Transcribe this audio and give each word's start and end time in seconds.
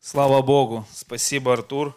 Слава 0.00 0.42
Богу. 0.42 0.84
Спасибо, 0.92 1.52
Артур. 1.52 1.96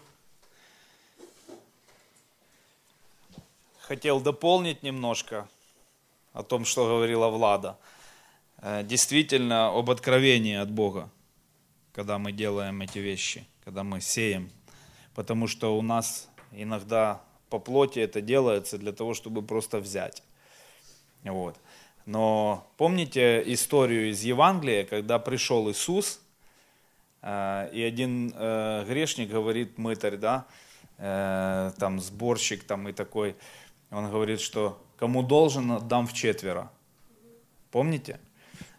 Хотел 3.82 4.20
дополнить 4.20 4.84
немножко 4.84 5.48
о 6.34 6.44
том, 6.44 6.66
что 6.66 6.86
говорила 6.86 7.28
Влада. 7.28 7.78
Э, 8.58 8.84
действительно, 8.84 9.70
об 9.70 9.90
откровении 9.90 10.56
от 10.56 10.72
Бога, 10.72 11.10
когда 11.94 12.18
мы 12.18 12.32
делаем 12.32 12.82
эти 12.82 13.00
вещи, 13.00 13.46
когда 13.64 13.84
мы 13.84 14.02
сеем. 14.02 14.52
Потому 15.16 15.48
что 15.48 15.78
у 15.78 15.82
нас 15.82 16.28
иногда 16.52 17.22
по 17.50 17.60
плоти 17.60 18.00
это 18.00 18.22
делается 18.22 18.78
для 18.78 18.92
того, 18.92 19.14
чтобы 19.14 19.42
просто 19.42 19.80
взять. 19.80 20.24
Вот. 21.24 21.56
Но 22.06 22.68
помните 22.78 23.44
историю 23.54 24.10
из 24.10 24.24
Евангелия, 24.24 24.86
когда 24.86 25.20
пришел 25.20 25.70
Иисус, 25.70 26.22
и 27.22 27.84
один 27.84 28.34
э, 28.34 28.86
грешник 28.88 29.30
говорит, 29.30 29.78
мытарь, 29.78 30.18
да, 30.18 30.46
э, 30.98 31.72
там 31.78 32.00
сборщик 32.00 32.64
там 32.64 32.88
и 32.88 32.94
такой, 32.94 33.36
он 33.92 34.10
говорит, 34.10 34.40
что 34.40 34.82
кому 34.98 35.24
должен, 35.24 35.72
отдам 35.72 36.08
в 36.08 36.14
четверо. 36.14 36.72
Помните? 37.72 38.20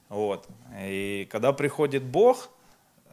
Вот. 0.08 0.48
И 0.78 1.28
когда 1.30 1.52
приходит 1.52 2.02
Бог, 2.02 2.50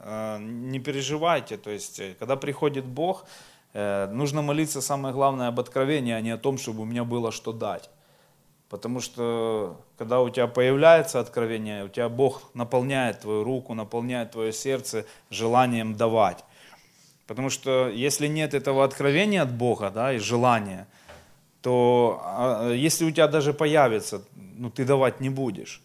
не 0.03 0.79
переживайте, 0.79 1.57
то 1.57 1.69
есть, 1.69 2.01
когда 2.17 2.35
приходит 2.35 2.85
Бог, 2.85 3.25
нужно 3.73 4.41
молиться, 4.41 4.81
самое 4.81 5.13
главное, 5.13 5.47
об 5.47 5.59
откровении, 5.59 6.13
а 6.13 6.21
не 6.21 6.31
о 6.31 6.37
том, 6.37 6.57
чтобы 6.57 6.81
у 6.81 6.85
меня 6.85 7.03
было 7.03 7.31
что 7.31 7.51
дать. 7.51 7.89
Потому 8.69 8.99
что 8.99 9.79
когда 9.97 10.19
у 10.21 10.29
тебя 10.29 10.47
появляется 10.47 11.19
откровение, 11.19 11.85
у 11.85 11.87
тебя 11.87 12.09
Бог 12.09 12.43
наполняет 12.53 13.21
твою 13.21 13.43
руку, 13.43 13.73
наполняет 13.73 14.31
твое 14.31 14.51
сердце 14.51 15.05
желанием 15.29 15.95
давать. 15.95 16.43
Потому 17.27 17.49
что 17.49 17.89
если 17.89 18.27
нет 18.27 18.53
этого 18.53 18.83
откровения 18.83 19.41
от 19.41 19.51
Бога 19.51 19.89
да, 19.89 20.13
и 20.13 20.17
желания, 20.17 20.87
то 21.61 22.21
а, 22.23 22.71
если 22.71 23.05
у 23.05 23.11
тебя 23.11 23.27
даже 23.27 23.53
появится, 23.53 24.23
ну 24.35 24.69
ты 24.69 24.85
давать 24.85 25.21
не 25.21 25.29
будешь. 25.29 25.81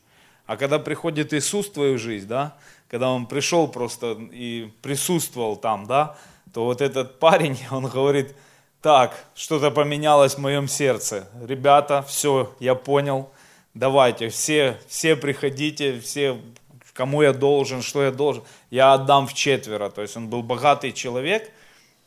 А 0.47 0.57
когда 0.57 0.79
приходит 0.79 1.33
Иисус 1.33 1.69
в 1.69 1.73
твою 1.73 1.99
жизнь, 1.99 2.27
да, 2.27 2.57
когда 2.89 3.11
Он 3.11 3.27
пришел 3.27 3.69
просто 3.69 4.19
и 4.33 4.73
присутствовал 4.83 5.57
там, 5.57 5.87
да, 5.87 6.17
то 6.53 6.65
вот 6.65 6.81
этот 6.81 7.19
парень, 7.19 7.59
он 7.71 7.87
говорит, 7.87 8.35
так, 8.83 9.25
что-то 9.35 9.71
поменялось 9.71 10.35
в 10.35 10.39
моем 10.39 10.67
сердце. 10.67 11.29
Ребята, 11.41 12.03
все, 12.03 12.53
я 12.59 12.75
понял. 12.75 13.31
Давайте, 13.75 14.29
все, 14.29 14.79
все 14.89 15.17
приходите, 15.17 16.01
все, 16.01 16.39
кому 16.93 17.23
я 17.23 17.33
должен, 17.33 17.81
что 17.81 18.03
я 18.03 18.11
должен. 18.11 18.43
Я 18.71 18.93
отдам 18.93 19.27
в 19.29 19.35
четверо. 19.35 19.89
То 19.89 20.03
есть 20.03 20.17
он 20.17 20.29
был 20.29 20.43
богатый 20.43 20.93
человек, 20.93 21.51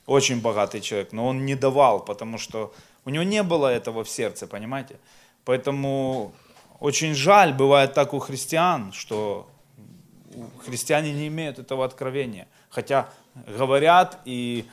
очень 0.05 0.41
богатый 0.41 0.81
человек, 0.81 1.13
но 1.13 1.27
он 1.27 1.45
не 1.45 1.55
давал, 1.55 2.01
потому 2.03 2.37
что 2.37 2.73
у 3.05 3.09
него 3.09 3.23
не 3.23 3.41
было 3.41 3.67
этого 3.67 4.03
в 4.03 4.09
сердце, 4.09 4.45
понимаете? 4.45 4.97
Поэтому 5.45 6.33
очень 6.81 7.15
жаль, 7.15 7.53
бывает 7.53 7.93
так 7.93 8.13
у 8.13 8.19
христиан, 8.19 8.91
что 8.91 9.47
христиане 10.65 11.13
не 11.13 11.27
имеют 11.27 11.57
этого 11.57 11.85
откровения. 11.85 12.47
Хотя 12.69 13.09
говорят 13.47 14.19
и 14.25 14.65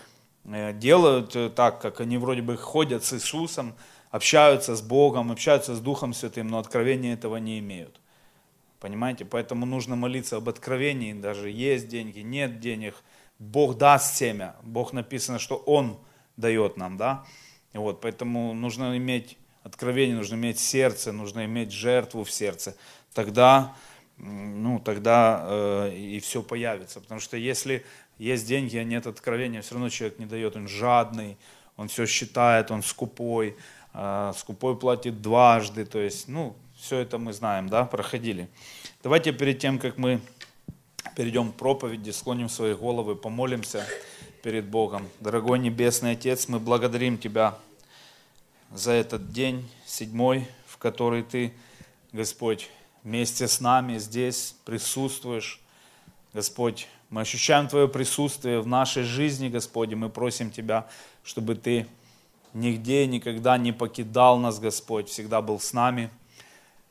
делают 0.45 1.37
э, 1.37 1.51
так, 1.51 1.81
как 1.81 2.01
они 2.01 2.19
вроде 2.19 2.43
бы 2.43 2.57
ходят 2.57 3.05
с 3.05 3.13
Иисусом, 3.13 3.75
общаются 4.11 4.75
с 4.77 4.83
Богом, 4.83 5.31
общаются 5.31 5.75
с 5.75 5.81
Духом 5.81 6.13
Святым, 6.13 6.49
но 6.49 6.59
откровения 6.59 7.15
этого 7.15 7.37
не 7.37 7.59
имеют. 7.59 8.01
Понимаете? 8.81 9.25
Поэтому 9.25 9.65
нужно 9.65 9.95
молиться 9.95 10.37
об 10.37 10.49
откровении, 10.49 11.13
даже 11.13 11.51
есть 11.51 11.89
деньги, 11.89 12.21
нет 12.21 12.61
денег. 12.61 12.95
Бог 13.39 13.79
даст 13.79 14.17
семя. 14.17 14.57
Бог 14.63 14.93
написано, 14.93 15.39
что 15.39 15.57
Он 15.57 15.99
дает 16.37 16.77
нам, 16.77 16.97
да? 16.97 17.25
Вот, 17.73 18.01
поэтому 18.01 18.53
нужно 18.55 18.97
иметь 18.97 19.39
откровение, 19.63 20.17
нужно 20.17 20.35
иметь 20.35 20.59
сердце, 20.59 21.13
нужно 21.13 21.45
иметь 21.45 21.73
жертву 21.73 22.25
в 22.25 22.31
сердце. 22.31 22.77
Тогда, 23.15 23.75
ну, 24.17 24.81
тогда 24.81 25.43
э, 25.45 25.95
и 25.97 26.21
все 26.21 26.43
появится. 26.43 27.01
Потому 27.01 27.21
что 27.21 27.37
если 27.37 27.85
есть 28.23 28.47
деньги, 28.47 28.77
а 28.77 28.85
нет 28.85 29.07
откровения, 29.07 29.63
все 29.63 29.75
равно 29.75 29.89
человек 29.89 30.19
не 30.19 30.27
дает, 30.27 30.57
он 30.57 30.69
жадный, 30.69 31.37
он 31.77 31.89
все 31.89 32.07
считает, 32.07 32.71
он 32.71 32.83
скупой, 32.83 33.57
а, 33.93 34.33
скупой 34.35 34.79
платит 34.79 35.21
дважды, 35.21 35.85
то 35.85 35.99
есть, 35.99 36.29
ну, 36.29 36.55
все 36.77 36.99
это 36.99 37.19
мы 37.19 37.33
знаем, 37.33 37.69
да, 37.69 37.85
проходили. 37.85 38.49
Давайте 39.03 39.33
перед 39.33 39.59
тем, 39.59 39.79
как 39.79 39.99
мы 39.99 40.21
перейдем 41.17 41.53
к 41.53 41.57
проповеди, 41.57 42.11
склоним 42.11 42.49
свои 42.49 42.75
головы, 42.75 43.17
помолимся 43.17 43.85
перед 44.43 44.67
Богом. 44.67 45.09
Дорогой 45.21 45.59
Небесный 45.59 46.13
Отец, 46.13 46.49
мы 46.49 46.59
благодарим 46.59 47.19
Тебя 47.19 47.57
за 48.73 48.93
этот 48.93 49.33
день, 49.33 49.69
седьмой, 49.85 50.47
в 50.67 50.79
который 50.79 51.23
Ты, 51.23 51.53
Господь, 52.13 52.71
вместе 53.03 53.49
с 53.49 53.61
нами 53.61 53.99
здесь 53.99 54.55
присутствуешь. 54.65 55.61
Господь, 56.33 56.89
мы 57.13 57.21
ощущаем 57.21 57.69
Твое 57.69 57.89
присутствие 57.89 58.63
в 58.63 58.67
нашей 58.67 59.03
жизни, 59.03 59.51
Господи. 59.51 59.95
Мы 59.95 60.09
просим 60.09 60.51
Тебя, 60.51 60.87
чтобы 61.23 61.55
Ты 61.55 61.87
нигде, 62.55 63.07
никогда 63.07 63.59
не 63.59 63.71
покидал 63.71 64.39
нас, 64.39 64.59
Господь, 64.59 65.11
всегда 65.11 65.43
был 65.43 65.61
с 65.61 65.75
нами. 65.75 66.09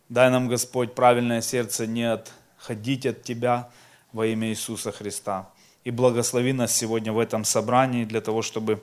Дай 0.10 0.30
нам, 0.30 0.48
Господь, 0.48 0.94
правильное 0.94 1.42
сердце 1.42 1.88
не 1.88 2.04
отходить 2.04 3.08
от 3.08 3.24
Тебя 3.24 3.72
во 4.14 4.28
имя 4.28 4.50
Иисуса 4.50 4.92
Христа. 4.92 5.50
И 5.86 5.90
благослови 5.90 6.54
нас 6.54 6.72
сегодня 6.72 7.12
в 7.12 7.18
этом 7.18 7.44
собрании 7.44 8.06
для 8.06 8.22
того, 8.22 8.44
чтобы 8.44 8.80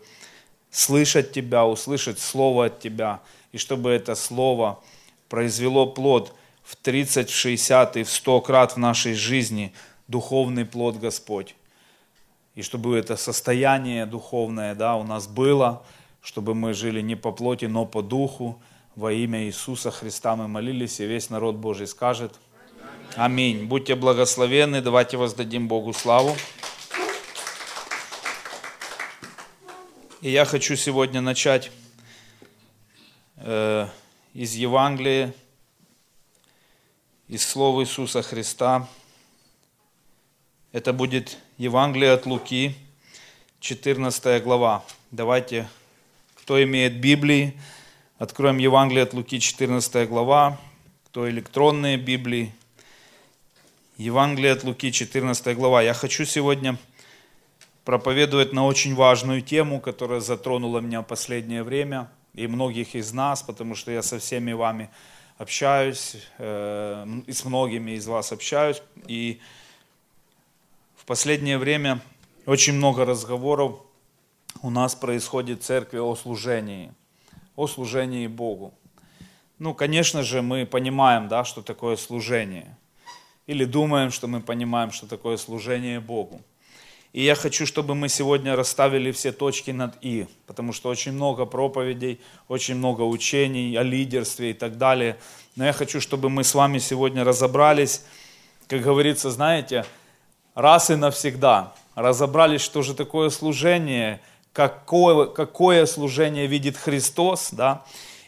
слышать 0.73 1.31
Тебя, 1.31 1.65
услышать 1.65 2.19
Слово 2.19 2.67
от 2.67 2.81
Тебя, 2.81 3.21
и 3.53 3.59
чтобы 3.59 3.91
это 3.91 4.17
Слово 4.17 4.83
произвело 5.29 5.87
плод 5.87 6.35
в 6.65 6.75
30, 6.75 7.31
в 7.31 7.33
60 7.33 7.97
и 7.99 8.03
в 8.03 8.11
100 8.11 8.41
крат 8.41 8.73
в 8.73 8.79
нашей 8.79 9.15
жизни– 9.15 9.73
духовный 10.09 10.65
плод 10.65 10.97
Господь. 10.97 11.55
И 12.55 12.63
чтобы 12.63 12.97
это 12.97 13.17
состояние 13.17 14.05
духовное 14.05 14.75
да, 14.75 14.97
у 14.97 15.05
нас 15.05 15.29
было, 15.29 15.85
чтобы 16.23 16.55
мы 16.55 16.75
жили 16.75 17.01
не 17.01 17.15
по 17.15 17.31
плоти, 17.31 17.67
но 17.67 17.87
по 17.87 18.03
духу. 18.03 18.61
Во 18.97 19.13
имя 19.13 19.45
Иисуса 19.45 19.93
Христа 19.93 20.35
мы 20.35 20.49
молились, 20.49 20.99
и 20.99 21.07
весь 21.07 21.31
народ 21.31 21.55
Божий 21.55 21.87
скажет 21.87 22.35
Аминь. 23.17 23.67
Будьте 23.67 23.95
благословенны, 23.95 24.81
давайте 24.81 25.17
воздадим 25.17 25.67
Богу 25.67 25.93
славу. 25.93 26.37
И 30.21 30.31
я 30.31 30.45
хочу 30.45 30.77
сегодня 30.77 31.21
начать 31.21 31.71
э, 33.37 33.89
из 34.35 34.55
Евангелия, 34.55 35.35
из 37.29 37.47
слова 37.47 37.83
Иисуса 37.83 38.23
Христа. 38.23 38.87
Это 40.79 40.93
будет 40.93 41.39
Евангелие 41.57 42.13
от 42.13 42.25
Луки, 42.25 42.73
14 43.59 44.41
глава. 44.45 44.85
Давайте, 45.11 45.69
кто 46.37 46.63
имеет 46.63 47.01
Библии, 47.01 47.61
откроем 48.17 48.59
Евангелие 48.59 49.03
от 49.03 49.13
Луки, 49.13 49.41
14 49.41 50.09
глава, 50.09 50.57
кто 51.07 51.29
электронные 51.29 51.97
Библии. 51.97 52.55
Евангелие 53.97 54.53
от 54.53 54.63
Луки, 54.63 54.93
14 54.93 55.57
глава. 55.57 55.83
Я 55.83 55.95
хочу 55.95 56.25
сегодня 56.25 56.77
проповедовать 57.85 58.53
на 58.53 58.65
очень 58.65 58.95
важную 58.95 59.43
тему, 59.43 59.81
которая 59.81 60.21
затронула 60.21 60.79
меня 60.79 61.01
в 61.01 61.07
последнее 61.07 61.65
время 61.65 62.09
и 62.35 62.47
многих 62.47 62.95
из 62.95 63.13
нас, 63.13 63.43
потому 63.43 63.75
что 63.75 63.91
я 63.91 64.01
со 64.01 64.21
всеми 64.21 64.53
вами 64.53 64.91
общаюсь, 65.39 66.19
э, 66.39 67.05
и 67.27 67.33
с 67.33 67.45
многими 67.45 67.97
из 67.97 68.07
вас 68.07 68.31
общаюсь, 68.31 68.81
и 69.09 69.41
последнее 71.09 71.57
время 71.57 72.03
очень 72.45 72.75
много 72.75 73.07
разговоров 73.07 73.81
у 74.61 74.69
нас 74.69 74.95
происходит 74.95 75.63
в 75.63 75.65
церкви 75.65 75.97
о 75.97 76.15
служении, 76.15 76.93
о 77.57 77.67
служении 77.67 78.27
Богу. 78.27 78.75
Ну, 79.59 79.73
конечно 79.73 80.23
же, 80.23 80.43
мы 80.43 80.67
понимаем, 80.67 81.29
да, 81.29 81.45
что 81.45 81.63
такое 81.63 81.97
служение. 81.97 82.77
Или 83.47 83.65
думаем, 83.65 84.11
что 84.11 84.27
мы 84.27 84.43
понимаем, 84.43 84.93
что 84.93 85.07
такое 85.07 85.39
служение 85.39 85.99
Богу. 85.99 86.43
И 87.15 87.23
я 87.23 87.35
хочу, 87.35 87.65
чтобы 87.65 87.95
мы 87.95 88.11
сегодня 88.11 88.55
расставили 88.55 89.11
все 89.11 89.33
точки 89.33 89.71
над 89.71 89.97
«и», 90.03 90.27
потому 90.47 90.75
что 90.75 90.91
очень 90.91 91.13
много 91.13 91.47
проповедей, 91.47 92.21
очень 92.49 92.75
много 92.75 93.01
учений 93.01 93.75
о 93.77 93.83
лидерстве 93.83 94.51
и 94.51 94.55
так 94.55 94.77
далее. 94.77 95.17
Но 95.57 95.65
я 95.65 95.73
хочу, 95.73 96.03
чтобы 96.03 96.29
мы 96.29 96.45
с 96.45 96.55
вами 96.55 96.77
сегодня 96.77 97.25
разобрались, 97.25 98.03
как 98.67 98.83
говорится, 98.83 99.31
знаете, 99.31 99.87
раз 100.59 100.91
и 100.91 100.97
навсегда 100.97 101.73
разобрались, 101.95 102.63
что 102.63 102.83
же 102.83 102.93
такое 102.93 103.31
служение, 103.31 104.21
какое, 104.53 105.27
какое 105.27 105.87
служение 105.87 106.49
видит 106.49 106.77
Христос, 106.77 107.51
да, 107.53 107.85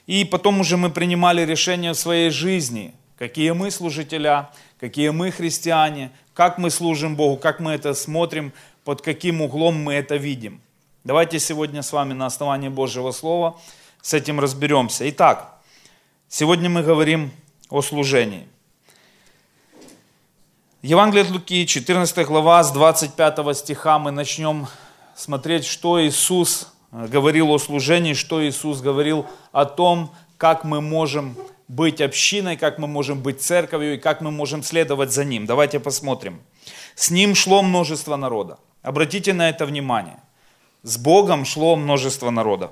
и 0.07 0.25
потом 0.25 0.61
уже 0.61 0.77
мы 0.77 0.91
принимали 0.91 1.45
решение 1.45 1.93
в 1.93 1.99
своей 1.99 2.31
жизни, 2.31 2.95
какие 3.19 3.51
мы 3.51 3.73
служителя, 3.73 4.51
какие 4.79 5.09
мы 5.09 5.33
христиане, 5.33 6.13
как 6.33 6.57
мы 6.57 6.71
служим 6.71 7.17
Богу, 7.17 7.37
как 7.37 7.59
мы 7.59 7.73
это 7.73 7.95
смотрим 7.95 8.53
под 8.85 9.03
каким 9.03 9.43
углом 9.43 9.75
мы 9.83 9.95
это 9.95 10.15
видим. 10.15 10.61
Давайте 11.03 11.41
сегодня 11.41 11.83
с 11.83 11.93
вами 11.93 12.13
на 12.13 12.27
основании 12.27 12.69
Божьего 12.69 13.11
Слова 13.11 13.59
с 14.03 14.15
этим 14.15 14.39
разберемся. 14.39 15.09
Итак, 15.11 15.59
сегодня 16.29 16.71
мы 16.71 16.85
говорим 16.85 17.33
о 17.71 17.83
служении. 17.83 18.47
Евангелие 20.83 21.25
от 21.25 21.31
Луки, 21.31 21.67
14 21.67 22.27
глава, 22.27 22.65
с 22.65 22.73
25 22.73 23.55
стиха 23.55 23.99
мы 23.99 24.13
начнем 24.13 24.67
смотреть, 25.15 25.67
что 25.67 26.03
Иисус 26.03 26.73
говорил 26.91 27.51
о 27.51 27.59
служении, 27.59 28.15
что 28.15 28.43
Иисус 28.43 28.81
говорил 28.81 29.27
о 29.53 29.67
том, 29.67 30.11
как 30.39 30.65
мы 30.65 30.81
можем 30.81 31.37
быть 31.69 32.01
общиной, 32.01 32.57
как 32.57 32.79
мы 32.79 32.87
можем 32.87 33.21
быть 33.21 33.43
церковью 33.43 33.97
и 33.97 33.99
как 33.99 34.23
мы 34.23 34.31
можем 34.31 34.63
следовать 34.63 35.13
за 35.13 35.23
Ним. 35.23 35.45
Давайте 35.45 35.81
посмотрим. 35.81 36.41
С 36.95 37.11
Ним 37.11 37.35
шло 37.35 37.63
множество 37.63 38.17
народа. 38.17 38.59
Обратите 38.81 39.35
на 39.35 39.51
это 39.51 39.67
внимание. 39.67 40.17
С 40.83 40.97
Богом 40.97 41.45
шло 41.45 41.77
множество 41.77 42.31
народа. 42.31 42.71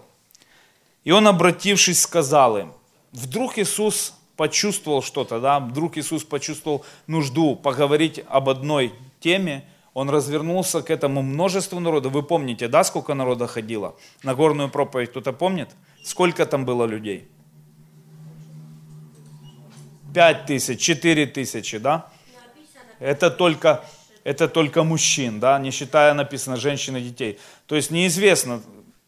И 1.05 1.11
Он, 1.11 1.29
обратившись, 1.29 2.01
сказал 2.01 2.57
им, 2.57 2.73
вдруг 3.13 3.59
Иисус 3.59 4.15
почувствовал 4.39 5.03
что-то, 5.03 5.41
да, 5.41 5.59
вдруг 5.59 5.99
Иисус 5.99 6.23
почувствовал 6.23 6.85
нужду 7.09 7.57
поговорить 7.57 8.25
об 8.29 8.49
одной 8.49 8.95
теме, 9.19 9.65
он 9.95 10.09
развернулся 10.11 10.81
к 10.81 10.91
этому 10.91 11.23
множеству 11.23 11.81
народа. 11.81 12.09
Вы 12.09 12.23
помните, 12.23 12.69
да, 12.69 12.85
сколько 12.85 13.15
народа 13.15 13.49
ходило? 13.49 13.97
На 14.23 14.37
горную 14.37 14.69
проповедь 14.69 15.11
кто-то 15.11 15.33
помнит? 15.33 15.71
Сколько 16.05 16.47
там 16.47 16.65
было 16.65 16.85
людей? 16.85 17.29
Пять 20.15 20.47
тысяч, 20.47 20.81
четыре 20.81 21.27
тысячи, 21.27 21.79
да? 21.79 22.09
Это 23.01 23.33
только, 23.33 23.85
это 24.23 24.47
только 24.47 24.85
мужчин, 24.85 25.41
да, 25.41 25.59
не 25.59 25.73
считая 25.73 26.15
написано 26.15 26.57
женщин 26.57 26.97
и 26.97 27.01
детей. 27.01 27.41
То 27.67 27.75
есть 27.75 27.91
неизвестно 27.91 28.63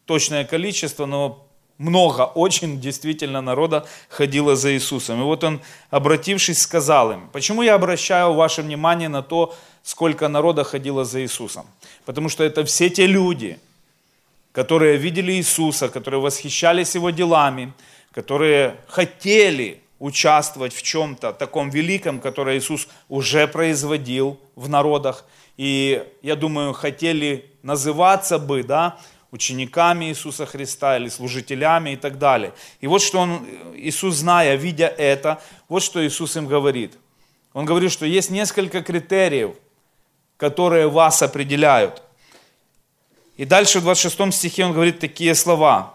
точное 0.05 0.43
количество, 0.43 1.05
но 1.05 1.47
много, 1.81 2.21
очень 2.21 2.79
действительно 2.79 3.41
народа 3.41 3.85
ходило 4.09 4.55
за 4.55 4.73
Иисусом. 4.73 5.19
И 5.21 5.23
вот 5.23 5.43
он, 5.43 5.61
обратившись, 5.89 6.61
сказал 6.61 7.11
им, 7.11 7.29
почему 7.33 7.63
я 7.63 7.75
обращаю 7.75 8.33
ваше 8.33 8.61
внимание 8.61 9.09
на 9.09 9.23
то, 9.23 9.55
сколько 9.83 10.27
народа 10.27 10.63
ходило 10.63 11.03
за 11.03 11.21
Иисусом? 11.21 11.65
Потому 12.05 12.29
что 12.29 12.43
это 12.43 12.63
все 12.65 12.89
те 12.89 13.07
люди, 13.07 13.59
которые 14.51 14.97
видели 14.97 15.33
Иисуса, 15.33 15.89
которые 15.89 16.21
восхищались 16.21 16.95
Его 16.95 17.09
делами, 17.09 17.73
которые 18.13 18.75
хотели 18.87 19.81
участвовать 19.99 20.73
в 20.73 20.81
чем-то 20.81 21.33
таком 21.33 21.69
великом, 21.69 22.19
которое 22.19 22.57
Иисус 22.57 22.87
уже 23.09 23.47
производил 23.47 24.39
в 24.55 24.69
народах. 24.69 25.25
И, 25.57 26.03
я 26.21 26.35
думаю, 26.35 26.73
хотели 26.73 27.51
называться 27.63 28.39
бы, 28.39 28.63
да, 28.63 28.97
учениками 29.31 30.05
Иисуса 30.05 30.45
Христа 30.45 30.97
или 30.97 31.09
служителями 31.09 31.91
и 31.91 31.95
так 31.95 32.17
далее. 32.17 32.53
И 32.81 32.87
вот 32.87 33.01
что 33.01 33.19
он, 33.19 33.47
Иисус, 33.75 34.15
зная, 34.15 34.55
видя 34.55 34.87
это, 34.87 35.41
вот 35.69 35.83
что 35.83 36.05
Иисус 36.05 36.35
им 36.35 36.47
говорит. 36.47 36.97
Он 37.53 37.65
говорит, 37.65 37.91
что 37.91 38.05
есть 38.05 38.29
несколько 38.29 38.81
критериев, 38.81 39.55
которые 40.37 40.89
вас 40.89 41.21
определяют. 41.21 42.01
И 43.37 43.45
дальше 43.45 43.79
в 43.79 43.83
26 43.83 44.33
стихе 44.33 44.65
он 44.65 44.73
говорит 44.73 44.99
такие 44.99 45.33
слова. 45.35 45.93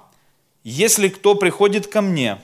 «Если 0.64 1.08
кто 1.08 1.34
приходит 1.34 1.86
ко 1.86 2.00
мне 2.00 2.38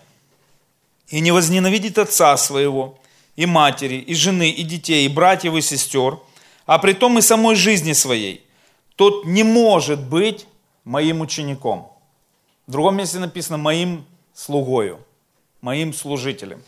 и 1.08 1.20
не 1.20 1.32
возненавидит 1.32 1.98
отца 1.98 2.36
своего, 2.36 2.98
и 3.34 3.46
матери, 3.46 3.96
и 3.96 4.14
жены, 4.14 4.50
и 4.50 4.62
детей, 4.62 5.06
и 5.06 5.08
братьев, 5.08 5.54
и 5.54 5.60
сестер, 5.60 6.18
а 6.66 6.78
при 6.78 6.92
том 6.92 7.18
и 7.18 7.22
самой 7.22 7.56
жизни 7.56 7.92
своей, 7.92 8.44
тот 8.96 9.24
не 9.24 9.42
может 9.42 10.00
быть 10.00 10.46
моим 10.84 11.20
учеником. 11.20 11.92
В 12.66 12.72
другом 12.72 12.96
месте 12.96 13.18
написано 13.18 13.58
моим 13.58 14.04
слугою, 14.34 15.04
моим 15.60 15.92
служителем. 15.92 16.62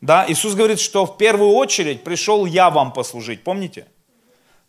Да, 0.00 0.24
Иисус 0.28 0.54
говорит, 0.54 0.78
что 0.78 1.06
в 1.06 1.16
первую 1.16 1.50
очередь 1.50 2.04
пришел 2.04 2.44
я 2.46 2.70
вам 2.70 2.92
послужить, 2.92 3.42
помните? 3.42 3.86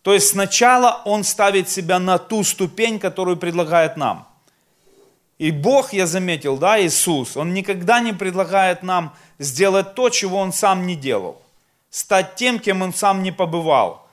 То 0.01 0.13
есть 0.13 0.29
сначала 0.29 1.01
Он 1.05 1.23
ставит 1.23 1.69
себя 1.69 1.99
на 1.99 2.17
ту 2.17 2.43
ступень, 2.43 2.99
которую 2.99 3.37
предлагает 3.37 3.97
нам. 3.97 4.27
И 5.37 5.51
Бог, 5.51 5.93
я 5.93 6.07
заметил, 6.07 6.57
да, 6.57 6.81
Иисус, 6.81 7.37
Он 7.37 7.53
никогда 7.53 7.99
не 7.99 8.13
предлагает 8.13 8.83
нам 8.83 9.13
сделать 9.37 9.93
то, 9.95 10.09
чего 10.09 10.37
Он 10.37 10.53
сам 10.53 10.87
не 10.87 10.95
делал. 10.95 11.41
Стать 11.89 12.35
тем, 12.35 12.59
кем 12.59 12.81
Он 12.81 12.93
сам 12.93 13.21
не 13.21 13.31
побывал. 13.31 14.07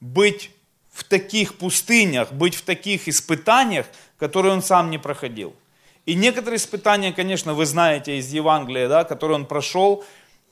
Быть 0.00 0.50
в 0.92 1.04
таких 1.04 1.56
пустынях, 1.56 2.32
быть 2.32 2.54
в 2.54 2.62
таких 2.62 3.08
испытаниях, 3.08 3.86
которые 4.18 4.52
он 4.52 4.62
сам 4.62 4.90
не 4.90 4.98
проходил. 4.98 5.54
И 6.06 6.14
некоторые 6.14 6.56
испытания, 6.56 7.12
конечно, 7.12 7.54
вы 7.54 7.66
знаете 7.66 8.18
из 8.18 8.32
Евангелия, 8.32 8.88
да, 8.88 9.04
которые 9.04 9.36
он 9.36 9.46
прошел, 9.46 10.04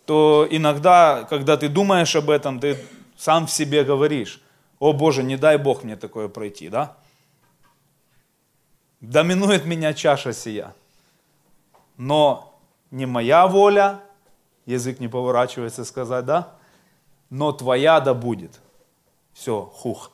то 0.04 0.46
иногда, 0.50 1.26
когда 1.28 1.56
ты 1.56 1.68
думаешь 1.68 2.14
об 2.14 2.30
этом, 2.30 2.60
ты 2.60 2.78
сам 3.16 3.46
в 3.46 3.50
себе 3.50 3.82
говоришь, 3.82 4.40
о 4.78 4.92
Боже, 4.92 5.22
не 5.22 5.36
дай 5.36 5.56
Бог 5.56 5.82
мне 5.82 5.96
такое 5.96 6.28
пройти, 6.28 6.68
да? 6.68 6.96
Доминует 9.00 9.64
меня 9.64 9.94
чаша 9.94 10.32
сия. 10.32 10.74
Но 11.96 12.60
не 12.90 13.06
моя 13.06 13.46
воля, 13.46 14.00
язык 14.66 15.00
не 15.00 15.08
поворачивается 15.08 15.84
сказать, 15.84 16.24
да? 16.24 16.54
Но 17.30 17.52
твоя 17.52 18.00
да 18.00 18.14
будет. 18.14 18.60
Все, 19.32 19.62
хух. 19.74 20.12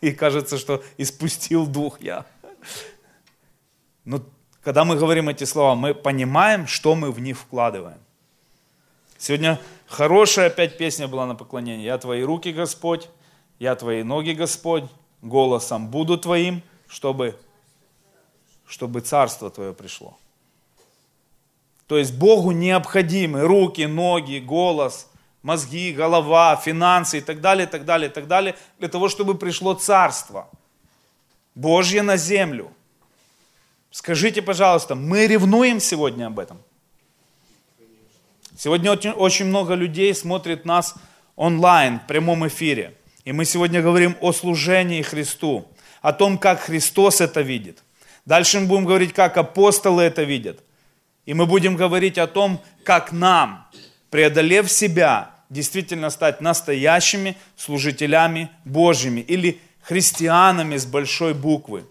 И 0.00 0.12
кажется, 0.12 0.58
что 0.58 0.82
испустил 0.96 1.66
дух 1.66 2.00
я. 2.00 2.26
Но 4.04 4.20
когда 4.62 4.84
мы 4.84 4.96
говорим 4.96 5.28
эти 5.28 5.44
слова, 5.44 5.74
мы 5.74 5.94
понимаем, 5.94 6.66
что 6.66 6.94
мы 6.94 7.10
в 7.10 7.20
них 7.20 7.38
вкладываем. 7.38 7.98
Сегодня 9.18 9.60
хорошая 9.86 10.48
опять 10.48 10.78
песня 10.78 11.08
была 11.08 11.26
на 11.26 11.34
поклонении. 11.34 11.84
«Я 11.84 11.98
твои 11.98 12.22
руки, 12.22 12.52
Господь, 12.52 13.08
я 13.58 13.74
твои 13.76 14.02
ноги, 14.02 14.32
Господь, 14.32 14.84
голосом 15.20 15.88
буду 15.88 16.18
твоим, 16.18 16.62
чтобы, 16.88 17.38
чтобы 18.66 19.00
царство 19.00 19.50
твое 19.50 19.72
пришло». 19.72 20.16
То 21.86 21.98
есть 21.98 22.14
Богу 22.14 22.52
необходимы 22.52 23.42
руки, 23.42 23.86
ноги, 23.86 24.38
голос, 24.38 25.08
мозги, 25.42 25.92
голова, 25.92 26.56
финансы 26.56 27.18
и 27.18 27.20
так 27.20 27.40
далее, 27.40 27.66
и 27.66 27.70
так 27.70 27.84
далее, 27.84 28.08
и 28.08 28.12
так 28.12 28.26
далее, 28.26 28.56
для 28.78 28.88
того, 28.88 29.08
чтобы 29.08 29.34
пришло 29.34 29.74
царство 29.74 30.48
Божье 31.54 32.02
на 32.02 32.16
землю– 32.16 32.72
Скажите, 33.92 34.40
пожалуйста, 34.40 34.94
мы 34.94 35.26
ревнуем 35.26 35.78
сегодня 35.78 36.26
об 36.26 36.38
этом? 36.38 36.62
Сегодня 38.56 38.92
очень, 38.92 39.44
много 39.44 39.74
людей 39.74 40.14
смотрит 40.14 40.64
нас 40.64 40.94
онлайн, 41.36 42.00
в 42.00 42.06
прямом 42.06 42.48
эфире. 42.48 42.94
И 43.24 43.32
мы 43.32 43.44
сегодня 43.44 43.82
говорим 43.82 44.16
о 44.22 44.32
служении 44.32 45.02
Христу, 45.02 45.68
о 46.00 46.14
том, 46.14 46.38
как 46.38 46.60
Христос 46.60 47.20
это 47.20 47.42
видит. 47.42 47.84
Дальше 48.24 48.60
мы 48.60 48.66
будем 48.66 48.86
говорить, 48.86 49.12
как 49.12 49.36
апостолы 49.36 50.02
это 50.04 50.22
видят. 50.22 50.60
И 51.26 51.34
мы 51.34 51.44
будем 51.44 51.76
говорить 51.76 52.16
о 52.16 52.26
том, 52.26 52.62
как 52.84 53.12
нам, 53.12 53.68
преодолев 54.08 54.70
себя, 54.70 55.32
действительно 55.50 56.08
стать 56.08 56.40
настоящими 56.40 57.36
служителями 57.56 58.50
Божьими 58.64 59.20
или 59.20 59.60
христианами 59.82 60.76
с 60.76 60.86
большой 60.86 61.34
буквы 61.34 61.84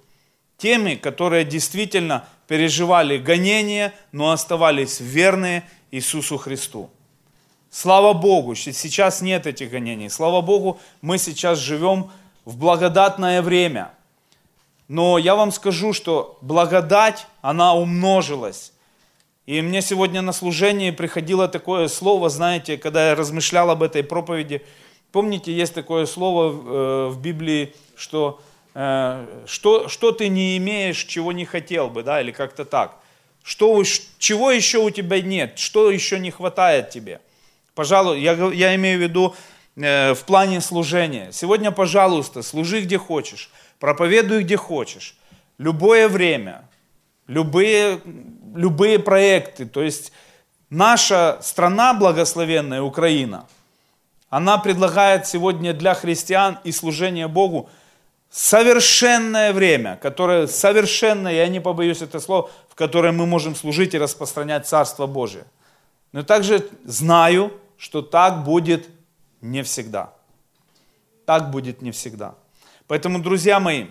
теми, 0.57 0.95
которые 0.95 1.43
действительно 1.43 2.25
переживали 2.47 3.17
гонения, 3.17 3.93
но 4.11 4.31
оставались 4.31 4.99
верные 4.99 5.63
Иисусу 5.89 6.37
Христу. 6.37 6.89
Слава 7.71 8.13
Богу, 8.13 8.53
сейчас 8.53 9.21
нет 9.21 9.47
этих 9.47 9.71
гонений. 9.71 10.09
Слава 10.09 10.41
Богу, 10.41 10.79
мы 11.01 11.17
сейчас 11.17 11.57
живем 11.57 12.11
в 12.45 12.57
благодатное 12.57 13.41
время. 13.41 13.91
Но 14.87 15.17
я 15.17 15.35
вам 15.35 15.51
скажу, 15.51 15.93
что 15.93 16.37
благодать, 16.41 17.25
она 17.41 17.73
умножилась. 17.73 18.73
И 19.45 19.61
мне 19.61 19.81
сегодня 19.81 20.21
на 20.21 20.33
служении 20.33 20.91
приходило 20.91 21.47
такое 21.47 21.87
слово, 21.87 22.29
знаете, 22.29 22.77
когда 22.77 23.09
я 23.09 23.15
размышлял 23.15 23.69
об 23.69 23.83
этой 23.83 24.03
проповеди. 24.03 24.61
Помните, 25.11 25.53
есть 25.53 25.73
такое 25.73 26.05
слово 26.05 26.51
э, 26.51 27.07
в 27.09 27.19
Библии, 27.21 27.73
что 27.95 28.39
Э, 28.73 29.25
что, 29.45 29.89
что 29.89 30.11
ты 30.11 30.29
не 30.29 30.57
имеешь, 30.57 31.03
чего 31.03 31.31
не 31.31 31.45
хотел 31.45 31.89
бы, 31.89 32.03
да, 32.03 32.21
или 32.21 32.31
как-то 32.31 32.65
так. 32.65 32.97
Что, 33.43 33.83
чего 34.17 34.51
еще 34.51 34.77
у 34.79 34.89
тебя 34.89 35.21
нет, 35.21 35.57
что 35.57 35.89
еще 35.89 36.19
не 36.19 36.31
хватает 36.31 36.89
тебе. 36.89 37.21
Пожалуй, 37.73 38.21
я, 38.21 38.33
я 38.33 38.75
имею 38.75 38.99
в 38.99 39.01
виду 39.01 39.35
э, 39.75 40.13
в 40.13 40.23
плане 40.23 40.61
служения. 40.61 41.31
Сегодня, 41.31 41.71
пожалуйста, 41.71 42.43
служи 42.43 42.81
где 42.81 42.97
хочешь, 42.97 43.49
проповедуй 43.79 44.43
где 44.43 44.57
хочешь, 44.57 45.17
любое 45.57 46.07
время, 46.07 46.69
любые, 47.27 47.99
любые 48.55 48.99
проекты. 48.99 49.65
То 49.65 49.81
есть 49.81 50.13
наша 50.69 51.39
страна 51.41 51.93
благословенная, 51.93 52.81
Украина, 52.81 53.47
она 54.31 54.57
предлагает 54.57 55.27
сегодня 55.27 55.73
для 55.73 55.93
христиан 55.93 56.57
и 56.63 56.71
служения 56.71 57.27
Богу 57.27 57.69
совершенное 58.29 59.51
время, 59.51 59.99
которое 60.01 60.47
совершенное, 60.47 61.33
я 61.33 61.47
не 61.49 61.59
побоюсь 61.59 62.01
это 62.01 62.21
слово, 62.21 62.49
в 62.69 62.75
которое 62.75 63.11
мы 63.11 63.25
можем 63.25 63.55
служить 63.55 63.93
и 63.93 63.99
распространять 63.99 64.65
Царство 64.65 65.05
Божие. 65.05 65.43
Но 66.13 66.23
также 66.23 66.65
знаю, 66.85 67.51
что 67.77 68.01
так 68.01 68.45
будет 68.45 68.87
не 69.41 69.63
всегда. 69.63 70.13
Так 71.25 71.51
будет 71.51 71.81
не 71.81 71.91
всегда. 71.91 72.35
Поэтому, 72.87 73.19
друзья 73.19 73.59
мои, 73.59 73.87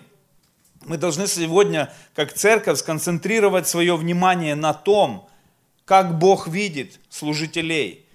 мы 0.85 0.97
должны 0.97 1.27
сегодня, 1.27 1.93
как 2.15 2.33
церковь, 2.33 2.79
сконцентрировать 2.79 3.67
свое 3.67 3.95
внимание 3.95 4.55
на 4.55 4.73
том, 4.73 5.29
как 5.85 6.17
Бог 6.17 6.47
видит 6.47 6.99
служителей. 7.09 8.07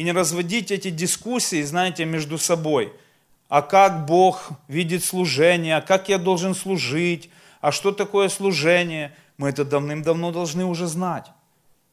И 0.00 0.02
не 0.02 0.12
разводить 0.12 0.70
эти 0.70 0.88
дискуссии, 0.88 1.60
знаете, 1.62 2.06
между 2.06 2.38
собой. 2.38 2.90
А 3.50 3.60
как 3.60 4.06
Бог 4.06 4.48
видит 4.66 5.04
служение, 5.04 5.76
а 5.76 5.82
как 5.82 6.08
я 6.08 6.16
должен 6.16 6.54
служить, 6.54 7.28
а 7.60 7.70
что 7.70 7.92
такое 7.92 8.30
служение. 8.30 9.14
Мы 9.36 9.50
это 9.50 9.62
давным-давно 9.62 10.32
должны 10.32 10.64
уже 10.64 10.86
знать. 10.86 11.26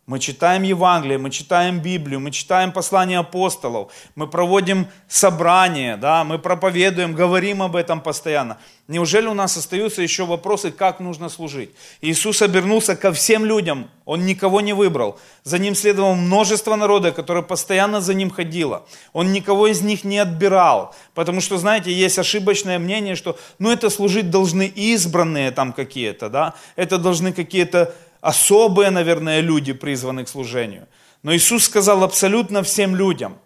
Мы 0.07 0.19
читаем 0.19 0.63
Евангелие, 0.63 1.17
мы 1.17 1.29
читаем 1.29 1.81
Библию, 1.81 2.21
мы 2.21 2.31
читаем 2.31 2.71
послания 2.71 3.19
апостолов, 3.19 3.91
мы 4.15 4.25
проводим 4.25 4.87
собрания, 5.09 5.97
да, 5.97 6.23
мы 6.23 6.39
проповедуем, 6.39 7.13
говорим 7.13 7.61
об 7.61 7.75
этом 7.75 7.99
постоянно. 7.99 8.57
Неужели 8.87 9.27
у 9.27 9.33
нас 9.33 9.57
остаются 9.57 10.01
еще 10.01 10.25
вопросы, 10.25 10.71
как 10.71 11.01
нужно 11.01 11.27
служить? 11.27 11.71
Иисус 11.99 12.41
обернулся 12.41 12.95
ко 12.95 13.11
всем 13.11 13.43
людям, 13.43 13.89
Он 14.05 14.25
никого 14.25 14.61
не 14.61 14.71
выбрал. 14.71 15.19
За 15.43 15.59
Ним 15.59 15.75
следовало 15.75 16.13
множество 16.13 16.77
народа, 16.77 17.11
которое 17.11 17.41
постоянно 17.43 17.99
за 17.99 18.13
Ним 18.13 18.29
ходило. 18.29 18.85
Он 19.11 19.33
никого 19.33 19.67
из 19.67 19.81
них 19.81 20.05
не 20.05 20.19
отбирал, 20.19 20.95
потому 21.15 21.41
что, 21.41 21.57
знаете, 21.57 21.91
есть 21.91 22.17
ошибочное 22.17 22.79
мнение, 22.79 23.17
что, 23.17 23.37
ну, 23.59 23.69
это 23.71 23.89
служить 23.89 24.29
должны 24.29 24.67
избранные 24.67 25.51
там 25.51 25.73
какие-то, 25.73 26.29
да, 26.29 26.53
это 26.77 26.97
должны 26.97 27.33
какие-то 27.33 27.93
особые, 28.21 28.89
наверное, 28.89 29.41
люди 29.41 29.73
призваны 29.73 30.25
к 30.25 30.29
служению. 30.29 30.87
Но 31.23 31.35
Иисус 31.35 31.65
сказал 31.65 32.03
абсолютно 32.03 32.63
всем 32.63 32.95
людям 32.95 33.39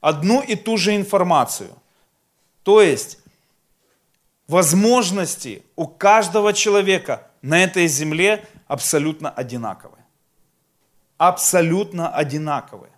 одну 0.00 0.42
и 0.42 0.54
ту 0.54 0.76
же 0.76 0.94
информацию. 0.94 1.70
То 2.62 2.82
есть 2.82 3.18
возможности 4.46 5.62
у 5.76 5.86
каждого 5.86 6.52
человека 6.52 7.26
на 7.42 7.62
этой 7.62 7.86
земле 7.86 8.46
абсолютно 8.66 9.30
одинаковые. 9.30 10.04
Абсолютно 11.16 12.08
одинаковые. 12.14 12.92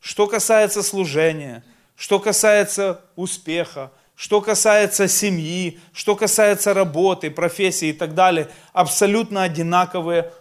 Что 0.00 0.26
касается 0.26 0.82
служения, 0.82 1.64
что 1.96 2.18
касается 2.18 3.04
успеха, 3.16 3.90
что 4.14 4.40
касается 4.40 5.06
семьи, 5.06 5.78
что 5.92 6.16
касается 6.16 6.74
работы, 6.74 7.30
профессии 7.30 7.88
и 7.88 7.92
так 7.92 8.14
далее, 8.14 8.48
абсолютно 8.72 9.42
одинаковые 9.42 10.32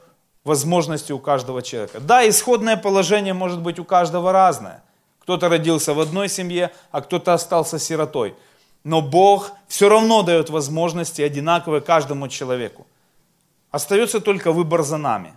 возможности 0.47 1.11
у 1.11 1.19
каждого 1.19 1.61
человека. 1.61 1.99
Да, 1.99 2.27
исходное 2.27 2.77
положение 2.77 3.33
может 3.33 3.61
быть 3.61 3.79
у 3.79 3.83
каждого 3.83 4.31
разное. 4.31 4.81
Кто-то 5.19 5.49
родился 5.49 5.93
в 5.93 5.99
одной 5.99 6.29
семье, 6.29 6.71
а 6.91 7.01
кто-то 7.01 7.33
остался 7.33 7.77
сиротой. 7.77 8.33
Но 8.83 9.01
Бог 9.01 9.51
все 9.67 9.89
равно 9.89 10.23
дает 10.23 10.49
возможности 10.49 11.21
одинаковые 11.21 11.81
каждому 11.81 12.29
человеку. 12.29 12.87
Остается 13.71 14.21
только 14.21 14.53
выбор 14.53 14.83
за 14.83 14.97
нами. 14.97 15.33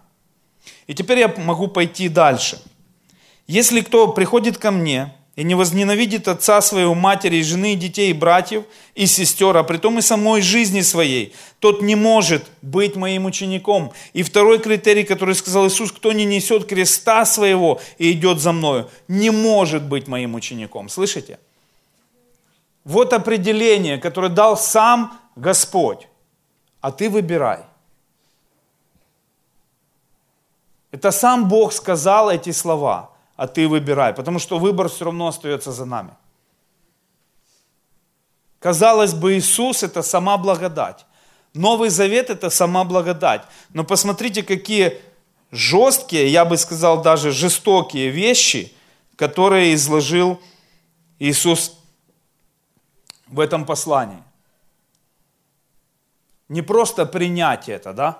И 0.87 0.95
теперь 0.95 1.19
я 1.19 1.35
могу 1.37 1.67
пойти 1.67 2.09
дальше. 2.09 2.63
Если 3.49 3.81
кто 3.81 4.13
приходит 4.13 4.59
ко 4.59 4.71
мне 4.71 5.13
и 5.37 5.45
не 5.45 5.55
возненавидит 5.55 6.29
отца 6.29 6.61
своего, 6.61 6.95
матери, 6.95 7.41
жены, 7.43 7.75
детей, 7.75 8.13
братьев, 8.13 8.65
и 8.95 9.07
сестер, 9.07 9.57
а 9.57 9.63
при 9.63 9.79
том 9.79 9.99
и 9.99 10.03
самой 10.03 10.43
жизни 10.43 10.81
своей, 10.81 11.35
тот 11.61 11.83
не 11.83 11.95
может 11.95 12.45
быть 12.63 12.97
моим 12.97 13.27
учеником. 13.27 13.93
И 14.13 14.23
второй 14.23 14.59
критерий, 14.59 15.05
который 15.05 15.35
сказал 15.35 15.69
Иисус, 15.69 15.93
кто 15.93 16.13
не 16.13 16.25
несет 16.25 16.67
креста 16.67 17.25
своего 17.25 17.81
и 17.99 18.13
идет 18.13 18.41
за 18.41 18.53
мною, 18.53 18.91
не 19.09 19.31
может 19.31 19.85
быть 19.85 20.09
моим 20.09 20.35
учеником. 20.35 20.89
Слышите? 20.89 21.39
Вот 22.85 23.13
определение, 23.13 23.99
которое 23.99 24.31
дал 24.31 24.57
сам 24.57 25.19
Господь. 25.37 26.09
А 26.81 26.91
ты 26.91 27.09
выбирай. 27.09 27.61
Это 30.91 31.13
сам 31.13 31.49
Бог 31.49 31.73
сказал 31.73 32.31
эти 32.31 32.51
слова 32.51 33.11
а 33.41 33.47
ты 33.47 33.67
выбирай, 33.67 34.13
потому 34.13 34.39
что 34.39 34.59
выбор 34.59 34.91
все 34.91 35.07
равно 35.07 35.27
остается 35.27 35.73
за 35.73 35.87
нами. 35.87 36.11
Казалось 38.59 39.15
бы, 39.15 39.33
Иисус– 39.33 39.83
это 39.83 40.03
сама 40.03 40.37
благодать. 40.37 41.07
Новый 41.55 41.89
Завет– 41.89 42.29
это 42.29 42.51
сама 42.51 42.85
благодать. 42.85 43.41
Но 43.71 43.83
посмотрите, 43.83 44.43
какие 44.43 45.01
жесткие, 45.51 46.29
я 46.29 46.45
бы 46.45 46.59
сказал, 46.59 47.01
даже 47.01 47.31
жестокие 47.31 48.11
вещи, 48.11 48.75
которые 49.17 49.73
изложил 49.73 50.39
Иисус 51.19 51.79
в 53.27 53.41
этом 53.41 53.65
послании. 53.65 54.23
Не 56.51 56.61
просто 56.61 57.07
принять 57.07 57.71
это, 57.71 57.95
да? 57.95 58.19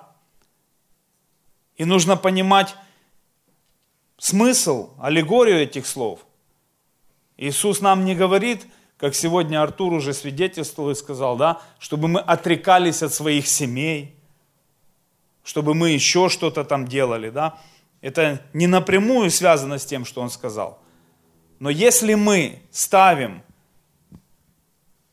И 1.75 1.85
нужно 1.85 2.17
понимать, 2.17 2.75
смысл, 4.21 4.91
аллегорию 4.99 5.59
этих 5.59 5.87
слов. 5.87 6.19
Иисус 7.37 7.81
нам 7.81 8.05
не 8.05 8.13
говорит, 8.13 8.67
как 8.97 9.15
сегодня 9.15 9.63
Артур 9.63 9.93
уже 9.93 10.13
свидетельствовал 10.13 10.91
и 10.91 10.95
сказал, 10.95 11.37
да, 11.37 11.59
чтобы 11.79 12.07
мы 12.07 12.19
отрекались 12.19 13.01
от 13.01 13.15
своих 13.15 13.47
семей, 13.47 14.15
чтобы 15.43 15.73
мы 15.73 15.89
еще 15.89 16.29
что-то 16.29 16.63
там 16.63 16.87
делали, 16.87 17.31
да. 17.31 17.57
Это 18.01 18.43
не 18.53 18.67
напрямую 18.67 19.31
связано 19.31 19.79
с 19.79 19.85
тем, 19.87 20.05
что 20.05 20.21
он 20.21 20.29
сказал. 20.29 20.79
Но 21.59 21.71
если 21.71 22.13
мы 22.13 22.61
ставим 22.69 23.41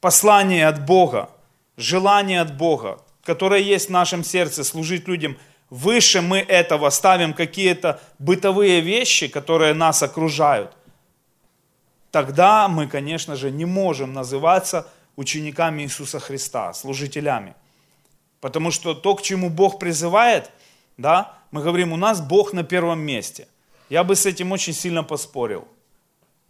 послание 0.01 0.69
от 0.69 0.85
Бога, 0.85 1.31
желание 1.79 2.43
от 2.43 2.59
Бога, 2.59 3.01
которое 3.25 3.63
есть 3.63 3.87
в 3.87 3.93
нашем 3.93 4.23
сердце 4.23 4.65
служить 4.65 5.09
людям 5.09 5.39
выше 5.71 6.21
мы 6.21 6.39
этого 6.39 6.91
ставим 6.91 7.35
какие-то 7.35 8.01
бытовые 8.19 8.81
вещи, 8.81 9.29
которые 9.29 9.75
нас 9.75 10.03
окружают, 10.03 10.77
тогда 12.11 12.69
мы, 12.69 12.87
конечно 12.87 13.37
же, 13.37 13.51
не 13.51 13.65
можем 13.65 14.13
называться 14.13 14.87
учениками 15.17 15.83
Иисуса 15.83 16.21
Христа, 16.21 16.73
служителями. 16.73 17.55
Потому 18.41 18.71
что 18.71 18.95
то, 18.95 19.15
к 19.17 19.23
чему 19.23 19.51
Бог 19.51 19.79
призывает, 19.79 20.51
да, 20.97 21.39
мы 21.51 21.63
говорим, 21.63 21.93
у 21.93 21.97
нас 21.97 22.21
Бог 22.21 22.53
на 22.53 22.63
первом 22.63 23.01
месте. 23.01 23.49
Я 23.89 24.05
бы 24.05 24.15
с 24.15 24.27
этим 24.27 24.53
очень 24.53 24.73
сильно 24.73 25.03
поспорил. 25.03 25.67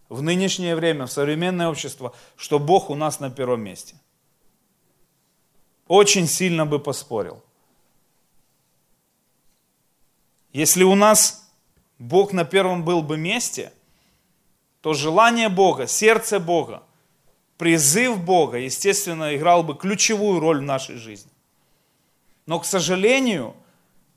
В 0.08 0.22
нынешнее 0.22 0.74
время, 0.74 1.06
в 1.06 1.12
современное 1.12 1.68
общество, 1.68 2.14
что 2.36 2.58
Бог 2.58 2.90
у 2.90 2.94
нас 2.94 3.20
на 3.20 3.30
первом 3.30 3.60
месте. 3.60 3.94
Очень 5.86 6.26
сильно 6.26 6.66
бы 6.66 6.78
поспорил. 6.78 7.42
Если 10.58 10.82
у 10.82 10.96
нас 10.96 11.48
Бог 12.00 12.32
на 12.32 12.44
первом 12.44 12.84
был 12.84 13.00
бы 13.00 13.16
месте, 13.16 13.72
то 14.80 14.92
желание 14.92 15.48
Бога, 15.48 15.86
сердце 15.86 16.40
Бога, 16.40 16.82
призыв 17.58 18.20
Бога, 18.20 18.58
естественно, 18.58 19.36
играл 19.36 19.62
бы 19.62 19.76
ключевую 19.76 20.40
роль 20.40 20.58
в 20.58 20.64
нашей 20.64 20.96
жизни. 20.96 21.30
Но, 22.46 22.58
к 22.58 22.64
сожалению, 22.64 23.54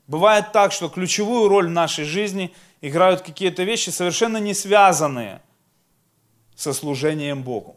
бывает 0.08 0.50
так, 0.50 0.72
что 0.72 0.88
ключевую 0.88 1.46
роль 1.46 1.68
в 1.68 1.70
нашей 1.70 2.04
жизни 2.04 2.52
играют 2.80 3.20
какие-то 3.20 3.62
вещи, 3.62 3.90
совершенно 3.90 4.38
не 4.38 4.52
связанные 4.52 5.40
со 6.56 6.72
служением 6.72 7.44
Богу, 7.44 7.76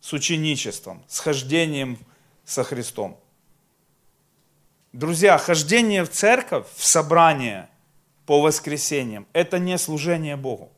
с 0.00 0.12
ученичеством, 0.12 1.04
с 1.06 1.20
хождением 1.20 2.00
со 2.44 2.64
Христом. 2.64 3.16
Друзья, 4.92 5.38
хождение 5.38 6.02
в 6.02 6.10
церковь, 6.10 6.66
в 6.74 6.84
собрание 6.84 7.68
по 8.26 8.40
воскресеньям, 8.40 9.26
это 9.32 9.58
не 9.58 9.78
служение 9.78 10.36
Богу. 10.36 10.72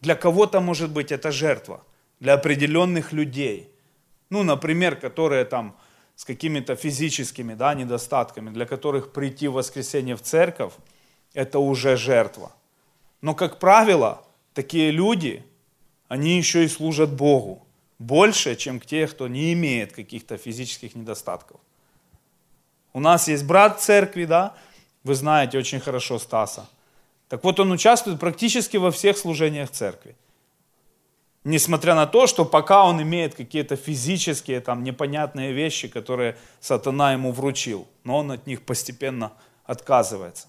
Для 0.00 0.14
кого-то, 0.14 0.60
может 0.60 0.90
быть, 0.90 1.12
это 1.12 1.30
жертва. 1.30 1.84
Для 2.20 2.34
определенных 2.34 3.12
людей. 3.12 3.70
Ну, 4.30 4.42
например, 4.42 4.96
которые 4.96 5.44
там 5.44 5.76
с 6.16 6.24
какими-то 6.24 6.74
физическими 6.74 7.54
да, 7.54 7.74
недостатками, 7.74 8.50
для 8.50 8.66
которых 8.66 9.12
прийти 9.12 9.46
в 9.48 9.52
воскресенье 9.52 10.16
в 10.16 10.22
церковь, 10.22 10.72
это 11.32 11.58
уже 11.58 11.96
жертва. 11.96 12.52
Но, 13.20 13.34
как 13.34 13.58
правило, 13.58 14.24
такие 14.54 14.90
люди, 14.90 15.44
они 16.08 16.36
еще 16.36 16.64
и 16.64 16.68
служат 16.68 17.12
Богу 17.12 17.66
больше, 17.98 18.56
чем 18.56 18.80
к 18.80 18.86
тех, 18.86 19.10
кто 19.10 19.28
не 19.28 19.52
имеет 19.52 19.92
каких-то 19.92 20.36
физических 20.38 20.94
недостатков. 20.94 21.60
У 22.92 23.00
нас 23.00 23.28
есть 23.28 23.44
брат 23.44 23.80
церкви, 23.80 24.24
да, 24.24 24.54
вы 25.04 25.14
знаете 25.14 25.58
очень 25.58 25.80
хорошо 25.80 26.18
Стаса. 26.18 26.68
Так 27.28 27.44
вот, 27.44 27.60
он 27.60 27.70
участвует 27.70 28.18
практически 28.18 28.76
во 28.76 28.90
всех 28.90 29.18
служениях 29.18 29.70
церкви. 29.70 30.16
Несмотря 31.44 31.94
на 31.94 32.06
то, 32.06 32.26
что 32.26 32.44
пока 32.44 32.84
он 32.84 33.00
имеет 33.02 33.34
какие-то 33.34 33.76
физические, 33.76 34.60
там, 34.60 34.82
непонятные 34.82 35.52
вещи, 35.52 35.88
которые 35.88 36.36
сатана 36.60 37.12
ему 37.12 37.32
вручил, 37.32 37.86
но 38.04 38.18
он 38.18 38.32
от 38.32 38.46
них 38.46 38.62
постепенно 38.62 39.32
отказывается. 39.64 40.48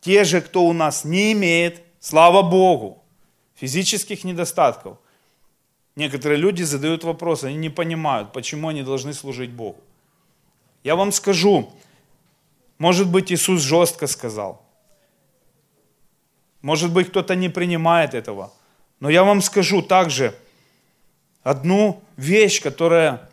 Те 0.00 0.24
же, 0.24 0.40
кто 0.40 0.64
у 0.64 0.72
нас 0.72 1.04
не 1.04 1.32
имеет, 1.32 1.82
слава 2.00 2.42
Богу, 2.42 3.02
физических 3.54 4.24
недостатков, 4.24 4.98
некоторые 5.94 6.38
люди 6.38 6.62
задают 6.62 7.04
вопрос, 7.04 7.44
они 7.44 7.56
не 7.56 7.70
понимают, 7.70 8.32
почему 8.32 8.68
они 8.68 8.82
должны 8.82 9.14
служить 9.14 9.50
Богу. 9.50 9.80
Я 10.84 10.96
вам 10.96 11.12
скажу, 11.12 11.72
может 12.78 13.08
быть, 13.08 13.30
Иисус 13.30 13.62
жестко 13.62 14.06
сказал, 14.06 14.62
может 16.62 16.92
быть, 16.92 17.08
кто-то 17.08 17.34
не 17.34 17.48
принимает 17.48 18.14
этого. 18.14 18.52
Но 19.00 19.10
я 19.10 19.24
вам 19.24 19.42
скажу 19.42 19.82
также 19.82 20.34
одну 21.42 22.02
вещь, 22.16 22.62
которая, 22.62 23.28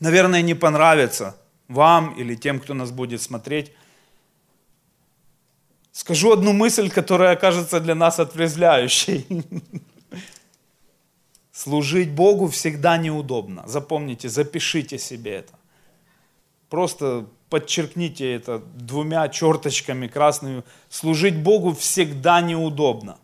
наверное, 0.00 0.40
не 0.40 0.54
понравится 0.54 1.36
вам 1.68 2.14
или 2.14 2.34
тем, 2.34 2.58
кто 2.58 2.72
нас 2.72 2.90
будет 2.90 3.20
смотреть. 3.20 3.72
Скажу 5.92 6.32
одну 6.32 6.52
мысль, 6.52 6.88
которая 6.90 7.32
окажется 7.32 7.80
для 7.80 7.94
нас 7.94 8.18
отрезвляющей. 8.18 9.26
Служить 11.52 12.10
Богу 12.10 12.48
всегда 12.48 12.96
неудобно. 12.96 13.64
Запомните, 13.66 14.28
запишите 14.28 14.96
себе 14.98 15.32
это. 15.32 15.57
Просто 16.68 17.26
подчеркните 17.48 18.34
это 18.34 18.58
двумя 18.58 19.28
черточками 19.28 20.06
красными. 20.06 20.62
Служить 20.88 21.36
Богу 21.36 21.72
всегда 21.72 22.40
неудобно. 22.40 23.18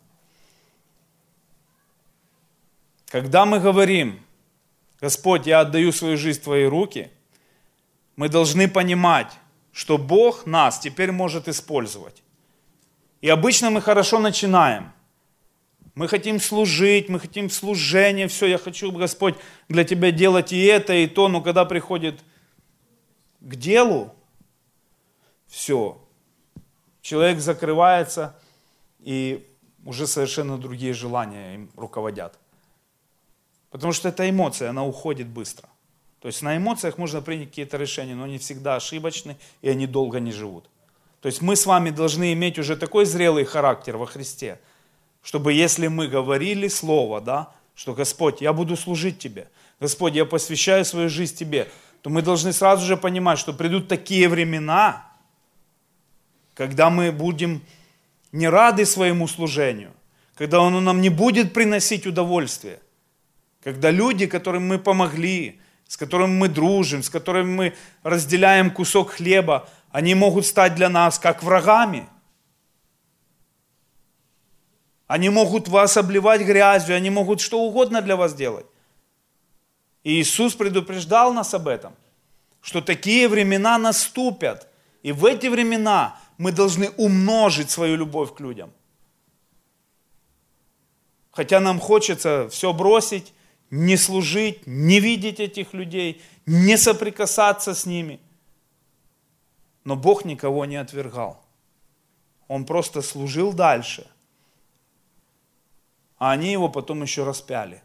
Когда 3.06 3.44
мы 3.44 3.60
говорим, 3.60 4.20
Господь, 5.00 5.46
я 5.46 5.60
отдаю 5.60 5.92
свою 5.92 6.16
жизнь 6.16 6.40
в 6.40 6.44
Твои 6.44 6.64
руки, 6.64 7.10
мы 8.16 8.28
должны 8.28 8.68
понимать, 8.68 9.32
что 9.72 9.98
Бог 9.98 10.46
нас 10.46 10.78
теперь 10.78 11.12
может 11.12 11.46
использовать. 11.48 12.22
И 13.20 13.28
обычно 13.28 13.70
мы 13.70 13.80
хорошо 13.80 14.18
начинаем. 14.18 14.92
Мы 15.94 16.08
хотим 16.08 16.40
служить, 16.40 17.08
мы 17.08 17.20
хотим 17.20 17.50
служение, 17.50 18.26
все, 18.26 18.46
я 18.46 18.58
хочу, 18.58 18.90
Господь, 18.90 19.36
для 19.68 19.84
Тебя 19.84 20.10
делать 20.10 20.52
и 20.52 20.64
это, 20.64 20.92
и 20.94 21.06
то, 21.06 21.28
но 21.28 21.40
когда 21.40 21.64
приходит 21.64 22.20
к 23.44 23.56
делу, 23.56 24.14
все, 25.46 26.00
человек 27.02 27.38
закрывается, 27.40 28.34
и 29.00 29.46
уже 29.84 30.06
совершенно 30.06 30.56
другие 30.56 30.94
желания 30.94 31.54
им 31.54 31.70
руководят. 31.76 32.38
Потому 33.70 33.92
что 33.92 34.08
эта 34.08 34.28
эмоция, 34.28 34.70
она 34.70 34.84
уходит 34.84 35.28
быстро. 35.28 35.68
То 36.20 36.28
есть 36.28 36.40
на 36.40 36.56
эмоциях 36.56 36.96
можно 36.96 37.20
принять 37.20 37.50
какие-то 37.50 37.76
решения, 37.76 38.14
но 38.14 38.24
они 38.24 38.38
всегда 38.38 38.76
ошибочны, 38.76 39.36
и 39.60 39.68
они 39.68 39.86
долго 39.86 40.20
не 40.20 40.32
живут. 40.32 40.70
То 41.20 41.26
есть 41.26 41.42
мы 41.42 41.54
с 41.54 41.66
вами 41.66 41.90
должны 41.90 42.32
иметь 42.32 42.58
уже 42.58 42.76
такой 42.76 43.04
зрелый 43.04 43.44
характер 43.44 43.98
во 43.98 44.06
Христе, 44.06 44.58
чтобы 45.22 45.52
если 45.52 45.88
мы 45.88 46.08
говорили 46.08 46.68
Слово, 46.68 47.20
да, 47.20 47.52
что 47.74 47.92
Господь, 47.94 48.40
я 48.40 48.54
буду 48.54 48.76
служить 48.76 49.18
Тебе, 49.18 49.48
Господь, 49.80 50.14
я 50.14 50.24
посвящаю 50.24 50.84
свою 50.84 51.10
жизнь 51.10 51.36
Тебе, 51.36 51.68
то 52.04 52.10
мы 52.10 52.20
должны 52.20 52.52
сразу 52.52 52.84
же 52.84 52.98
понимать, 52.98 53.38
что 53.38 53.54
придут 53.54 53.88
такие 53.88 54.28
времена, 54.28 55.06
когда 56.52 56.90
мы 56.90 57.10
будем 57.10 57.62
не 58.30 58.46
рады 58.46 58.84
своему 58.84 59.26
служению, 59.26 59.90
когда 60.34 60.60
оно 60.60 60.82
нам 60.82 61.00
не 61.00 61.08
будет 61.08 61.54
приносить 61.54 62.06
удовольствие, 62.06 62.78
когда 63.62 63.90
люди, 63.90 64.26
которым 64.26 64.68
мы 64.68 64.78
помогли, 64.78 65.58
с 65.88 65.96
которыми 65.96 66.34
мы 66.34 66.48
дружим, 66.48 67.02
с 67.02 67.08
которыми 67.08 67.50
мы 67.50 67.74
разделяем 68.02 68.70
кусок 68.70 69.12
хлеба, 69.12 69.66
они 69.90 70.14
могут 70.14 70.44
стать 70.44 70.74
для 70.74 70.90
нас 70.90 71.18
как 71.18 71.42
врагами. 71.42 72.06
Они 75.06 75.30
могут 75.30 75.68
вас 75.68 75.96
обливать 75.96 76.42
грязью, 76.42 76.96
они 76.96 77.08
могут 77.08 77.40
что 77.40 77.62
угодно 77.62 78.02
для 78.02 78.16
вас 78.16 78.34
делать. 78.34 78.66
И 80.04 80.20
Иисус 80.20 80.54
предупреждал 80.54 81.32
нас 81.32 81.54
об 81.54 81.66
этом, 81.66 81.94
что 82.60 82.80
такие 82.80 83.28
времена 83.28 83.78
наступят. 83.78 84.68
И 85.02 85.12
в 85.12 85.24
эти 85.24 85.48
времена 85.48 86.18
мы 86.38 86.52
должны 86.52 86.90
умножить 86.90 87.70
свою 87.70 87.96
любовь 87.96 88.34
к 88.34 88.40
людям. 88.40 88.70
Хотя 91.30 91.58
нам 91.58 91.80
хочется 91.80 92.48
все 92.50 92.72
бросить, 92.72 93.32
не 93.70 93.96
служить, 93.96 94.66
не 94.66 95.00
видеть 95.00 95.40
этих 95.40 95.74
людей, 95.74 96.22
не 96.46 96.76
соприкасаться 96.76 97.74
с 97.74 97.86
ними. 97.86 98.20
Но 99.84 99.96
Бог 99.96 100.24
никого 100.24 100.64
не 100.64 100.76
отвергал. 100.76 101.42
Он 102.46 102.64
просто 102.64 103.02
служил 103.02 103.52
дальше. 103.52 104.06
А 106.18 106.32
они 106.32 106.52
его 106.52 106.68
потом 106.68 107.02
еще 107.02 107.24
распяли. 107.24 107.82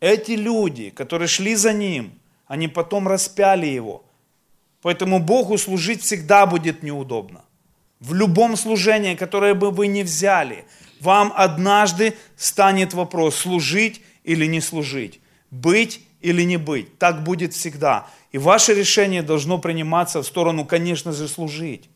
Эти 0.00 0.32
люди, 0.32 0.90
которые 0.90 1.28
шли 1.28 1.54
за 1.54 1.72
ним, 1.72 2.12
они 2.46 2.68
потом 2.68 3.08
распяли 3.08 3.66
его. 3.66 4.04
Поэтому 4.82 5.18
Богу 5.18 5.58
служить 5.58 6.02
всегда 6.02 6.46
будет 6.46 6.82
неудобно. 6.82 7.44
В 7.98 8.12
любом 8.12 8.56
служении, 8.56 9.14
которое 9.14 9.54
бы 9.54 9.70
вы 9.70 9.86
не 9.86 10.02
взяли, 10.02 10.66
вам 11.00 11.32
однажды 11.34 12.14
станет 12.36 12.94
вопрос, 12.94 13.36
служить 13.36 14.02
или 14.22 14.46
не 14.46 14.60
служить, 14.60 15.20
быть 15.50 16.00
или 16.20 16.42
не 16.42 16.58
быть. 16.58 16.98
Так 16.98 17.24
будет 17.24 17.54
всегда. 17.54 18.06
И 18.32 18.38
ваше 18.38 18.74
решение 18.74 19.22
должно 19.22 19.58
приниматься 19.58 20.22
в 20.22 20.26
сторону, 20.26 20.66
конечно 20.66 21.12
же, 21.12 21.26
служить. 21.26 21.88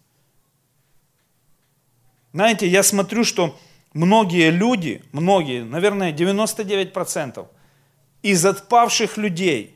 Знаете, 2.33 2.67
я 2.67 2.83
смотрю, 2.83 3.25
что 3.25 3.59
многие 3.93 4.51
люди, 4.51 5.03
многие, 5.13 5.65
наверное, 5.65 6.13
99% 6.13 7.47
из 8.23 8.45
отпавших 8.45 9.17
людей, 9.17 9.75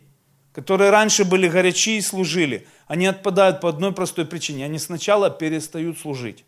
которые 0.52 0.90
раньше 0.90 1.24
были 1.24 1.48
горячи 1.48 1.96
и 1.96 2.00
служили, 2.00 2.66
они 2.86 3.06
отпадают 3.06 3.60
по 3.60 3.68
одной 3.68 3.92
простой 3.92 4.26
причине. 4.26 4.64
Они 4.64 4.78
сначала 4.78 5.30
перестают 5.30 5.98
служить. 5.98 6.44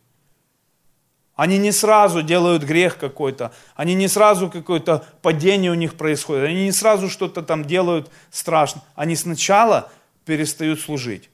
Они 1.35 1.59
не 1.59 1.71
сразу 1.71 2.23
делают 2.23 2.63
грех 2.63 2.97
какой-то, 2.97 3.53
они 3.75 3.95
не 3.95 4.09
сразу 4.09 4.49
какое-то 4.49 5.05
падение 5.21 5.71
у 5.71 5.75
них 5.75 5.97
происходит, 5.97 6.45
они 6.45 6.65
не 6.65 6.73
сразу 6.73 7.11
что-то 7.11 7.43
там 7.43 7.67
делают 7.67 8.11
страшно. 8.31 8.83
Они 8.95 9.17
сначала 9.17 9.93
перестают 10.25 10.81
служить. 10.81 11.29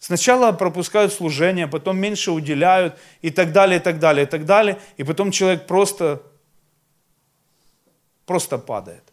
Сначала 0.00 0.52
пропускают 0.52 1.12
служение, 1.12 1.68
потом 1.68 1.96
меньше 1.98 2.32
уделяют 2.32 2.98
и 3.22 3.30
так 3.30 3.52
далее, 3.52 3.78
и 3.78 3.82
так 3.82 3.98
далее, 3.98 4.26
и 4.26 4.28
так 4.28 4.44
далее. 4.44 4.78
И 4.96 5.04
потом 5.04 5.30
человек 5.30 5.66
просто, 5.66 6.22
просто 8.26 8.58
падает. 8.58 9.12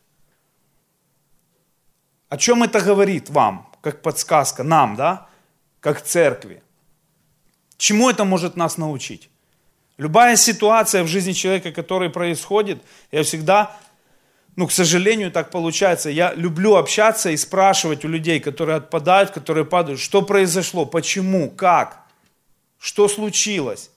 О 2.33 2.37
чем 2.37 2.63
это 2.63 2.81
говорит 2.81 3.29
вам, 3.29 3.69
как 3.81 4.01
подсказка, 4.01 4.63
нам, 4.63 4.95
да, 4.95 5.27
как 5.79 6.01
церкви? 6.01 6.63
Чему 7.77 8.09
это 8.09 8.25
может 8.25 8.55
нас 8.55 8.77
научить? 8.77 9.29
Любая 9.99 10.35
ситуация 10.35 11.03
в 11.03 11.07
жизни 11.07 11.33
человека, 11.33 11.71
которая 11.71 12.09
происходит, 12.09 12.81
я 13.11 13.21
всегда, 13.21 13.77
ну, 14.55 14.65
к 14.65 14.71
сожалению, 14.71 15.31
так 15.31 15.51
получается, 15.51 16.09
я 16.09 16.33
люблю 16.33 16.73
общаться 16.75 17.29
и 17.29 17.37
спрашивать 17.37 18.03
у 18.03 18.07
людей, 18.07 18.39
которые 18.39 18.77
отпадают, 18.77 19.29
которые 19.29 19.65
падают, 19.65 19.99
что 19.99 20.23
произошло, 20.23 20.87
почему, 20.87 21.51
как, 21.51 22.01
что 22.79 23.07
случилось. 23.07 23.91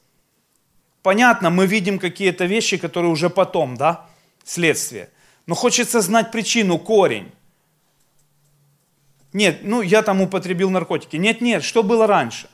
Понятно, 1.02 1.48
мы 1.48 1.66
видим 1.66 1.98
какие-то 1.98 2.44
вещи, 2.44 2.76
которые 2.76 3.10
уже 3.10 3.30
потом, 3.30 3.78
да, 3.78 4.04
следствие. 4.44 5.08
Но 5.46 5.54
хочется 5.54 6.02
знать 6.02 6.32
причину, 6.32 6.78
корень. 6.78 7.32
Нет, 9.36 9.58
ну 9.64 9.82
я 9.82 10.02
там 10.02 10.22
употребил 10.22 10.70
наркотики. 10.70 11.16
Нет, 11.16 11.42
нет, 11.42 11.62
что 11.62 11.82
было 11.82 12.06
раньше? 12.06 12.48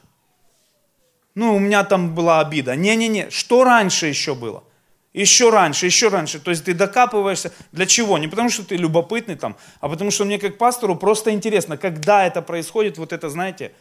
Ну, 1.36 1.54
у 1.54 1.60
меня 1.60 1.84
там 1.84 2.12
была 2.12 2.40
обида. 2.40 2.74
Не-не-не, 2.74 3.30
что 3.30 3.62
раньше 3.62 4.06
еще 4.08 4.34
было? 4.34 4.64
Еще 5.12 5.50
раньше, 5.50 5.86
еще 5.86 6.08
раньше. 6.08 6.40
То 6.40 6.50
есть 6.50 6.64
ты 6.64 6.74
докапываешься. 6.74 7.52
Для 7.70 7.86
чего? 7.86 8.18
Не 8.18 8.26
потому, 8.26 8.50
что 8.50 8.64
ты 8.64 8.76
любопытный 8.76 9.36
там, 9.36 9.56
а 9.78 9.88
потому, 9.88 10.10
что 10.10 10.24
мне 10.24 10.40
как 10.40 10.58
пастору 10.58 10.96
просто 10.96 11.30
интересно, 11.30 11.76
когда 11.76 12.26
это 12.26 12.42
происходит, 12.42 12.98
вот 12.98 13.12
это, 13.12 13.30
знаете. 13.30 13.72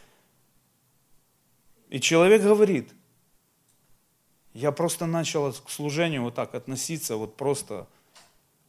И 1.89 1.99
человек 1.99 2.43
говорит, 2.43 2.91
я 4.53 4.71
просто 4.71 5.07
начал 5.07 5.51
к 5.51 5.71
служению 5.71 6.21
вот 6.21 6.35
так 6.35 6.53
относиться, 6.53 7.15
вот 7.15 7.35
просто, 7.35 7.87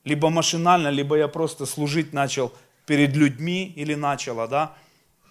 либо 0.05 0.31
машинально, 0.31 0.89
либо 0.89 1.19
я 1.19 1.29
просто 1.29 1.67
служить 1.67 2.15
начал 2.15 2.51
перед 2.87 3.17
людьми 3.17 3.73
или 3.77 3.95
начала, 3.95 4.49
да, 4.49 4.75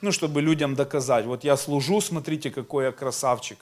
ну, 0.02 0.12
чтобы 0.12 0.42
людям 0.42 0.76
доказать, 0.76 1.26
вот 1.26 1.44
я 1.44 1.58
служу, 1.58 2.02
смотрите, 2.02 2.50
какой 2.50 2.86
я 2.86 2.92
красавчик, 2.92 3.58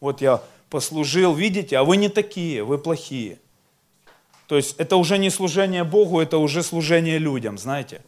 вот 0.00 0.20
я 0.20 0.42
послужил, 0.70 1.34
видите, 1.34 1.78
а 1.78 1.84
вы 1.84 1.96
не 1.96 2.08
такие, 2.08 2.64
вы 2.64 2.78
плохие. 2.78 3.38
То 4.46 4.56
есть 4.56 4.76
это 4.78 4.96
уже 4.96 5.18
не 5.18 5.30
служение 5.30 5.84
Богу, 5.84 6.20
это 6.20 6.38
уже 6.38 6.62
служение 6.62 7.18
людям, 7.18 7.58
знаете. 7.58 8.02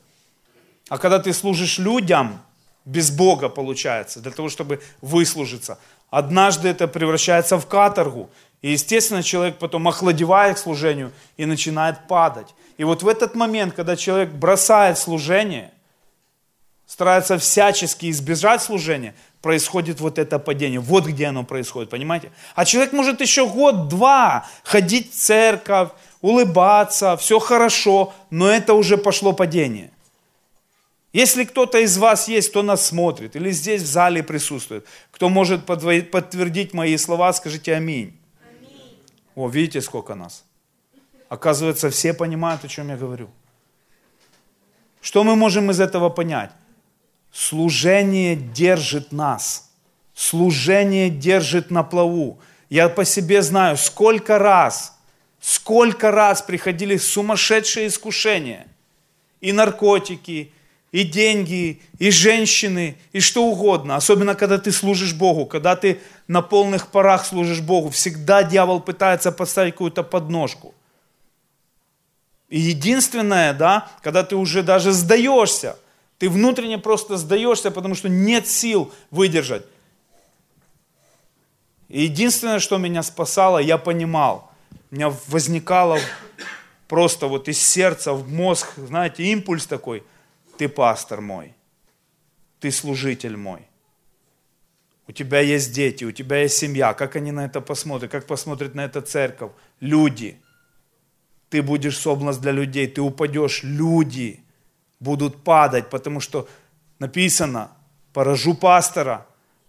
А 0.89 0.99
когда 0.99 1.19
ты 1.19 1.33
служишь 1.33 1.79
людям, 1.79 2.41
без 2.85 3.11
Бога 3.11 3.49
получается, 3.49 4.21
для 4.21 4.33
того, 4.33 4.49
чтобы 4.49 4.81
выслужиться, 5.03 5.79
однажды 6.11 6.69
это 6.69 6.89
превращается 6.89 7.59
в 7.59 7.67
каторгу. 7.67 8.31
И, 8.63 8.73
естественно, 8.73 9.23
человек 9.23 9.59
потом 9.59 9.89
охладевает 9.89 10.57
к 10.57 10.61
служению 10.61 11.13
и 11.37 11.47
начинает 11.47 12.07
падать. 12.09 12.49
И 12.77 12.85
вот 12.85 13.03
в 13.03 13.09
этот 13.09 13.35
момент, 13.35 13.75
когда 13.75 13.97
человек 13.97 14.31
бросает 14.31 14.99
служение, 14.99 15.73
старается 16.87 17.39
всячески 17.39 18.11
избежать 18.11 18.63
служения, 18.63 19.15
происходит 19.41 20.01
вот 20.01 20.19
это 20.19 20.39
падение. 20.39 20.81
Вот 20.81 21.07
где 21.07 21.27
оно 21.27 21.45
происходит, 21.45 21.89
понимаете? 21.89 22.33
А 22.55 22.65
человек 22.65 22.93
может 22.93 23.21
еще 23.21 23.47
год-два 23.47 24.47
ходить 24.65 25.13
в 25.13 25.17
церковь, 25.17 25.91
улыбаться, 26.21 27.17
все 27.17 27.39
хорошо, 27.39 28.13
но 28.31 28.51
это 28.51 28.75
уже 28.75 28.99
пошло 28.99 29.33
падение. 29.33 29.91
Если 31.13 31.45
кто-то 31.45 31.79
из 31.79 31.99
вас 31.99 32.29
есть, 32.29 32.51
кто 32.51 32.63
нас 32.63 32.87
смотрит, 32.87 33.35
или 33.35 33.51
здесь 33.51 33.83
в 33.83 33.87
зале 33.87 34.23
присутствует, 34.23 34.87
кто 35.11 35.29
может 35.29 35.67
подтвердить 35.67 36.73
мои 36.73 36.97
слова, 36.97 37.33
скажите 37.33 37.75
аминь. 37.75 38.17
аминь. 38.45 38.97
О, 39.35 39.49
видите, 39.49 39.81
сколько 39.81 40.15
нас. 40.15 40.45
Оказывается, 41.29 41.91
все 41.91 42.15
понимают, 42.15 42.65
о 42.65 42.69
чем 42.69 42.89
я 42.89 42.97
говорю. 42.97 43.29
Что 45.01 45.25
мы 45.25 45.35
можем 45.35 45.71
из 45.71 45.81
этого 45.81 46.11
понять? 46.11 46.53
Служение 47.33 48.37
держит 48.37 49.13
нас. 49.13 49.71
Служение 50.15 51.09
держит 51.11 51.71
на 51.71 51.83
плаву. 51.83 52.39
Я 52.69 52.89
по 52.89 53.05
себе 53.05 53.43
знаю, 53.43 53.77
сколько 53.77 54.39
раз, 54.39 54.97
сколько 55.41 56.11
раз 56.11 56.43
приходили 56.43 56.97
сумасшедшие 56.99 57.89
искушения. 57.89 58.69
И 59.41 59.53
наркотики, 59.53 60.53
и 60.93 61.05
деньги, 61.05 61.81
и 61.99 62.11
женщины, 62.11 62.97
и 63.13 63.21
что 63.21 63.45
угодно. 63.45 63.97
Особенно, 63.97 64.35
когда 64.35 64.59
ты 64.59 64.73
служишь 64.73 65.15
Богу, 65.15 65.47
когда 65.47 65.77
ты 65.77 66.01
на 66.27 66.43
полных 66.43 66.89
парах 66.89 67.25
служишь 67.25 67.61
Богу. 67.61 67.91
Всегда 67.91 68.43
дьявол 68.43 68.81
пытается 68.81 69.31
поставить 69.31 69.75
какую-то 69.75 70.03
подножку. 70.03 70.75
И 72.49 72.59
единственное, 72.59 73.55
да, 73.55 73.89
когда 74.03 74.25
ты 74.25 74.35
уже 74.35 74.65
даже 74.65 74.91
сдаешься, 74.91 75.77
ты 76.19 76.29
внутренне 76.29 76.79
просто 76.79 77.17
сдаешься, 77.17 77.71
потому 77.71 77.95
что 77.95 78.09
нет 78.09 78.49
сил 78.49 78.93
выдержать. 79.13 79.65
И 81.89 82.03
единственное, 82.03 82.59
что 82.59 82.79
меня 82.79 83.05
спасало, 83.05 83.59
я 83.59 83.79
понимал. 83.79 84.51
У 84.91 84.97
меня 84.97 85.15
возникало 85.29 86.01
просто 86.89 87.29
вот 87.29 87.49
из 87.49 87.63
сердца 87.63 88.13
в 88.13 88.29
мозг, 88.33 88.67
знаете, 88.77 89.23
импульс 89.23 89.67
такой– 89.67 90.03
ты 90.61 90.69
пастор 90.69 91.23
мой, 91.23 91.55
ты 92.59 92.71
служитель 92.71 93.35
мой. 93.35 93.63
У 95.09 95.13
тебя 95.13 95.41
есть 95.41 95.73
дети, 95.73 96.05
у 96.05 96.13
тебя 96.13 96.43
есть 96.43 96.59
семья. 96.59 96.93
Как 96.93 97.17
они 97.17 97.33
на 97.33 97.47
это 97.47 97.63
посмотрят? 97.63 98.13
Как 98.13 98.27
посмотрит 98.27 98.75
на 98.75 98.85
это 98.85 99.01
церковь? 99.01 99.53
Люди. 99.81 100.39
Ты 101.49 101.63
будешь 101.63 101.97
соблаз 101.97 102.37
для 102.37 102.53
людей, 102.53 102.87
ты 102.89 103.01
упадешь. 103.01 103.63
Люди 103.63 104.41
будут 105.01 105.43
падать, 105.45 105.89
потому 105.89 106.21
что 106.21 106.47
написано, 106.99 107.71
поражу 108.13 108.53
пастора, 108.55 109.27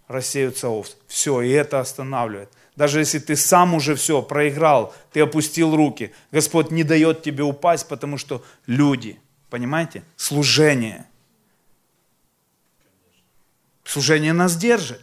рассеются 0.10 0.68
овцы. 0.68 0.98
Все, 1.08 1.42
и 1.42 1.52
это 1.52 1.80
останавливает. 1.80 2.50
Даже 2.76 3.00
если 3.00 3.20
ты 3.20 3.38
сам 3.38 3.76
уже 3.76 3.96
все 3.96 4.22
проиграл, 4.22 4.94
ты 5.14 5.22
опустил 5.22 5.74
руки, 5.74 6.12
Господь 6.34 6.70
не 6.70 6.84
дает 6.84 7.24
тебе 7.24 7.44
упасть, 7.44 7.88
потому 7.88 8.18
что 8.18 8.44
люди– 8.66 9.22
Понимаете? 9.52 10.04
Служение. 10.16 11.06
Служение 13.84 14.32
нас 14.32 14.56
держит. 14.56 15.02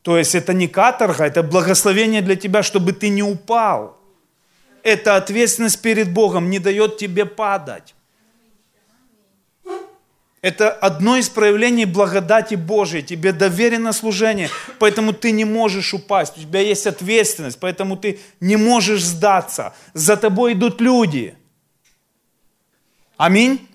То 0.00 0.16
есть 0.16 0.34
это 0.34 0.54
не 0.54 0.66
каторга, 0.66 1.26
это 1.26 1.42
благословение 1.42 2.22
для 2.22 2.36
тебя, 2.36 2.62
чтобы 2.62 2.94
ты 2.94 3.10
не 3.10 3.22
упал. 3.22 3.98
Это 4.82 5.16
ответственность 5.16 5.82
перед 5.82 6.10
Богом 6.10 6.48
не 6.48 6.58
дает 6.58 6.96
тебе 6.96 7.26
падать. 7.26 7.94
Это 10.40 10.70
одно 10.70 11.16
из 11.16 11.28
проявлений 11.28 11.84
благодати 11.84 12.54
Божией. 12.54 13.02
Тебе 13.02 13.32
доверено 13.32 13.92
служение, 13.92 14.48
поэтому 14.78 15.12
ты 15.12 15.32
не 15.32 15.44
можешь 15.44 15.92
упасть. 15.92 16.38
У 16.38 16.40
тебя 16.40 16.60
есть 16.60 16.86
ответственность, 16.86 17.60
поэтому 17.60 17.98
ты 17.98 18.20
не 18.40 18.56
можешь 18.56 19.04
сдаться. 19.04 19.74
За 19.92 20.16
тобой 20.16 20.54
идут 20.54 20.80
люди– 20.80 21.36
Аминь. 23.16 23.66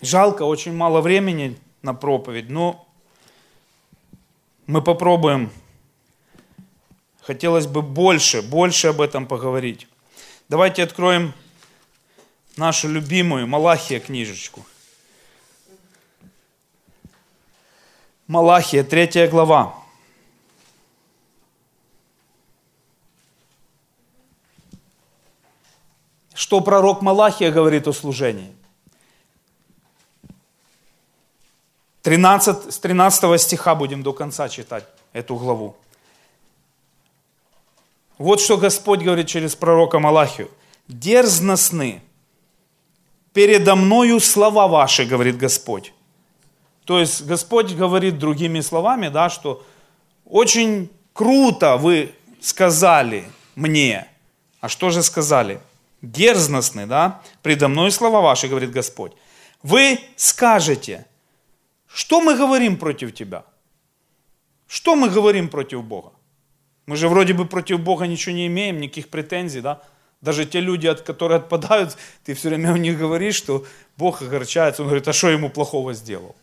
Жалко, 0.00 0.44
очень 0.44 0.72
мало 0.72 1.02
времени 1.02 1.58
на 1.82 1.92
проповедь, 1.92 2.48
но 2.48 2.88
мы 4.66 4.80
попробуем. 4.80 5.50
Хотелось 7.20 7.66
бы 7.66 7.82
больше, 7.82 8.40
больше 8.40 8.88
об 8.88 9.00
этом 9.00 9.26
поговорить. 9.26 9.86
Давайте 10.48 10.82
откроем 10.82 11.34
нашу 12.56 12.88
любимую 12.88 13.46
Малахия 13.46 14.00
книжечку. 14.00 14.64
Малахия, 18.26 18.82
третья 18.82 19.28
глава. 19.28 19.81
Что 26.42 26.60
пророк 26.60 27.02
Малахия 27.02 27.52
говорит 27.52 27.86
о 27.86 27.92
служении. 27.92 28.52
13, 32.02 32.74
с 32.74 32.78
13 32.80 33.40
стиха 33.40 33.76
будем 33.76 34.02
до 34.02 34.12
конца 34.12 34.48
читать 34.48 34.84
эту 35.12 35.36
главу. 35.36 35.76
Вот 38.18 38.40
что 38.40 38.56
Господь 38.56 39.02
говорит 39.02 39.28
через 39.28 39.54
пророка 39.54 40.00
Малахию. 40.00 40.50
«Дерзностны 40.88 42.02
передо 43.32 43.76
мною 43.76 44.18
слова 44.18 44.66
ваши, 44.66 45.04
говорит 45.04 45.36
Господь». 45.36 45.92
То 46.84 46.98
есть 46.98 47.24
Господь 47.24 47.72
говорит 47.72 48.18
другими 48.18 48.58
словами, 48.62 49.10
да, 49.10 49.30
что 49.30 49.64
очень 50.24 50.90
круто 51.12 51.76
вы 51.76 52.12
сказали 52.40 53.26
мне. 53.54 54.08
А 54.60 54.68
что 54.68 54.90
же 54.90 55.04
сказали? 55.04 55.60
Дерзностны, 56.02 56.86
да, 56.86 57.22
предо 57.42 57.68
мной 57.68 57.90
слова 57.90 58.20
ваши, 58.20 58.48
говорит 58.48 58.70
Господь. 58.70 59.12
Вы 59.62 60.00
скажете, 60.16 61.06
что 61.86 62.20
мы 62.20 62.36
говорим 62.36 62.76
против 62.76 63.14
тебя? 63.14 63.44
Что 64.66 64.96
мы 64.96 65.08
говорим 65.08 65.48
против 65.48 65.84
Бога? 65.84 66.12
Мы 66.86 66.96
же 66.96 67.08
вроде 67.08 67.32
бы 67.32 67.46
против 67.46 67.80
Бога 67.80 68.06
ничего 68.06 68.34
не 68.34 68.48
имеем, 68.48 68.80
никаких 68.80 69.08
претензий, 69.08 69.60
да? 69.60 69.80
Даже 70.20 70.46
те 70.46 70.60
люди, 70.60 70.86
от 70.86 71.02
которые 71.02 71.38
отпадают, 71.38 71.96
ты 72.24 72.34
все 72.34 72.48
время 72.48 72.72
у 72.72 72.76
них 72.76 72.98
говоришь, 72.98 73.34
что 73.34 73.64
Бог 73.96 74.22
огорчается. 74.22 74.82
Он 74.82 74.88
говорит, 74.88 75.06
а 75.08 75.12
что 75.12 75.28
ему 75.30 75.50
плохого 75.50 75.94
сделал? 75.94 76.36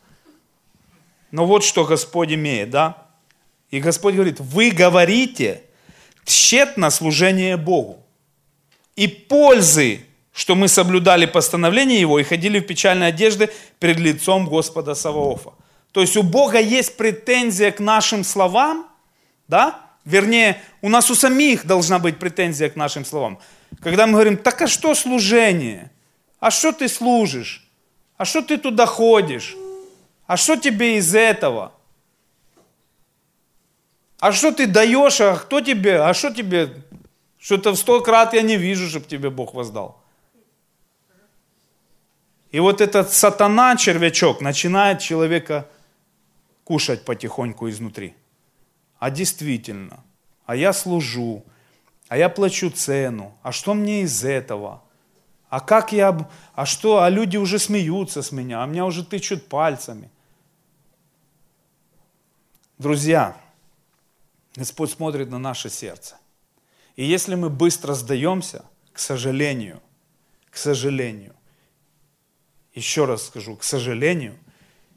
Но 1.31 1.45
вот 1.45 1.63
что 1.63 1.85
Господь 1.85 2.31
имеет, 2.31 2.69
да? 2.69 3.07
И 3.71 3.79
Господь 3.79 4.15
говорит, 4.15 4.39
вы 4.39 4.71
говорите 4.71 5.63
тщетно 6.25 6.89
служение 6.89 7.55
Богу 7.57 7.98
и 8.99 9.07
пользы, 9.07 10.01
что 10.33 10.55
мы 10.55 10.67
соблюдали 10.67 11.25
постановление 11.25 12.01
Его 12.01 12.19
и 12.19 12.23
ходили 12.23 12.59
в 12.59 12.67
печальной 12.67 13.07
одежде 13.07 13.49
перед 13.79 13.97
лицом 13.97 14.45
Господа 14.45 14.93
Саваофа. 14.93 15.51
То 15.93 16.01
есть 16.01 16.17
у 16.17 16.23
Бога 16.23 16.59
есть 16.59 16.97
претензия 16.97 17.71
к 17.71 17.79
нашим 17.79 18.25
словам, 18.25 18.85
да? 19.47 19.79
Вернее, 20.03 20.61
у 20.81 20.89
нас 20.89 21.09
у 21.09 21.15
самих 21.15 21.65
должна 21.65 21.97
быть 21.97 22.19
претензия 22.19 22.69
к 22.69 22.75
нашим 22.75 23.05
словам. 23.05 23.39
Когда 23.81 24.05
мы 24.05 24.13
говорим, 24.13 24.35
так 24.35 24.61
а 24.61 24.67
что 24.67 24.93
служение? 24.95 25.91
А 26.41 26.51
что 26.51 26.73
ты 26.73 26.89
служишь? 26.89 27.65
А 28.17 28.25
что 28.25 28.41
ты 28.41 28.57
туда 28.57 28.85
ходишь? 28.85 29.55
А 30.27 30.35
что 30.35 30.57
тебе 30.57 30.97
из 30.97 31.15
этого? 31.15 31.71
А 34.19 34.33
что 34.33 34.51
ты 34.51 34.67
даешь? 34.67 35.21
А 35.21 35.37
кто 35.37 35.61
тебе? 35.61 36.01
А 36.01 36.13
что 36.13 36.33
тебе 36.33 36.83
что-то 37.39 37.71
в 37.71 37.77
сто 37.77 38.01
крат 38.01 38.33
я 38.33 38.41
не 38.41 38.57
вижу, 38.57 38.89
чтобы 38.89 39.05
тебе 39.05 39.29
Бог 39.29 39.53
воздал. 39.53 40.03
И 42.51 42.59
вот 42.59 42.81
этот 42.81 43.11
сатана, 43.13 43.77
червячок, 43.77 44.41
начинает 44.41 44.99
человека 44.99 45.69
кушать 46.63 47.05
потихоньку 47.05 47.69
изнутри. 47.69 48.15
А 48.97 49.09
действительно, 49.09 50.03
а 50.45 50.55
я 50.55 50.73
служу, 50.73 51.45
а 52.09 52.17
я 52.17 52.27
плачу 52.27 52.69
цену, 52.69 53.37
а 53.43 53.51
что 53.51 53.73
мне 53.73 54.01
из 54.01 54.25
этого? 54.25 54.83
А 55.49 55.61
как 55.61 55.93
я, 55.93 56.29
а 56.53 56.65
что, 56.65 57.01
а 57.01 57.09
люди 57.09 57.37
уже 57.37 57.57
смеются 57.57 58.21
с 58.21 58.31
меня, 58.31 58.61
а 58.61 58.65
меня 58.65 58.85
уже 58.85 59.05
тычут 59.05 59.47
пальцами. 59.47 60.11
Друзья, 62.77 63.37
Господь 64.55 64.91
смотрит 64.91 65.29
на 65.29 65.39
наше 65.39 65.69
сердце. 65.69 66.17
И 66.99 67.05
если 67.05 67.35
мы 67.35 67.49
быстро 67.49 67.93
сдаемся, 67.93 68.65
к 68.91 68.99
сожалению, 68.99 69.81
к 70.49 70.57
сожалению, 70.57 71.33
еще 72.73 73.05
раз 73.05 73.27
скажу, 73.27 73.55
к 73.55 73.63
сожалению, 73.63 74.37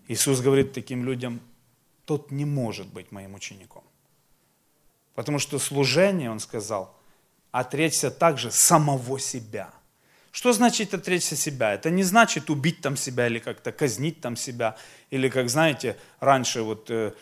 Иисус 0.08 0.40
говорит 0.40 0.72
таким 0.72 1.04
людям, 1.04 1.40
тот 2.04 2.32
не 2.32 2.44
может 2.44 2.88
быть 2.88 3.12
моим 3.12 3.34
учеником. 3.34 3.84
Потому 5.14 5.38
что 5.38 5.60
служение, 5.60 6.28
он 6.28 6.40
сказал, 6.40 6.92
отречься 7.52 8.10
также 8.10 8.50
самого 8.50 9.20
себя. 9.20 9.70
Что 10.32 10.52
значит 10.52 10.94
отречься 10.94 11.36
себя? 11.36 11.72
Это 11.72 11.88
не 11.88 12.02
значит 12.02 12.50
убить 12.50 12.80
там 12.80 12.96
себя 12.96 13.28
или 13.28 13.38
как-то 13.38 13.70
казнить 13.70 14.20
там 14.20 14.34
себя. 14.34 14.76
Или 15.10 15.28
как, 15.28 15.48
знаете, 15.48 15.96
раньше 16.18 16.62
вот 16.62 16.90
э, 16.90 17.12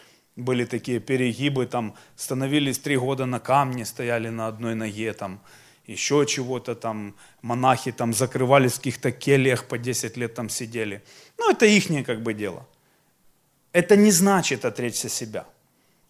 были 0.40 0.64
такие 0.64 1.00
перегибы, 1.00 1.66
там 1.66 1.94
становились 2.16 2.78
три 2.78 2.96
года 2.96 3.26
на 3.26 3.40
камне, 3.40 3.84
стояли 3.84 4.28
на 4.28 4.46
одной 4.46 4.74
ноге, 4.74 5.12
там 5.12 5.40
еще 5.86 6.24
чего-то 6.26 6.74
там, 6.74 7.14
монахи 7.42 7.92
там 7.92 8.12
закрывались 8.12 8.74
в 8.74 8.76
каких-то 8.76 9.10
кельях, 9.10 9.64
по 9.64 9.76
10 9.76 10.16
лет 10.16 10.34
там 10.34 10.48
сидели. 10.48 11.02
Ну, 11.38 11.50
это 11.50 11.66
ихнее 11.66 12.04
как 12.04 12.22
бы 12.22 12.32
дело. 12.32 12.66
Это 13.72 13.96
не 13.96 14.10
значит 14.10 14.64
отречься 14.64 15.08
себя. 15.08 15.46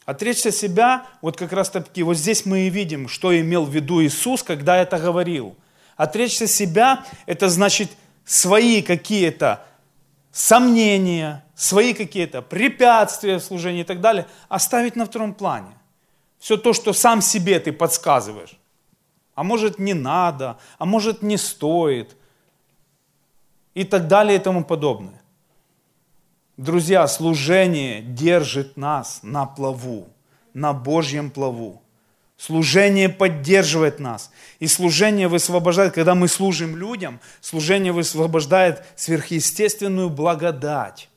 Отречься 0.05 0.51
себя, 0.51 1.07
вот 1.23 1.37
как 1.37 1.53
раз 1.53 1.71
таки, 1.71 2.03
вот 2.03 2.16
здесь 2.16 2.45
мы 2.45 2.66
и 2.66 2.71
видим, 2.71 3.09
что 3.09 3.38
имел 3.38 3.64
в 3.64 3.75
виду 3.75 4.03
Иисус, 4.03 4.43
когда 4.43 4.77
это 4.77 4.99
говорил. 4.99 5.57
Отречься 5.97 6.47
себя, 6.47 7.05
это 7.27 7.49
значит 7.49 7.90
свои 8.25 8.83
какие-то 8.83 9.66
сомнения, 10.33 11.45
свои 11.55 11.95
какие-то 11.95 12.43
препятствия 12.43 13.38
в 13.38 13.45
служении 13.45 13.81
и 13.81 13.85
так 13.85 14.01
далее, 14.01 14.27
оставить 14.49 14.97
на 14.97 15.07
втором 15.07 15.35
плане. 15.35 15.77
Все 16.38 16.57
то, 16.57 16.73
что 16.73 16.93
сам 16.93 17.21
себе 17.21 17.61
ты 17.61 17.73
подсказываешь. 17.73 18.59
А 19.35 19.43
может 19.43 19.79
не 19.79 19.95
надо, 19.95 20.59
а 20.79 20.85
может 20.85 21.23
не 21.23 21.37
стоит. 21.37 22.16
И 23.75 23.85
так 23.85 24.09
далее 24.09 24.37
и 24.37 24.43
тому 24.43 24.64
подобное. 24.64 25.21
Друзья, 26.57 27.07
служение 27.07 28.03
держит 28.03 28.77
нас 28.77 29.21
на 29.23 29.47
плаву, 29.47 30.09
на 30.53 30.73
Божьем 30.73 31.31
плаву. 31.31 31.83
Служение 32.40 33.11
поддерживает 33.11 33.98
нас. 33.98 34.31
И 34.61 34.66
служение 34.66 35.29
высвобождает, 35.29 35.92
когда 35.92 36.14
мы 36.14 36.26
служим 36.26 36.74
людям, 36.74 37.20
служение 37.42 37.92
высвобождает 37.92 38.83
сверхъестественную 38.96 40.09
благодать 40.09 41.11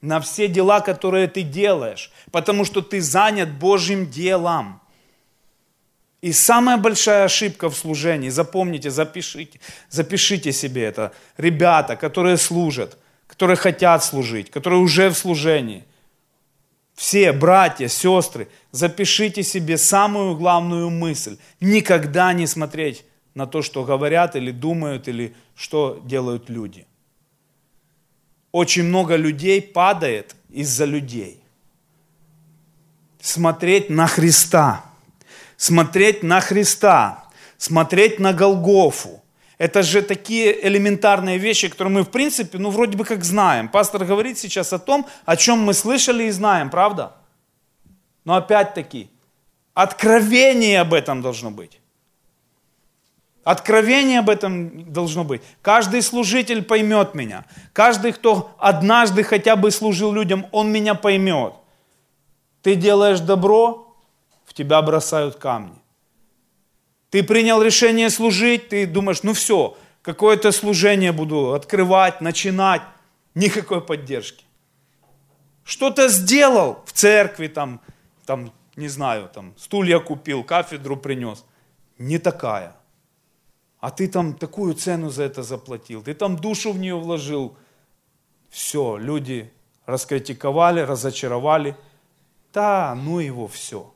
на 0.00 0.20
все 0.20 0.46
дела, 0.46 0.80
которые 0.80 1.26
ты 1.26 1.42
делаешь, 1.42 2.12
потому 2.30 2.64
что 2.64 2.82
ты 2.82 3.00
занят 3.00 3.50
Божьим 3.50 4.08
делом. 4.08 4.80
И 6.20 6.30
самая 6.32 6.76
большая 6.76 7.24
ошибка 7.24 7.68
в 7.68 7.76
служении, 7.76 8.28
запомните, 8.28 8.90
запишите, 8.90 9.58
запишите 9.90 10.52
себе 10.52 10.84
это, 10.84 11.12
ребята, 11.36 11.96
которые 11.96 12.36
служат– 12.36 12.96
которые 13.34 13.56
хотят 13.56 14.04
служить, 14.04 14.50
которые 14.50 14.80
уже 14.80 15.10
в 15.10 15.14
служении. 15.14 15.84
Все, 16.94 17.32
братья, 17.32 17.88
сестры, 17.88 18.48
запишите 18.70 19.42
себе 19.42 19.76
самую 19.76 20.36
главную 20.36 20.90
мысль. 20.90 21.38
Никогда 21.60 22.32
не 22.32 22.46
смотреть 22.46 23.04
на 23.34 23.46
то, 23.46 23.62
что 23.62 23.84
говорят 23.84 24.36
или 24.36 24.52
думают, 24.52 25.08
или 25.08 25.34
что 25.56 26.00
делают 26.04 26.48
люди. 26.48 26.86
Очень 28.52 28.84
много 28.84 29.16
людей 29.16 29.60
падает 29.60 30.36
из-за 30.50 30.84
людей. 30.84 31.42
Смотреть 33.20 33.90
на 33.90 34.06
Христа. 34.06 34.84
Смотреть 35.56 36.22
на 36.22 36.40
Христа. 36.40 37.24
Смотреть 37.58 38.20
на 38.20 38.32
Голгофу 38.32 39.23
это 39.58 39.82
же 39.82 40.02
такие 40.02 40.66
элементарные 40.66 41.38
вещи, 41.38 41.68
которые 41.68 41.92
мы, 41.94 42.02
в 42.02 42.10
принципе, 42.10 42.58
ну, 42.58 42.70
вроде 42.70 42.96
бы 42.96 43.04
как 43.04 43.24
знаем. 43.24 43.68
Пастор 43.68 44.04
говорит 44.04 44.38
сейчас 44.38 44.72
о 44.72 44.78
том, 44.78 45.06
о 45.24 45.36
чем 45.36 45.60
мы 45.60 45.74
слышали 45.74 46.24
и 46.24 46.30
знаем, 46.30 46.70
правда? 46.70 47.12
Но 48.24 48.34
опять-таки, 48.34 49.10
откровение 49.74 50.80
об 50.80 50.92
этом 50.92 51.22
должно 51.22 51.50
быть. 51.50 51.80
Откровение 53.44 54.20
об 54.20 54.30
этом 54.30 54.90
должно 54.90 55.22
быть. 55.22 55.42
Каждый 55.60 56.00
служитель 56.00 56.62
поймет 56.62 57.14
меня. 57.14 57.44
Каждый, 57.74 58.12
кто 58.12 58.56
однажды 58.58 59.22
хотя 59.22 59.54
бы 59.54 59.70
служил 59.70 60.12
людям, 60.12 60.46
он 60.50 60.72
меня 60.72 60.94
поймет. 60.94 61.52
Ты 62.62 62.74
делаешь 62.74 63.20
добро, 63.20 63.94
в 64.46 64.54
тебя 64.54 64.80
бросают 64.80 65.36
камни. 65.36 65.83
Ты 67.14 67.22
принял 67.22 67.62
решение 67.62 68.10
служить, 68.10 68.70
ты 68.70 68.88
думаешь, 68.88 69.22
ну 69.22 69.34
все, 69.34 69.76
какое-то 70.02 70.50
служение 70.50 71.12
буду 71.12 71.52
открывать, 71.52 72.20
начинать. 72.20 72.82
Никакой 73.36 73.80
поддержки. 73.80 74.44
Что-то 75.62 76.08
сделал 76.08 76.82
в 76.84 76.92
церкви, 76.92 77.46
там, 77.46 77.80
там, 78.26 78.52
не 78.74 78.88
знаю, 78.88 79.30
там, 79.32 79.54
стулья 79.56 80.00
купил, 80.00 80.42
кафедру 80.42 80.96
принес. 80.96 81.44
Не 81.98 82.18
такая. 82.18 82.74
А 83.78 83.92
ты 83.92 84.08
там 84.08 84.34
такую 84.34 84.74
цену 84.74 85.10
за 85.10 85.22
это 85.22 85.44
заплатил, 85.44 86.02
ты 86.02 86.14
там 86.14 86.34
душу 86.34 86.72
в 86.72 86.80
нее 86.80 86.96
вложил. 86.96 87.56
Все, 88.50 88.96
люди 88.96 89.52
раскритиковали, 89.86 90.80
разочаровали. 90.80 91.76
Да, 92.52 92.92
ну 92.96 93.20
его 93.20 93.46
все. 93.46 93.93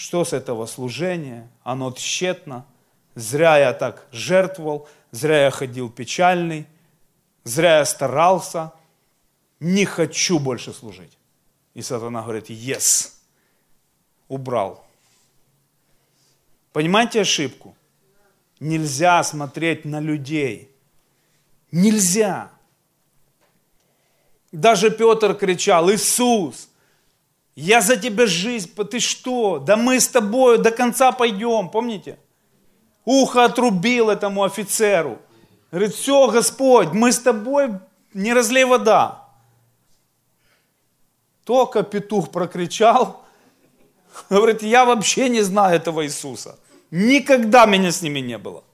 Что 0.00 0.24
с 0.24 0.32
этого 0.32 0.64
служения? 0.64 1.46
Оно 1.62 1.92
тщетно. 1.92 2.64
Зря 3.14 3.58
я 3.58 3.74
так 3.74 4.06
жертвовал, 4.12 4.88
зря 5.10 5.44
я 5.44 5.50
ходил 5.50 5.90
печальный, 5.90 6.66
зря 7.44 7.80
я 7.80 7.84
старался. 7.84 8.72
Не 9.60 9.84
хочу 9.84 10.38
больше 10.38 10.72
служить. 10.72 11.18
И 11.74 11.82
сатана 11.82 12.22
говорит, 12.22 12.48
yes, 12.48 13.12
убрал. 14.26 14.86
Понимаете 16.72 17.20
ошибку? 17.20 17.76
Нельзя 18.58 19.22
смотреть 19.22 19.84
на 19.84 20.00
людей. 20.00 20.74
Нельзя. 21.72 22.50
Даже 24.50 24.90
Петр 24.90 25.34
кричал, 25.34 25.90
Иисус, 25.90 26.69
я 27.60 27.82
за 27.82 27.96
тебя 27.96 28.26
жизнь, 28.26 28.72
ты 28.90 29.00
что? 29.00 29.58
Да 29.58 29.76
мы 29.76 30.00
с 30.00 30.08
тобой 30.08 30.58
до 30.58 30.70
конца 30.70 31.12
пойдем, 31.12 31.68
помните? 31.68 32.18
Ухо 33.04 33.44
отрубил 33.44 34.08
этому 34.08 34.44
офицеру. 34.44 35.18
Говорит, 35.70 35.94
все, 35.94 36.30
Господь, 36.30 36.92
мы 36.92 37.12
с 37.12 37.18
тобой, 37.18 37.70
не 38.14 38.32
разлей 38.32 38.64
вода. 38.64 39.28
Только 41.44 41.82
петух 41.82 42.30
прокричал, 42.30 43.24
говорит, 44.30 44.62
я 44.62 44.84
вообще 44.84 45.28
не 45.28 45.42
знаю 45.42 45.76
этого 45.76 46.04
Иисуса. 46.04 46.58
Никогда 46.90 47.66
меня 47.66 47.92
с 47.92 48.02
ними 48.02 48.20
не 48.20 48.38
было. 48.38 48.64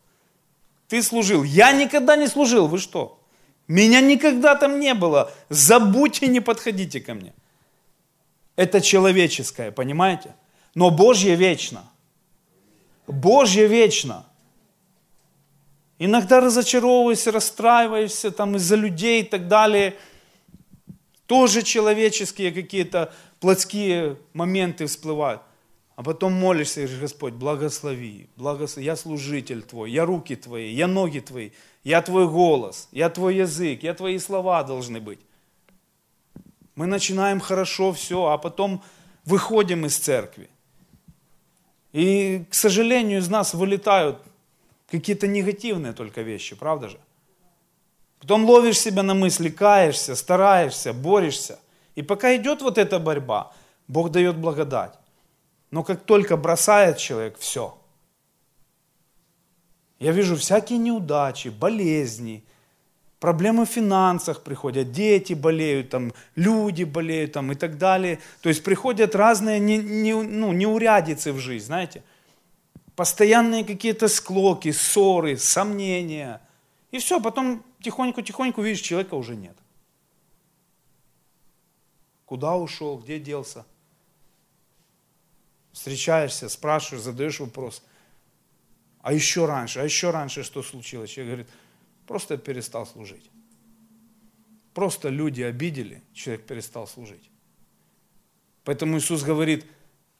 Ты 0.88 1.02
служил. 1.02 1.42
Я 1.42 1.72
никогда 1.72 2.16
не 2.16 2.28
служил, 2.28 2.68
вы 2.68 2.78
что? 2.78 3.18
Меня 3.66 4.00
никогда 4.00 4.54
там 4.54 4.78
не 4.78 4.94
было. 4.94 5.32
Забудьте, 5.48 6.28
не 6.28 6.40
подходите 6.40 7.00
ко 7.00 7.14
мне. 7.14 7.34
Это 8.56 8.80
человеческое, 8.80 9.70
понимаете? 9.70 10.34
Но 10.74 10.90
Божье 10.90 11.36
вечно. 11.36 11.84
Божье 13.06 13.66
вечно. 13.66 14.26
Иногда 15.98 16.40
разочаровываешься, 16.40 17.32
расстраиваешься 17.32 18.30
там 18.30 18.56
из-за 18.56 18.76
людей 18.76 19.22
и 19.22 19.24
так 19.24 19.48
далее. 19.48 19.94
Тоже 21.26 21.62
человеческие 21.62 22.52
какие-то 22.52 23.14
плотские 23.40 24.18
моменты 24.32 24.86
всплывают. 24.86 25.42
А 25.94 26.02
потом 26.02 26.34
молишься 26.34 26.80
и 26.80 26.84
говоришь, 26.84 27.00
Господь, 27.00 27.32
благослови, 27.32 28.28
благослови, 28.36 28.84
я 28.84 28.96
служитель 28.96 29.62
Твой, 29.62 29.90
я 29.90 30.04
руки 30.04 30.36
Твои, 30.36 30.70
я 30.70 30.86
ноги 30.86 31.20
Твои, 31.20 31.50
я 31.84 32.02
Твой 32.02 32.28
голос, 32.28 32.88
я 32.92 33.08
Твой 33.08 33.36
язык, 33.36 33.82
я 33.82 33.94
Твои 33.94 34.18
слова 34.18 34.62
должны 34.62 35.00
быть. 35.00 35.20
Мы 36.76 36.86
начинаем 36.86 37.40
хорошо 37.40 37.92
все, 37.92 38.26
а 38.26 38.38
потом 38.38 38.82
выходим 39.24 39.86
из 39.86 39.96
церкви. 39.96 40.48
И, 41.92 42.44
к 42.50 42.54
сожалению, 42.54 43.18
из 43.18 43.28
нас 43.28 43.54
вылетают 43.54 44.22
какие-то 44.90 45.26
негативные 45.26 45.94
только 45.94 46.20
вещи, 46.20 46.54
правда 46.54 46.90
же? 46.90 47.00
Потом 48.20 48.44
ловишь 48.44 48.78
себя 48.78 49.02
на 49.02 49.14
мысли, 49.14 49.48
каешься, 49.48 50.14
стараешься, 50.14 50.92
борешься. 50.92 51.58
И 51.94 52.02
пока 52.02 52.36
идет 52.36 52.60
вот 52.60 52.76
эта 52.76 52.98
борьба, 52.98 53.52
Бог 53.88 54.10
дает 54.10 54.36
благодать. 54.36 54.92
Но 55.70 55.82
как 55.82 56.04
только 56.04 56.36
бросает 56.36 56.98
человек, 56.98 57.38
все. 57.38 57.76
Я 59.98 60.12
вижу 60.12 60.36
всякие 60.36 60.78
неудачи, 60.78 61.48
болезни, 61.48 62.44
Проблемы 63.20 63.64
в 63.64 63.70
финансах 63.70 64.42
приходят, 64.42 64.92
дети 64.92 65.32
болеют, 65.32 65.88
там, 65.88 66.12
люди 66.34 66.84
болеют 66.84 67.32
там, 67.32 67.50
и 67.50 67.54
так 67.54 67.78
далее. 67.78 68.18
То 68.42 68.50
есть 68.50 68.62
приходят 68.62 69.14
разные 69.14 69.58
не, 69.58 69.78
не, 69.78 70.12
ну, 70.12 70.52
неурядицы 70.52 71.32
в 71.32 71.38
жизнь, 71.38 71.66
знаете. 71.66 72.02
Постоянные 72.94 73.64
какие-то 73.64 74.08
склоки, 74.08 74.70
ссоры, 74.70 75.38
сомнения. 75.38 76.42
И 76.90 76.98
все, 76.98 77.20
потом 77.20 77.64
тихоньку-тихоньку 77.80 78.60
видишь, 78.60 78.80
человека 78.80 79.14
уже 79.14 79.34
нет. 79.34 79.56
Куда 82.26 82.56
ушел, 82.56 82.98
где 82.98 83.18
делся? 83.18 83.64
Встречаешься, 85.72 86.48
спрашиваешь, 86.48 87.04
задаешь 87.04 87.40
вопрос. 87.40 87.82
А 89.00 89.12
еще 89.12 89.46
раньше, 89.46 89.80
а 89.80 89.84
еще 89.84 90.10
раньше 90.10 90.42
что 90.42 90.62
случилось? 90.62 91.10
Человек 91.10 91.34
говорит, 91.34 91.52
просто 92.06 92.36
перестал 92.36 92.86
служить. 92.86 93.30
Просто 94.74 95.08
люди 95.08 95.42
обидели, 95.42 96.02
человек 96.12 96.46
перестал 96.46 96.86
служить. 96.86 97.30
Поэтому 98.64 98.98
Иисус 98.98 99.22
говорит, 99.22 99.64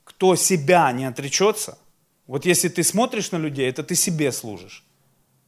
кто 0.04 0.36
себя 0.36 0.92
не 0.92 1.04
отречется, 1.04 1.78
вот 2.26 2.46
если 2.46 2.68
ты 2.68 2.82
смотришь 2.82 3.32
на 3.32 3.36
людей, 3.36 3.68
это 3.68 3.82
ты 3.82 3.94
себе 3.94 4.32
служишь. 4.32 4.84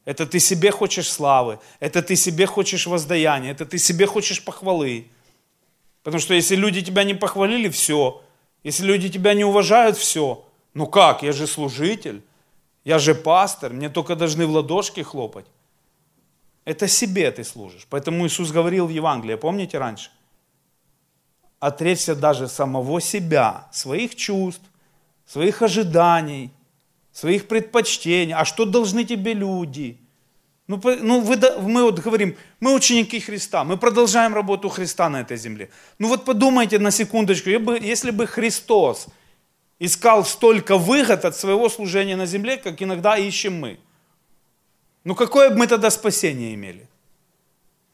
Это 0.05 0.27
ты 0.27 0.38
себе 0.40 0.70
хочешь 0.70 1.11
славы, 1.11 1.59
это 1.81 2.03
ты 2.03 2.16
себе 2.16 2.46
хочешь 2.46 2.87
воздаяния, 2.87 3.51
это 3.51 3.66
ты 3.66 3.79
себе 3.79 4.07
хочешь 4.07 4.42
похвалы. 4.42 5.07
Потому 6.03 6.20
что 6.20 6.35
если 6.35 6.57
люди 6.57 6.83
тебя 6.83 7.05
не 7.05 7.14
похвалили, 7.14 7.68
все. 7.68 8.22
Если 8.64 8.85
люди 8.85 9.11
тебя 9.11 9.35
не 9.35 9.44
уважают, 9.44 9.96
все. 9.96 10.46
Ну 10.74 10.87
как, 10.87 11.22
я 11.22 11.33
же 11.33 11.46
служитель, 11.46 12.22
я 12.85 12.98
же 12.98 13.14
пастор, 13.14 13.72
мне 13.72 13.90
только 13.90 14.16
должны 14.16 14.46
в 14.46 14.51
ладошки 14.51 15.03
хлопать. 15.03 15.46
Это 16.69 16.87
себе 16.87 17.31
ты 17.31 17.45
служишь. 17.45 17.87
Поэтому 17.89 18.27
Иисус 18.27 18.51
говорил 18.51 18.87
в 18.87 18.91
Евангелии, 18.91 19.37
помните 19.37 19.79
раньше? 19.79 20.11
Отречься 21.61 22.15
даже 22.15 22.47
самого 22.47 23.01
себя, 23.01 23.69
своих 23.73 24.15
чувств, 24.15 24.65
своих 25.27 25.63
ожиданий, 25.63 26.51
своих 27.11 27.49
предпочтений. 27.49 28.35
А 28.35 28.45
что 28.45 28.67
должны 28.67 29.05
тебе 29.05 29.33
люди? 29.33 29.97
Ну, 30.67 30.79
ну 31.01 31.21
вы, 31.23 31.39
мы 31.63 31.85
вот 31.85 32.01
говорим, 32.01 32.37
мы 32.61 32.75
ученики 32.75 33.19
Христа, 33.19 33.65
мы 33.65 33.79
продолжаем 33.79 34.35
работу 34.35 34.69
Христа 34.69 35.09
на 35.09 35.23
этой 35.23 35.39
земле. 35.39 35.71
Ну 35.99 36.09
вот 36.09 36.27
подумайте 36.27 36.79
на 36.79 36.91
секундочку, 36.91 37.49
если 37.49 38.11
бы 38.11 38.27
Христос 38.27 39.07
искал 39.79 40.23
столько 40.23 40.77
выгод 40.77 41.25
от 41.25 41.35
своего 41.35 41.71
служения 41.71 42.17
на 42.17 42.27
земле, 42.27 42.59
как 42.59 42.83
иногда 42.83 43.17
ищем 43.17 43.59
мы– 43.59 43.79
ну 45.09 45.14
какое 45.14 45.49
бы 45.49 45.57
мы 45.57 45.66
тогда 45.66 45.88
спасение 45.90 46.53
имели? 46.53 46.87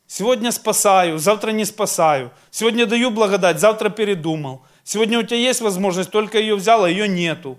Сегодня 0.09 0.51
спасаю, 0.51 1.21
завтра 1.21 1.53
не 1.53 1.65
спасаю. 1.65 2.33
Сегодня 2.51 2.87
даю 2.87 3.13
благодать, 3.13 3.61
завтра 3.61 3.89
передумал. 3.89 4.63
Сегодня 4.83 5.21
у 5.21 5.23
тебя 5.23 5.37
есть 5.37 5.61
возможность, 5.61 6.11
только 6.11 6.41
ее 6.41 6.57
взял, 6.57 6.83
а 6.83 6.91
ее 6.91 7.07
нету. 7.07 7.57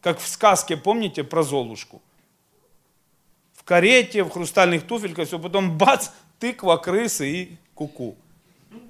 Как 0.00 0.20
в 0.20 0.28
сказке, 0.28 0.76
помните, 0.76 1.24
про 1.24 1.42
Золушку? 1.42 2.00
В 3.54 3.64
карете, 3.64 4.22
в 4.22 4.30
хрустальных 4.30 4.86
туфельках, 4.86 5.26
все, 5.26 5.40
потом 5.40 5.76
бац, 5.76 6.10
тыква, 6.38 6.76
крысы 6.76 7.28
и 7.28 7.56
куку. 7.74 8.14
-ку. 8.70 8.80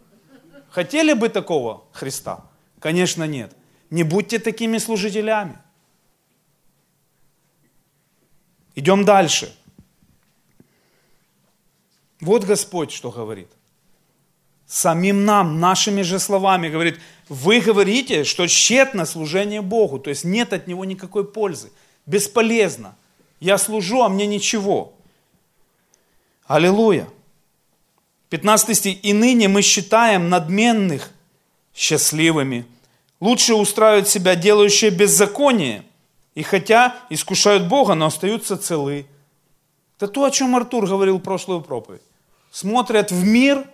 Хотели 0.68 1.14
бы 1.14 1.30
такого 1.30 1.84
Христа? 1.92 2.44
Конечно, 2.80 3.26
нет. 3.26 3.56
Не 3.88 4.02
будьте 4.02 4.38
такими 4.38 4.76
служителями. 4.76 5.56
Идем 8.74 9.06
дальше. 9.06 9.56
Вот 12.22 12.44
Господь 12.44 12.92
что 12.92 13.10
говорит. 13.10 13.48
Самим 14.64 15.24
нам, 15.24 15.58
нашими 15.58 16.02
же 16.02 16.20
словами 16.20 16.68
говорит, 16.68 17.00
вы 17.28 17.60
говорите, 17.60 18.22
что 18.22 18.46
тщетно 18.46 19.04
служение 19.06 19.60
Богу, 19.60 19.98
то 19.98 20.08
есть 20.08 20.24
нет 20.24 20.52
от 20.52 20.68
него 20.68 20.84
никакой 20.84 21.26
пользы, 21.26 21.72
бесполезно. 22.06 22.94
Я 23.40 23.58
служу, 23.58 24.02
а 24.02 24.08
мне 24.08 24.26
ничего. 24.26 24.94
Аллилуйя. 26.46 27.08
15 28.30 28.76
стих. 28.76 29.04
«И 29.04 29.12
ныне 29.12 29.48
мы 29.48 29.60
считаем 29.60 30.30
надменных 30.30 31.10
счастливыми, 31.74 32.64
лучше 33.20 33.54
устраивают 33.54 34.08
себя 34.08 34.36
делающие 34.36 34.90
беззаконие, 34.90 35.84
и 36.34 36.42
хотя 36.42 36.96
искушают 37.10 37.66
Бога, 37.66 37.94
но 37.94 38.06
остаются 38.06 38.56
целы». 38.56 39.06
Это 39.96 40.06
то, 40.06 40.24
о 40.24 40.30
чем 40.30 40.54
Артур 40.56 40.86
говорил 40.86 41.18
в 41.18 41.22
прошлую 41.22 41.60
проповедь 41.60 42.02
смотрят 42.52 43.10
в 43.10 43.24
мир 43.24 43.66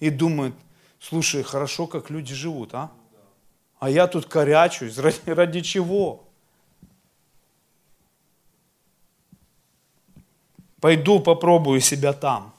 и 0.00 0.10
думают, 0.10 0.54
слушай, 0.98 1.44
хорошо, 1.44 1.86
как 1.86 2.10
люди 2.10 2.34
живут, 2.34 2.74
а? 2.74 2.90
А 3.78 3.90
я 3.90 4.08
тут 4.08 4.26
корячусь, 4.26 4.98
ради, 4.98 5.30
ради 5.30 5.60
чего? 5.60 6.24
Пойду 10.80 11.20
попробую 11.20 11.80
себя 11.80 12.12
там. 12.12 12.54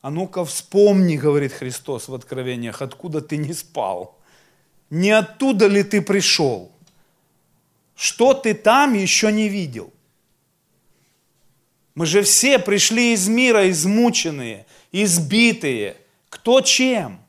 А 0.00 0.10
ну-ка 0.10 0.44
вспомни, 0.44 1.16
говорит 1.16 1.52
Христос 1.52 2.08
в 2.08 2.14
Откровениях, 2.14 2.82
откуда 2.82 3.20
ты 3.20 3.36
не 3.36 3.52
спал. 3.52 4.18
Не 4.90 5.12
оттуда 5.12 5.68
ли 5.68 5.84
ты 5.84 6.02
пришел? 6.02 6.72
Что 7.94 8.34
ты 8.34 8.52
там 8.52 8.94
еще 8.94 9.30
не 9.30 9.48
видел? 9.48 9.91
Мы 11.94 12.06
же 12.06 12.22
все 12.22 12.58
пришли 12.58 13.12
из 13.12 13.28
мира 13.28 13.68
измученные, 13.70 14.66
избитые. 14.92 15.96
Кто 16.30 16.60
чем? 16.62 17.20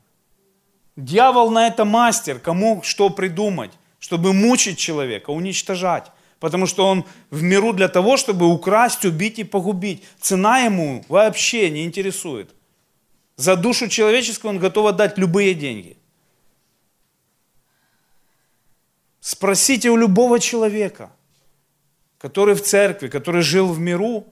Дьявол 0.96 1.50
на 1.50 1.66
это 1.66 1.84
мастер, 1.84 2.38
кому 2.38 2.82
что 2.82 3.10
придумать, 3.10 3.72
чтобы 3.98 4.32
мучить 4.32 4.78
человека, 4.78 5.30
уничтожать. 5.30 6.10
Потому 6.40 6.66
что 6.66 6.86
он 6.86 7.04
в 7.30 7.42
миру 7.42 7.72
для 7.72 7.88
того, 7.88 8.16
чтобы 8.16 8.46
украсть, 8.46 9.04
убить 9.04 9.38
и 9.38 9.44
погубить. 9.44 10.02
Цена 10.20 10.60
ему 10.60 11.04
вообще 11.08 11.70
не 11.70 11.84
интересует. 11.84 12.50
За 13.36 13.56
душу 13.56 13.88
человеческую 13.88 14.50
он 14.50 14.58
готов 14.58 14.86
отдать 14.86 15.18
любые 15.18 15.54
деньги. 15.54 15.96
Спросите 19.20 19.90
у 19.90 19.96
любого 19.96 20.38
человека, 20.38 21.10
который 22.18 22.54
в 22.54 22.62
церкви, 22.62 23.08
который 23.08 23.42
жил 23.42 23.72
в 23.72 23.78
миру, 23.78 24.26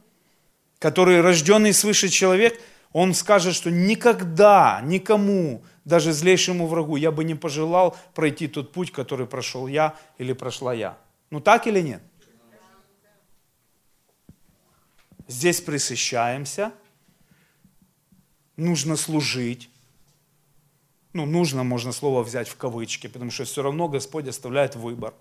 который 0.82 1.20
рожденный 1.20 1.72
свыше 1.72 2.08
человек, 2.08 2.60
он 2.92 3.14
скажет, 3.14 3.54
что 3.54 3.70
никогда, 3.70 4.80
никому, 4.82 5.62
даже 5.84 6.12
злейшему 6.12 6.66
врагу, 6.66 6.96
я 6.96 7.12
бы 7.12 7.22
не 7.22 7.36
пожелал 7.36 7.96
пройти 8.14 8.48
тот 8.48 8.72
путь, 8.72 8.90
который 8.90 9.28
прошел 9.28 9.68
я 9.68 9.94
или 10.18 10.32
прошла 10.32 10.74
я. 10.74 10.98
Ну 11.30 11.40
так 11.40 11.68
или 11.68 11.80
нет? 11.80 12.02
Здесь 15.28 15.60
присыщаемся, 15.60 16.72
нужно 18.56 18.96
служить. 18.96 19.70
Ну, 21.12 21.26
нужно, 21.26 21.62
можно 21.62 21.92
слово 21.92 22.24
взять 22.24 22.48
в 22.48 22.56
кавычки, 22.56 23.06
потому 23.06 23.30
что 23.30 23.44
все 23.44 23.62
равно 23.62 23.86
Господь 23.86 24.26
оставляет 24.26 24.74
выбор. 24.74 25.14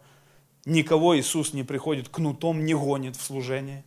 Никого 0.65 1.15
Иисус 1.19 1.53
не 1.53 1.63
приходит 1.63 2.09
кнутом, 2.09 2.65
не 2.65 2.73
гонит 2.73 3.15
в 3.15 3.21
служение. 3.21 3.83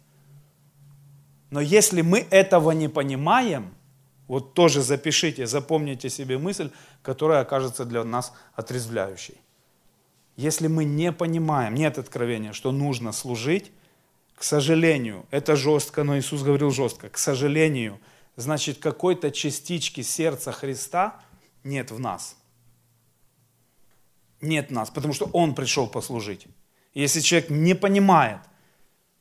Но 1.54 1.60
если 1.60 2.02
мы 2.02 2.26
этого 2.30 2.72
не 2.72 2.88
понимаем, 2.88 3.72
вот 4.26 4.54
тоже 4.54 4.82
запишите, 4.82 5.46
запомните 5.46 6.10
себе 6.10 6.36
мысль, 6.36 6.72
которая 7.00 7.42
окажется 7.42 7.84
для 7.84 8.02
нас 8.02 8.32
отрезвляющей. 8.54 9.36
Если 10.34 10.66
мы 10.66 10.84
не 10.84 11.12
понимаем, 11.12 11.76
нет 11.76 11.96
откровения, 11.96 12.52
что 12.52 12.72
нужно 12.72 13.12
служить, 13.12 13.70
к 14.34 14.42
сожалению, 14.42 15.26
это 15.30 15.54
жестко, 15.54 16.02
но 16.02 16.18
Иисус 16.18 16.42
говорил 16.42 16.72
жестко, 16.72 17.08
к 17.08 17.18
сожалению, 17.18 18.00
значит 18.34 18.78
какой-то 18.78 19.30
частички 19.30 20.00
сердца 20.00 20.50
Христа 20.50 21.20
нет 21.62 21.92
в 21.92 22.00
нас. 22.00 22.36
Нет 24.40 24.72
нас, 24.72 24.90
потому 24.90 25.14
что 25.14 25.26
Он 25.32 25.54
пришел 25.54 25.86
послужить. 25.86 26.48
Если 26.94 27.20
человек 27.20 27.48
не 27.48 27.74
понимает, 27.74 28.40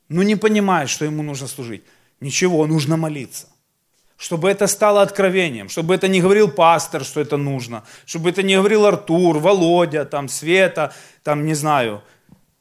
ну 0.09 0.23
не 0.23 0.35
понимает, 0.35 0.89
что 0.89 1.05
ему 1.05 1.21
нужно 1.21 1.47
служить, 1.47 1.83
Ничего, 2.19 2.65
нужно 2.67 2.97
молиться. 2.97 3.47
Чтобы 4.17 4.49
это 4.49 4.67
стало 4.67 5.01
откровением, 5.01 5.67
чтобы 5.67 5.95
это 5.95 6.07
не 6.07 6.21
говорил 6.21 6.49
пастор, 6.49 7.03
что 7.03 7.19
это 7.19 7.35
нужно, 7.35 7.83
чтобы 8.05 8.29
это 8.29 8.41
не 8.43 8.55
говорил 8.55 8.85
Артур, 8.85 9.39
Володя, 9.39 10.05
там, 10.05 10.29
Света, 10.29 10.93
там, 11.23 11.45
не 11.45 11.53
знаю, 11.53 12.01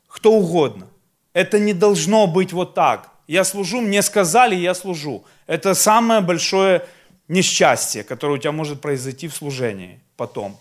кто 0.09 0.33
угодно. 0.33 0.89
Это 1.33 1.61
не 1.61 1.73
должно 1.73 2.27
быть 2.27 2.53
вот 2.53 2.75
так. 2.75 3.11
Я 3.29 3.45
служу, 3.45 3.81
мне 3.81 4.03
сказали, 4.03 4.57
я 4.57 4.75
служу. 4.75 5.25
Это 5.47 5.75
самое 5.75 6.21
большое 6.21 6.85
несчастье, 7.29 8.03
которое 8.03 8.35
у 8.35 8.39
тебя 8.39 8.53
может 8.53 8.81
произойти 8.81 9.29
в 9.29 9.35
служении 9.35 10.01
потом. 10.17 10.59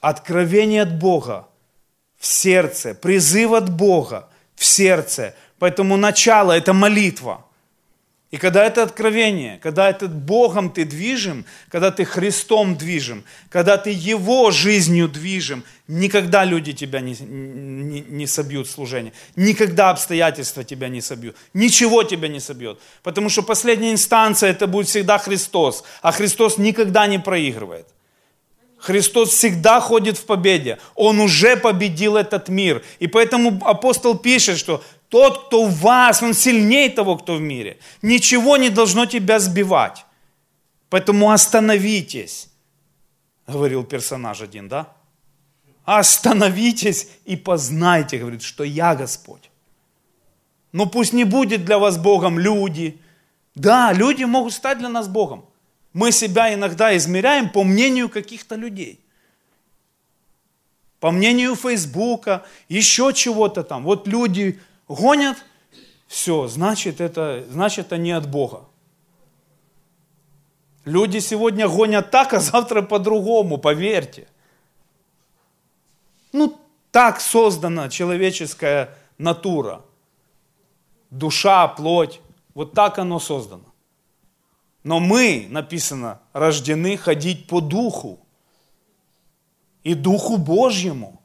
Откровение 0.00 0.82
от 0.82 0.98
Бога 0.98 1.48
в 2.16 2.26
сердце, 2.26 2.94
призыв 2.94 3.52
от 3.52 3.68
Бога 3.68 4.28
в 4.54 4.64
сердце– 4.64 5.34
Поэтому 5.58 5.96
начало– 5.96 6.52
это 6.56 6.72
молитва. 6.72 7.44
И 8.34 8.36
когда 8.36 8.66
это 8.66 8.82
откровение, 8.82 9.60
когда 9.62 9.88
это 9.88 10.08
Богом 10.08 10.70
ты 10.70 10.84
движим, 10.84 11.44
когда 11.68 11.92
ты 11.92 12.04
Христом 12.04 12.76
движим, 12.76 13.22
когда 13.48 13.76
ты 13.76 13.90
Его 13.90 14.50
жизнью 14.50 15.08
движим, 15.08 15.62
никогда 15.86 16.44
люди 16.44 16.72
тебя 16.72 16.98
не, 16.98 17.14
не, 17.20 18.00
не 18.00 18.26
собьют 18.26 18.68
служение. 18.68 19.12
Никогда 19.36 19.90
обстоятельства 19.90 20.64
тебя 20.64 20.88
не 20.88 21.00
собьют. 21.00 21.36
Ничего 21.52 22.02
тебя 22.02 22.26
не 22.26 22.40
собьет. 22.40 22.80
Потому 23.04 23.28
что 23.28 23.42
последняя 23.42 23.92
инстанция 23.92 24.50
это 24.50 24.66
будет 24.66 24.88
всегда 24.88 25.18
Христос. 25.18 25.84
А 26.02 26.10
Христос 26.10 26.58
никогда 26.58 27.06
не 27.06 27.20
проигрывает. 27.20 27.86
Христос 28.84 29.30
всегда 29.30 29.80
ходит 29.80 30.18
в 30.18 30.26
победе. 30.26 30.78
Он 30.94 31.18
уже 31.20 31.56
победил 31.56 32.16
этот 32.16 32.50
мир. 32.50 32.82
И 32.98 33.06
поэтому 33.06 33.58
апостол 33.64 34.18
пишет, 34.18 34.58
что 34.58 34.84
тот, 35.14 35.46
кто 35.46 35.66
в 35.66 35.78
вас, 35.78 36.22
он 36.22 36.34
сильнее 36.34 36.90
того, 36.90 37.16
кто 37.16 37.36
в 37.36 37.40
мире. 37.40 37.78
Ничего 38.02 38.56
не 38.56 38.68
должно 38.68 39.06
тебя 39.06 39.38
сбивать. 39.38 40.04
Поэтому 40.88 41.30
остановитесь, 41.30 42.48
говорил 43.46 43.84
персонаж 43.84 44.40
один, 44.40 44.68
да? 44.68 44.88
Остановитесь 45.84 47.06
и 47.26 47.36
познайте, 47.36 48.18
говорит, 48.18 48.42
что 48.42 48.64
я 48.64 48.96
Господь. 48.96 49.50
Но 50.72 50.86
пусть 50.86 51.12
не 51.12 51.22
будет 51.22 51.64
для 51.64 51.78
вас 51.78 51.96
Богом 51.96 52.40
люди. 52.40 53.00
Да, 53.54 53.92
люди 53.92 54.24
могут 54.24 54.52
стать 54.52 54.78
для 54.78 54.88
нас 54.88 55.06
Богом. 55.06 55.44
Мы 55.92 56.10
себя 56.10 56.52
иногда 56.52 56.96
измеряем 56.96 57.50
по 57.50 57.62
мнению 57.62 58.08
каких-то 58.08 58.56
людей. 58.56 58.98
По 60.98 61.12
мнению 61.12 61.54
Фейсбука, 61.54 62.44
еще 62.68 63.12
чего-то 63.12 63.62
там. 63.62 63.84
Вот 63.84 64.08
люди 64.08 64.58
гонят, 64.88 65.44
все, 66.06 66.46
значит 66.46 67.00
это, 67.00 67.44
значит 67.48 67.86
это 67.86 67.96
не 67.96 68.12
от 68.12 68.28
Бога. 68.30 68.66
Люди 70.84 71.18
сегодня 71.18 71.68
гонят 71.68 72.10
так, 72.10 72.34
а 72.34 72.40
завтра 72.40 72.82
по-другому, 72.82 73.58
поверьте. 73.58 74.28
Ну, 76.32 76.60
так 76.90 77.20
создана 77.20 77.88
человеческая 77.88 78.96
натура. 79.18 79.84
Душа, 81.10 81.66
плоть. 81.68 82.20
Вот 82.54 82.72
так 82.72 82.98
оно 82.98 83.18
создано. 83.18 83.74
Но 84.82 85.00
мы, 85.00 85.46
написано, 85.48 86.20
рождены 86.32 86.96
ходить 86.96 87.46
по 87.46 87.60
духу. 87.60 88.20
И 89.82 89.94
духу 89.94 90.36
Божьему. 90.36 91.22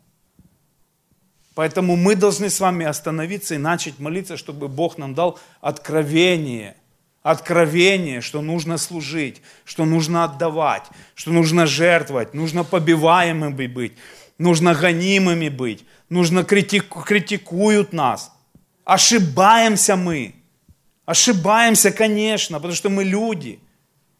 Поэтому 1.59 1.97
мы 1.97 2.15
должны 2.15 2.49
с 2.49 2.61
вами 2.61 2.85
остановиться 2.85 3.55
и 3.55 3.57
начать 3.57 3.99
молиться, 3.99 4.37
чтобы 4.37 4.69
Бог 4.69 4.97
нам 4.97 5.13
дал 5.13 5.37
откровение. 5.59 6.77
Откровение, 7.21 8.21
что 8.21 8.41
нужно 8.41 8.77
служить, 8.77 9.41
что 9.65 9.83
нужно 9.83 10.23
отдавать, 10.23 10.83
что 11.15 11.31
нужно 11.31 11.65
жертвовать, 11.65 12.33
нужно 12.33 12.63
побиваемыми 12.63 13.67
быть, 13.67 13.91
нужно 14.37 14.73
гонимыми 14.73 15.49
быть, 15.49 15.83
нужно 16.07 16.45
критику, 16.45 17.01
критикуют 17.01 17.91
нас. 17.91 18.31
Ошибаемся 18.85 19.97
мы. 19.97 20.35
Ошибаемся, 21.05 21.91
конечно, 21.91 22.59
потому 22.59 22.73
что 22.73 22.89
мы 22.89 23.03
люди. 23.03 23.59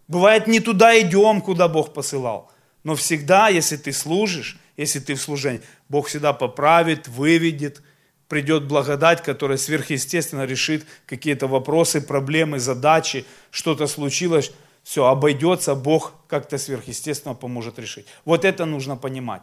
Бывает, 0.10 0.46
не 0.48 0.60
туда 0.60 1.00
идем, 1.00 1.40
куда 1.40 1.70
Бог 1.70 1.94
посылал. 1.94 2.52
Но 2.84 2.96
всегда, 2.96 3.48
если 3.48 3.78
ты 3.78 3.94
служишь, 3.94 4.58
если 4.80 5.00
ты 5.00 5.16
в 5.16 5.22
служении. 5.22 5.62
Бог 5.90 6.08
всегда 6.08 6.32
поправит, 6.32 7.10
выведет, 7.10 7.82
придет 8.30 8.64
благодать, 8.64 9.22
которая 9.22 9.58
сверхъестественно 9.58 10.46
решит 10.46 10.86
какие-то 11.06 11.48
вопросы, 11.48 12.00
проблемы, 12.00 12.60
задачи, 12.60 13.26
что-то 13.52 13.88
случилось, 13.88 14.54
все, 14.84 15.06
обойдется, 15.06 15.76
Бог 15.76 16.14
как-то 16.28 16.58
сверхъестественно 16.58 17.36
поможет 17.36 17.78
решить. 17.78 18.06
Вот 18.24 18.46
это 18.46 18.66
нужно 18.66 18.96
понимать. 18.96 19.42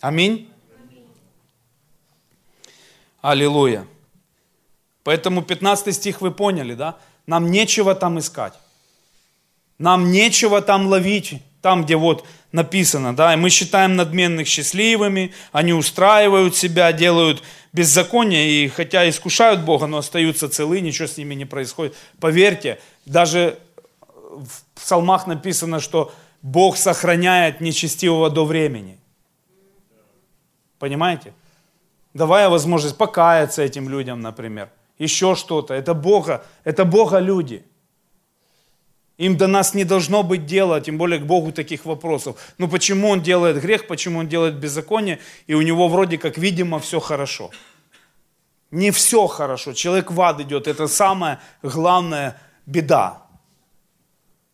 Аминь. 0.00 0.48
Аллилуйя. 3.20 3.86
Поэтому 5.04 5.42
15 5.42 5.94
стих 5.94 6.22
вы 6.22 6.30
поняли, 6.30 6.74
да? 6.74 6.98
Нам 7.26 7.50
нечего 7.50 7.94
там 7.94 8.18
искать. 8.18 8.54
Нам 9.76 10.10
нечего 10.10 10.62
там 10.62 10.86
ловить, 10.86 11.42
там, 11.60 11.84
где 11.84 11.96
вот 11.96 12.26
написано, 12.52 13.14
да, 13.14 13.34
и 13.34 13.36
мы 13.36 13.50
считаем 13.50 13.96
надменных 13.96 14.46
счастливыми, 14.46 15.32
они 15.52 15.72
устраивают 15.72 16.56
себя, 16.56 16.92
делают 16.92 17.42
беззаконие, 17.72 18.64
и 18.64 18.68
хотя 18.68 19.08
искушают 19.08 19.60
Бога, 19.62 19.86
но 19.86 19.98
остаются 19.98 20.48
целы, 20.48 20.80
ничего 20.80 21.06
с 21.06 21.16
ними 21.16 21.34
не 21.34 21.44
происходит. 21.44 21.94
Поверьте, 22.18 22.80
даже 23.06 23.58
в 24.30 24.64
псалмах 24.74 25.26
написано, 25.26 25.80
что 25.80 26.12
Бог 26.42 26.76
сохраняет 26.76 27.60
нечестивого 27.60 28.30
до 28.30 28.44
времени. 28.44 28.98
Понимаете? 30.78 31.34
Давая 32.14 32.48
возможность 32.48 32.96
покаяться 32.96 33.62
этим 33.62 33.88
людям, 33.88 34.20
например. 34.20 34.70
Еще 34.98 35.34
что-то. 35.34 35.74
Это 35.74 35.94
Бога, 35.94 36.44
это 36.64 36.84
Бога 36.84 37.18
люди. 37.18 37.64
Им 39.20 39.36
до 39.36 39.46
нас 39.46 39.74
не 39.74 39.84
должно 39.84 40.22
быть 40.22 40.46
дела, 40.46 40.80
тем 40.80 40.96
более 40.96 41.18
к 41.18 41.26
Богу 41.26 41.52
таких 41.52 41.84
вопросов. 41.84 42.36
Ну 42.56 42.68
почему 42.68 43.10
он 43.10 43.20
делает 43.20 43.60
грех, 43.60 43.86
почему 43.86 44.20
он 44.20 44.28
делает 44.28 44.54
беззаконие, 44.54 45.18
и 45.46 45.52
у 45.52 45.60
него 45.60 45.88
вроде 45.88 46.16
как, 46.16 46.38
видимо, 46.38 46.78
все 46.78 47.00
хорошо. 47.00 47.50
Не 48.70 48.90
все 48.90 49.26
хорошо. 49.26 49.74
Человек 49.74 50.10
в 50.10 50.18
ад 50.22 50.40
идет. 50.40 50.66
Это 50.66 50.88
самая 50.88 51.38
главная 51.62 52.40
беда. 52.64 53.26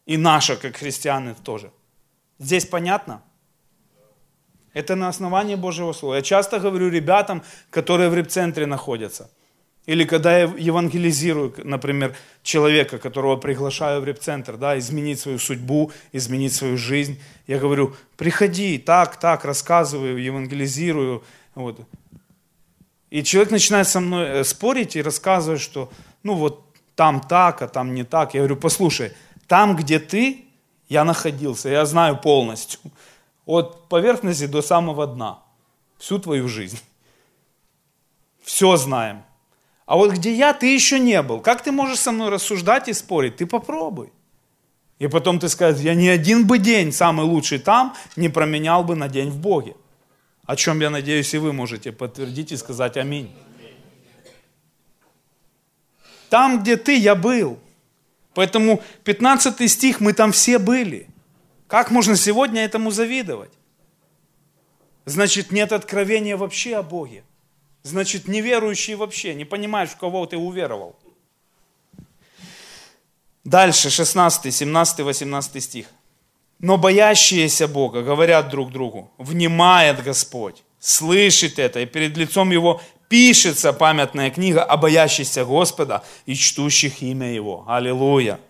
И 0.04 0.16
наша, 0.16 0.56
как 0.56 0.76
христианы, 0.78 1.36
тоже. 1.44 1.70
Здесь 2.40 2.66
понятно? 2.66 3.22
Это 4.74 4.96
на 4.96 5.06
основании 5.06 5.54
Божьего 5.54 5.92
Слова. 5.92 6.16
Я 6.16 6.22
часто 6.22 6.58
говорю 6.58 6.90
ребятам, 6.90 7.44
которые 7.70 8.10
в 8.10 8.14
репцентре 8.14 8.66
находятся. 8.66 9.30
Или 9.87 10.05
когда 10.05 10.37
я 10.37 10.53
евангелизирую, 10.59 11.55
например, 11.62 12.16
человека, 12.43 12.99
которого 12.99 13.37
приглашаю 13.37 14.01
в 14.01 14.05
репцентр, 14.05 14.57
да, 14.57 14.76
изменить 14.78 15.20
свою 15.20 15.39
судьбу, 15.39 15.93
изменить 16.12 16.53
свою 16.53 16.76
жизнь, 16.76 17.20
я 17.47 17.59
говорю, 17.59 17.95
приходи, 18.16 18.78
так, 18.78 19.16
так, 19.16 19.45
рассказываю, 19.45 20.20
евангелизирую. 20.20 21.22
Вот. 21.55 21.80
И 23.11 23.22
человек 23.22 23.53
начинает 23.53 23.87
со 23.87 24.01
мной 24.01 24.26
э, 24.26 24.45
спорить 24.45 24.97
и 24.97 25.03
рассказывать, 25.03 25.61
что, 25.61 25.91
ну 26.24 26.34
вот 26.34 26.64
там 26.97 27.20
так, 27.20 27.62
а 27.62 27.68
там 27.68 27.95
не 27.95 28.03
так. 28.03 28.34
Я 28.34 28.41
говорю, 28.41 28.57
послушай, 28.57 29.12
там, 29.47 29.76
где 29.76 30.01
ты, 30.01 30.47
я 30.89 31.05
находился, 31.05 31.68
я 31.68 31.87
знаю 31.87 32.16
полностью. 32.16 32.80
От 33.45 33.89
поверхности 33.89 34.47
до 34.47 34.62
самого 34.62 35.07
дна. 35.07 35.39
Всю 35.99 36.18
твою 36.18 36.49
жизнь. 36.49 36.80
Все 38.43 38.76
знаем. 38.76 39.22
А 39.87 39.97
вот 39.97 40.12
где 40.12 40.34
я, 40.34 40.53
ты 40.53 40.74
еще 40.74 40.99
не 40.99 41.22
был. 41.22 41.41
Как 41.41 41.62
ты 41.62 41.70
можешь 41.70 42.01
со 42.01 42.11
мной 42.11 42.28
рассуждать 42.28 42.89
и 42.89 42.93
спорить? 42.93 43.37
Ты 43.37 43.47
попробуй. 43.47 44.12
И 44.99 45.07
потом 45.07 45.39
ты 45.39 45.49
скажешь, 45.49 45.82
я 45.82 45.95
ни 45.95 46.09
один 46.09 46.47
бы 46.47 46.59
день, 46.59 46.91
самый 46.91 47.24
лучший 47.24 47.59
там, 47.59 47.95
не 48.16 48.28
променял 48.28 48.82
бы 48.82 48.97
на 48.97 49.09
день 49.09 49.30
в 49.30 49.39
Боге. 49.39 49.76
О 50.45 50.57
чем, 50.57 50.80
я 50.80 50.91
надеюсь, 50.91 51.32
и 51.34 51.39
вы 51.39 51.53
можете 51.53 51.93
подтвердить 51.93 52.53
и 52.53 52.57
сказать 52.57 52.97
аминь. 52.97 53.30
Там, 56.30 56.62
где 56.62 56.76
ты, 56.76 56.97
я 56.97 57.14
был. 57.14 57.59
Поэтому 58.34 58.82
15 59.05 59.70
стих, 59.70 60.01
мы 60.01 60.12
там 60.12 60.32
все 60.32 60.59
были. 60.59 61.09
Как 61.68 61.91
можно 61.91 62.16
сегодня 62.16 62.64
этому 62.64 62.91
завидовать? 62.91 63.53
Значит, 65.05 65.53
нет 65.53 65.72
откровения 65.72 66.37
вообще 66.37 66.76
о 66.76 66.82
Боге. 66.82 67.22
Значит, 67.87 68.26
неверующий 68.26 68.97
вообще, 68.97 69.32
не 69.32 69.45
понимаешь, 69.45 69.91
в 69.91 69.97
кого 69.97 70.26
ты 70.26 70.37
уверовал. 70.37 70.97
Дальше, 73.45 73.91
16, 73.91 74.53
17, 74.53 75.01
18 75.01 75.62
стих. 75.62 75.87
Но 76.59 76.78
боящиеся 76.78 77.68
Бога 77.68 78.03
говорят 78.03 78.49
друг 78.49 78.72
другу, 78.72 79.12
внимает 79.18 80.03
Господь, 80.03 80.64
слышит 80.80 81.61
это, 81.61 81.78
и 81.78 81.87
перед 81.87 82.16
лицом 82.16 82.51
Его 82.51 82.80
пишется 83.09 83.72
памятная 83.72 84.30
книга 84.30 84.64
о 84.64 84.76
боящихся 84.76 85.45
Господа 85.45 86.03
и 86.26 86.34
чтущих 86.34 87.03
имя 87.03 87.32
Его. 87.32 87.64
Аллилуйя. 87.68 88.41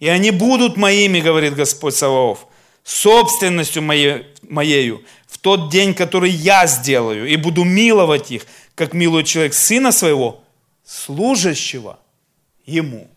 И 0.00 0.08
они 0.08 0.30
будут 0.30 0.78
моими, 0.78 1.20
говорит 1.20 1.54
Господь 1.54 1.94
Саваоф, 1.94 2.46
собственностью 2.84 3.82
моей, 3.82 4.28
моею 4.48 5.04
в 5.26 5.38
тот 5.38 5.70
день, 5.70 5.94
который 5.94 6.30
я 6.30 6.66
сделаю, 6.66 7.26
и 7.26 7.36
буду 7.36 7.64
миловать 7.64 8.30
их, 8.30 8.46
как 8.82 8.94
милует 8.94 9.26
человек 9.26 9.54
сына 9.54 9.92
своего, 9.92 10.42
служащего 10.84 12.00
ему. 12.66 13.08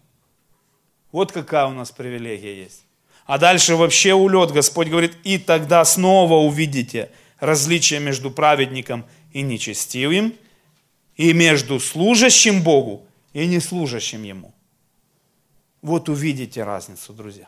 Вот 1.11 1.31
какая 1.31 1.65
у 1.65 1.71
нас 1.71 1.89
привилегия 1.89 2.55
есть. 2.55 2.83
А 3.25 3.39
дальше 3.39 3.75
вообще 3.75 4.13
улет. 4.13 4.51
Господь 4.51 4.89
говорит, 4.89 5.17
и 5.23 5.39
тогда 5.39 5.83
снова 5.83 6.35
увидите 6.35 7.09
различие 7.39 7.99
между 7.99 8.29
праведником 8.29 9.05
и 9.33 9.41
нечестивым, 9.41 10.35
и 11.15 11.33
между 11.33 11.79
служащим 11.79 12.61
Богу 12.61 13.03
и 13.33 13.47
неслужащим 13.47 14.21
Ему. 14.21 14.53
Вот 15.81 16.09
увидите 16.09 16.63
разницу, 16.63 17.11
друзья. 17.11 17.47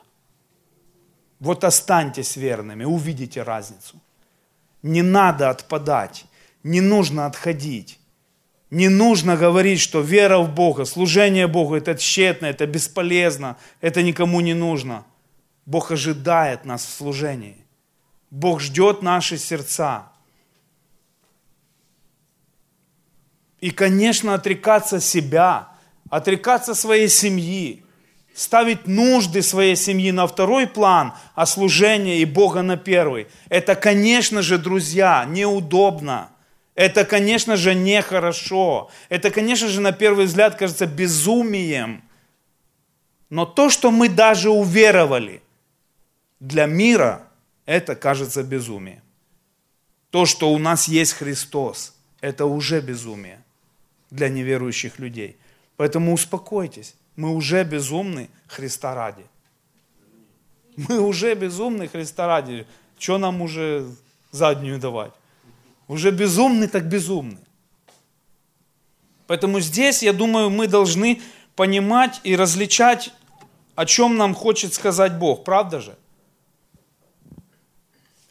Вот 1.39 1.63
останьтесь 1.63 2.36
верными, 2.36 2.84
увидите 2.84 3.43
разницу. 3.43 4.01
Не 4.82 5.03
надо 5.03 5.51
отпадать, 5.51 6.26
не 6.63 6.82
нужно 6.82 7.28
отходить. 7.28 7.99
Не 8.70 8.89
нужно 8.89 9.38
говорить, 9.38 9.80
что 9.80 10.01
вера 10.01 10.39
в 10.39 10.53
Бога, 10.53 10.84
служение 10.84 11.47
Богу– 11.47 11.76
это 11.78 11.95
тщетно, 11.95 12.47
это 12.47 12.68
бесполезно, 12.68 13.57
это 13.80 14.03
никому 14.03 14.41
не 14.41 14.53
нужно. 14.53 15.05
Бог 15.65 15.91
ожидает 15.91 16.65
нас 16.65 16.86
в 16.86 16.89
служении. 16.89 17.57
Бог 18.30 18.59
ждет 18.59 19.01
наши 19.01 19.38
сердца. 19.38 20.11
И, 23.61 23.72
конечно, 23.72 24.34
отрекаться 24.34 24.99
себя, 24.99 25.70
отрекаться 26.09 26.76
своей 26.76 27.07
семьи, 27.07 27.84
ставить 28.36 28.86
нужды 28.86 29.41
своей 29.41 29.76
семьи 29.76 30.11
на 30.11 30.28
второй 30.28 30.68
план, 30.68 31.13
а 31.36 31.45
служение 31.45 32.20
и 32.20 32.26
Бога 32.26 32.61
на 32.61 32.78
первый. 32.78 33.28
Это, 33.49 33.76
конечно 33.76 34.41
же, 34.41 34.57
друзья, 34.57 35.26
неудобно. 35.26 36.30
Это, 36.78 37.05
конечно 37.05 37.57
же, 37.57 37.73
нехорошо. 37.73 38.91
Это, 39.09 39.32
конечно 39.32 39.67
же, 39.67 39.82
на 39.82 39.91
первый 39.91 40.28
взгляд 40.28 40.55
кажется 40.55 40.86
безумием. 40.86 42.03
Но 43.32 43.47
то, 43.47 43.71
что 43.71 43.89
мы 43.89 44.09
даже 44.09 44.51
уверовали, 44.51 45.41
для 46.39 46.67
мира 46.67 47.23
это 47.65 47.95
кажется 47.95 48.43
безумием. 48.43 49.01
То, 50.11 50.28
что 50.28 50.51
у 50.51 50.59
нас 50.59 50.88
есть 50.88 51.13
Христос, 51.13 51.95
это 52.21 52.45
уже 52.45 52.80
безумие 52.80 53.43
для 54.11 54.30
неверующих 54.30 54.99
людей. 54.99 55.36
Поэтому 55.78 56.13
успокойтесь. 56.13 56.93
Мы 57.15 57.34
уже 57.34 57.63
безумны 57.63 58.30
Христа 58.45 58.93
ради. 58.93 59.25
Мы 60.75 60.99
уже 60.99 61.34
безумны 61.34 61.88
Христа 61.88 62.28
ради. 62.28 62.67
Что 62.99 63.17
нам 63.17 63.41
уже 63.41 63.89
заднюю 64.32 64.80
давать? 64.80 65.13
Уже 65.88 66.11
безумны 66.11 66.67
так 66.67 66.88
безумны. 66.88 67.39
Поэтому 69.27 69.59
здесь, 69.59 70.03
я 70.03 70.13
думаю, 70.13 70.49
мы 70.49 70.67
должны 70.67 71.21
понимать 71.55 72.21
и 72.23 72.35
различать, 72.35 73.11
о 73.75 73.85
чем 73.85 74.17
нам 74.17 74.33
хочет 74.33 74.73
сказать 74.73 75.17
Бог. 75.17 75.43
Правда 75.43 75.81
же? 75.81 75.97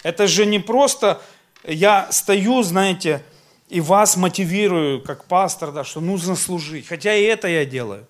Это 0.02 0.26
же 0.26 0.46
не 0.46 0.59
просто 0.59 1.20
я 1.64 2.11
стою, 2.12 2.62
знаете, 2.62 3.22
и 3.68 3.80
вас 3.80 4.16
мотивирую, 4.16 5.02
как 5.02 5.24
пастор, 5.24 5.72
да, 5.72 5.84
что 5.84 6.00
нужно 6.00 6.36
служить. 6.36 6.86
Хотя 6.86 7.14
и 7.14 7.22
это 7.24 7.48
я 7.48 7.64
делаю. 7.64 8.07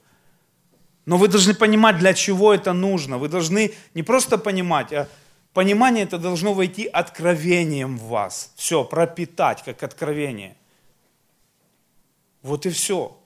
Но 1.07 1.17
вы 1.17 1.29
должны 1.29 1.55
понимать, 1.55 1.99
для 1.99 2.15
чего 2.15 2.53
это 2.53 2.73
нужно. 2.73 3.17
Вы 3.17 3.29
должны 3.29 3.73
не 3.95 4.03
просто 4.03 4.39
понимать, 4.39 4.93
а 4.93 5.09
понимание 5.57 6.05
это 6.05 6.19
должно 6.19 6.53
войти 6.53 6.85
откровением 6.85 7.97
в 7.97 8.09
вас. 8.09 8.53
Все, 8.57 8.85
пропитать, 8.85 9.63
как 9.65 9.83
откровение. 9.83 10.55
Вот 12.43 12.67
и 12.67 12.69
все. 12.69 13.17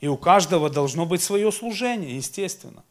И 0.00 0.08
у 0.08 0.16
каждого 0.16 0.70
должно 0.70 1.04
быть 1.04 1.22
свое 1.22 1.52
служение, 1.52 2.16
естественно. 2.16 2.82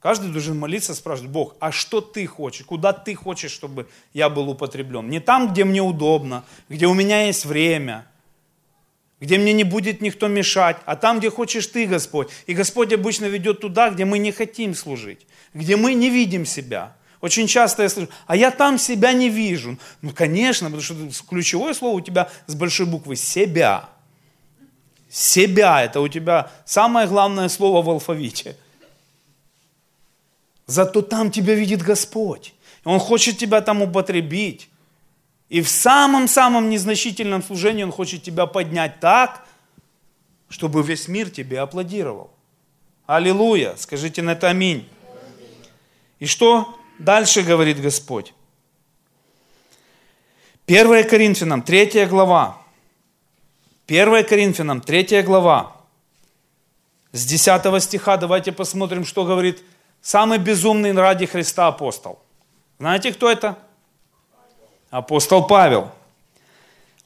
Каждый 0.00 0.32
должен 0.32 0.58
молиться, 0.58 0.96
спрашивать, 0.96 1.30
Бог, 1.30 1.54
а 1.60 1.70
что 1.70 2.00
ты 2.00 2.26
хочешь? 2.26 2.66
Куда 2.66 2.92
ты 2.92 3.14
хочешь, 3.14 3.52
чтобы 3.52 3.88
я 4.12 4.28
был 4.28 4.48
употреблен? 4.50 5.08
Не 5.08 5.20
там, 5.20 5.52
где 5.52 5.64
мне 5.64 5.80
удобно, 5.80 6.44
где 6.68 6.88
у 6.88 6.94
меня 6.94 7.26
есть 7.26 7.44
время– 7.44 8.04
где 9.20 9.36
мне 9.36 9.52
не 9.52 9.64
будет 9.64 10.00
никто 10.00 10.28
мешать, 10.28 10.76
а 10.86 10.94
там, 10.94 11.18
где 11.18 11.28
хочешь 11.28 11.66
ты, 11.66 11.86
Господь. 11.86 12.28
И 12.46 12.54
Господь 12.54 12.92
обычно 12.92 13.24
ведет 13.24 13.60
туда, 13.60 13.90
где 13.90 14.04
мы 14.04 14.18
не 14.18 14.30
хотим 14.30 14.76
служить, 14.76 15.26
где 15.54 15.74
мы 15.74 15.94
не 15.94 16.08
видим 16.08 16.46
себя. 16.46 16.96
Очень 17.20 17.48
часто 17.48 17.82
я 17.82 17.88
слышу, 17.88 18.08
а 18.26 18.36
я 18.36 18.50
там 18.50 18.78
себя 18.78 19.12
не 19.12 19.28
вижу. 19.28 19.76
Ну, 20.02 20.12
конечно, 20.12 20.70
потому 20.70 20.82
что 20.82 20.94
ключевое 21.28 21.74
слово 21.74 21.96
у 21.96 22.00
тебя 22.00 22.30
с 22.46 22.54
большой 22.54 22.86
буквы– 22.86 23.16
себя. 23.16 23.88
Себя– 25.10 25.82
это 25.84 26.00
у 26.00 26.08
тебя 26.08 26.50
самое 26.64 27.08
главное 27.08 27.48
слово 27.48 27.82
в 27.82 27.90
алфавите. 27.90 28.56
Зато 30.66 31.02
там 31.02 31.30
тебя 31.30 31.54
видит 31.54 31.82
Господь. 31.82 32.54
Он 32.84 33.00
хочет 33.00 33.38
тебя 33.38 33.62
там 33.62 33.82
употребить. 33.82 34.68
И 35.48 35.62
в 35.62 35.68
самом-самом 35.68 36.68
незначительном 36.68 37.42
служении 37.42 37.82
Он 37.82 37.90
хочет 37.90 38.22
тебя 38.22 38.46
поднять 38.46 39.00
так, 39.00 39.46
чтобы 40.50 40.82
весь 40.82 41.08
мир 41.08 41.30
тебе 41.30 41.60
аплодировал. 41.60 42.30
Аллилуйя! 43.06 43.74
Скажите 43.76 44.20
на 44.20 44.32
это 44.32 44.48
аминь. 44.48 44.86
И 46.18 46.26
что 46.26 46.77
дальше 46.98 47.42
говорит 47.42 47.80
Господь? 47.80 48.34
1 50.66 51.08
Коринфянам, 51.08 51.62
3 51.62 52.06
глава. 52.06 52.58
1 53.86 54.24
Коринфянам, 54.24 54.80
3 54.80 55.22
глава. 55.22 55.76
С 57.12 57.24
10 57.24 57.82
стиха 57.82 58.16
давайте 58.16 58.52
посмотрим, 58.52 59.04
что 59.04 59.24
говорит 59.24 59.62
самый 60.02 60.38
безумный 60.38 60.92
ради 60.92 61.26
Христа 61.26 61.68
апостол. 61.68 62.18
Знаете, 62.78 63.12
кто 63.12 63.30
это? 63.30 63.56
апостол 64.90 65.46
Павел. 65.46 65.90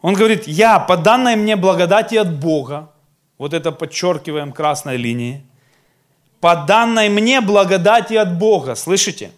Он 0.00 0.14
говорит, 0.14 0.46
я 0.46 0.78
по 0.78 0.96
данной 0.96 1.36
мне 1.36 1.56
благодати 1.56 2.16
от 2.16 2.32
Бога, 2.32 2.90
вот 3.38 3.54
это 3.54 3.72
подчеркиваем 3.72 4.52
красной 4.52 4.96
линией, 4.96 5.42
по 6.40 6.56
данной 6.56 7.08
мне 7.08 7.40
благодати 7.40 8.14
от 8.14 8.36
Бога, 8.36 8.74
слышите? 8.74 9.30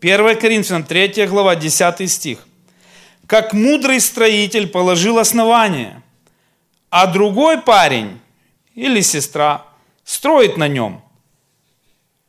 1 0.00 0.38
Коринфянам 0.38 0.84
3 0.84 1.26
глава 1.26 1.56
10 1.56 2.08
стих. 2.10 2.46
Как 3.26 3.52
мудрый 3.52 4.00
строитель 4.00 4.68
положил 4.68 5.18
основание, 5.18 6.02
а 6.88 7.06
другой 7.08 7.60
парень 7.60 8.20
или 8.74 9.00
сестра 9.00 9.66
строит 10.04 10.56
на 10.56 10.68
нем. 10.68 11.02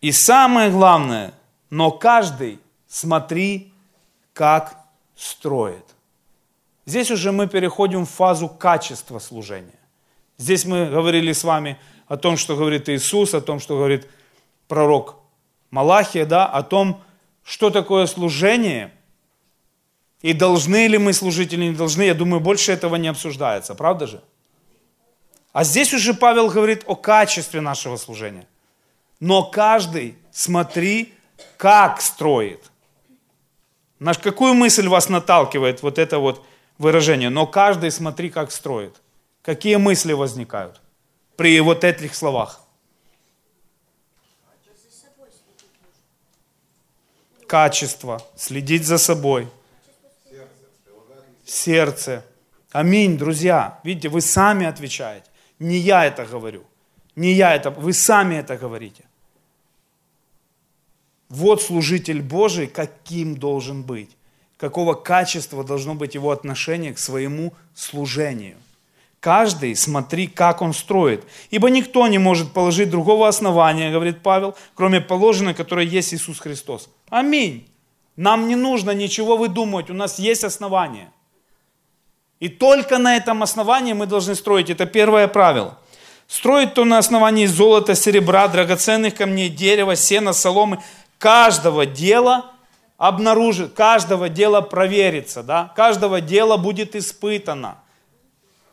И 0.01 0.11
самое 0.11 0.71
главное, 0.71 1.33
но 1.69 1.91
каждый 1.91 2.59
смотри, 2.87 3.71
как 4.33 4.75
строит. 5.15 5.85
Здесь 6.87 7.11
уже 7.11 7.31
мы 7.31 7.47
переходим 7.47 8.07
в 8.07 8.09
фазу 8.09 8.49
качества 8.49 9.19
служения. 9.19 9.79
Здесь 10.39 10.65
мы 10.65 10.87
говорили 10.87 11.33
с 11.33 11.43
вами 11.43 11.77
о 12.07 12.17
том, 12.17 12.35
что 12.35 12.55
говорит 12.55 12.89
Иисус, 12.89 13.35
о 13.35 13.41
том, 13.41 13.59
что 13.59 13.77
говорит 13.77 14.07
пророк 14.67 15.17
Малахия, 15.69 16.25
да, 16.25 16.47
о 16.47 16.63
том, 16.63 17.03
что 17.49 17.71
такое 17.71 18.05
служение, 18.05 18.91
и 20.21 20.33
должны 20.33 20.85
ли 20.85 20.99
мы 20.99 21.13
служить 21.13 21.51
или 21.51 21.65
не 21.65 21.75
должны, 21.75 22.03
я 22.03 22.13
думаю, 22.13 22.39
больше 22.39 22.71
этого 22.71 22.95
не 22.95 23.07
обсуждается, 23.07 23.73
правда 23.73 24.05
же? 24.05 24.21
А 25.51 25.63
здесь 25.63 25.91
уже 25.91 26.13
Павел 26.13 26.51
говорит 26.51 26.83
о 26.85 26.95
качестве 26.95 27.59
нашего 27.59 27.97
служения. 27.97 28.47
Но 29.19 29.41
каждый, 29.41 30.15
смотри, 30.31 31.15
как 31.57 32.01
строит. 32.01 32.69
На 33.97 34.13
какую 34.13 34.53
мысль 34.53 34.87
вас 34.87 35.09
наталкивает 35.09 35.81
вот 35.81 35.97
это 35.97 36.19
вот 36.19 36.45
выражение? 36.77 37.31
Но 37.31 37.47
каждый 37.47 37.89
смотри, 37.89 38.29
как 38.29 38.51
строит. 38.51 39.01
Какие 39.41 39.77
мысли 39.77 40.13
возникают 40.13 40.79
при 41.35 41.59
вот 41.61 41.83
этих 41.83 42.13
словах? 42.13 42.61
Качество, 47.49 48.21
следить 48.35 48.85
за 48.85 48.99
собой. 48.99 49.47
Сердце. 51.43 52.23
Аминь, 52.71 53.17
друзья. 53.17 53.79
Видите, 53.83 54.09
вы 54.09 54.21
сами 54.21 54.67
отвечаете. 54.67 55.25
Не 55.57 55.77
я 55.77 56.05
это 56.05 56.27
говорю. 56.27 56.63
Не 57.15 57.33
я 57.33 57.55
это, 57.55 57.71
вы 57.71 57.93
сами 57.93 58.35
это 58.35 58.55
говорите. 58.55 59.03
Вот 61.29 61.63
служитель 61.63 62.21
Божий, 62.21 62.67
каким 62.67 63.35
должен 63.35 63.81
быть. 63.81 64.15
Какого 64.57 64.93
качества 64.93 65.63
должно 65.63 65.95
быть 65.95 66.13
его 66.13 66.29
отношение 66.29 66.93
к 66.93 66.99
своему 66.99 67.55
служению. 67.73 68.57
Каждый 69.19 69.75
смотри, 69.75 70.27
как 70.27 70.61
он 70.61 70.73
строит. 70.73 71.25
Ибо 71.49 71.69
никто 71.69 72.07
не 72.07 72.17
может 72.17 72.51
положить 72.53 72.89
другого 72.89 73.27
основания, 73.27 73.91
говорит 73.91 74.21
Павел, 74.23 74.55
кроме 74.75 75.01
положенного, 75.01 75.53
которое 75.53 75.85
есть 75.85 76.13
Иисус 76.13 76.39
Христос. 76.39 76.89
Аминь. 77.09 77.67
Нам 78.15 78.47
не 78.47 78.55
нужно 78.55 78.91
ничего 78.91 79.37
выдумывать, 79.37 79.89
у 79.89 79.93
нас 79.93 80.19
есть 80.19 80.43
основание. 80.43 81.11
И 82.39 82.47
только 82.47 82.97
на 82.97 83.17
этом 83.17 83.43
основании 83.43 83.93
мы 83.93 84.05
должны 84.05 84.35
строить. 84.35 84.69
Это 84.69 84.85
первое 84.85 85.27
правило. 85.27 85.77
Строить 86.27 86.73
то 86.73 86.85
на 86.85 86.97
основании 86.97 87.45
золота, 87.45 87.95
серебра, 87.95 88.47
драгоценных 88.47 89.15
камней, 89.15 89.49
дерева, 89.49 89.95
сена, 89.95 90.33
соломы– 90.33 90.79
каждого 91.19 91.85
дела 91.85 92.51
обнаружит, 92.97 93.73
каждого 93.73 94.29
дела 94.29 94.61
проверится, 94.61 95.43
да? 95.43 95.71
каждого 95.75 96.21
дела 96.21 96.57
будет 96.57 96.95
испытано. 96.95 97.77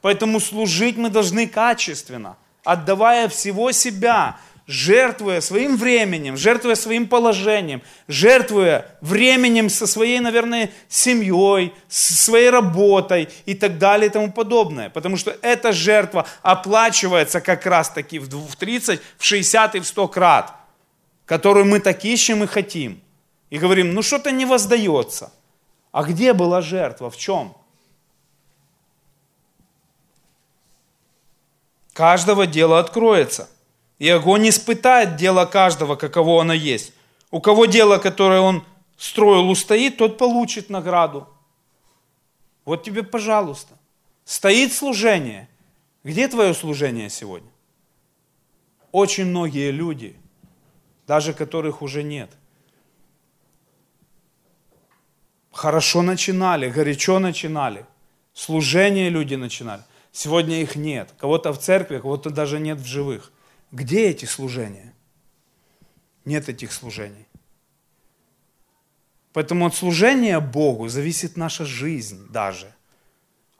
Поэтому 0.02 0.40
служить 0.40 0.96
мы 0.96 1.10
должны 1.10 1.46
качественно, 1.46 2.36
отдавая 2.64 3.28
всего 3.28 3.72
себя, 3.72 4.38
жертвуя 4.66 5.40
своим 5.40 5.76
временем, 5.76 6.36
жертвуя 6.36 6.74
своим 6.74 7.06
положением, 7.06 7.82
жертвуя 8.08 8.86
временем 9.00 9.70
со 9.70 9.86
своей, 9.86 10.18
наверное, 10.20 10.70
семьей, 10.88 11.72
со 11.88 12.14
своей 12.14 12.50
работой 12.50 13.28
и 13.46 13.54
так 13.54 13.78
далее 13.78 14.08
и 14.08 14.12
тому 14.12 14.32
подобное. 14.32 14.90
Потому 14.90 15.16
что 15.16 15.36
эта 15.42 15.72
жертва 15.72 16.26
оплачивается 16.42 17.40
как 17.40 17.64
раз 17.66 17.90
таки 17.90 18.18
в 18.18 18.56
30, 18.56 19.00
в 19.18 19.24
60 19.24 19.76
и 19.76 19.80
в 19.80 19.86
100 19.86 20.08
крат, 20.08 20.54
которую 21.24 21.66
мы 21.66 21.80
так 21.80 22.04
ищем 22.04 22.42
и 22.42 22.46
хотим. 22.46 23.00
И 23.50 23.58
говорим, 23.58 23.94
ну 23.94 24.02
что-то 24.02 24.32
не 24.32 24.44
воздается. 24.44 25.32
А 25.92 26.02
где 26.02 26.32
была 26.32 26.60
жертва? 26.60 27.10
В 27.10 27.16
чем? 27.16 27.56
Каждого 31.96 32.46
дело 32.46 32.78
откроется. 32.78 33.48
И 33.98 34.06
огонь 34.10 34.50
испытает 34.50 35.16
дело 35.16 35.46
каждого, 35.46 35.96
каково 35.96 36.42
оно 36.42 36.52
есть. 36.52 36.92
У 37.30 37.40
кого 37.40 37.64
дело, 37.64 37.96
которое 37.96 38.40
он 38.40 38.66
строил, 38.98 39.48
устоит, 39.48 39.96
тот 39.96 40.18
получит 40.18 40.68
награду. 40.68 41.26
Вот 42.66 42.82
тебе, 42.82 43.02
пожалуйста. 43.02 43.78
Стоит 44.26 44.74
служение. 44.74 45.48
Где 46.04 46.28
твое 46.28 46.52
служение 46.52 47.08
сегодня? 47.08 47.48
Очень 48.92 49.24
многие 49.24 49.70
люди, 49.70 50.16
даже 51.06 51.32
которых 51.32 51.80
уже 51.80 52.02
нет, 52.02 52.30
хорошо 55.50 56.02
начинали, 56.02 56.68
горячо 56.68 57.18
начинали. 57.20 57.86
Служение 58.34 59.08
люди 59.08 59.34
начинали. 59.34 59.82
Сегодня 60.16 60.62
их 60.62 60.76
нет. 60.76 61.12
Кого-то 61.18 61.52
в 61.52 61.58
церкви, 61.58 61.98
кого-то 61.98 62.30
даже 62.30 62.58
нет 62.58 62.78
в 62.78 62.86
живых. 62.86 63.30
Где 63.70 64.08
эти 64.08 64.24
служения? 64.24 64.94
Нет 66.24 66.48
этих 66.48 66.72
служений. 66.72 67.26
Поэтому 69.34 69.66
от 69.66 69.74
служения 69.74 70.40
Богу 70.40 70.88
зависит 70.88 71.36
наша 71.36 71.66
жизнь 71.66 72.28
даже. 72.30 72.72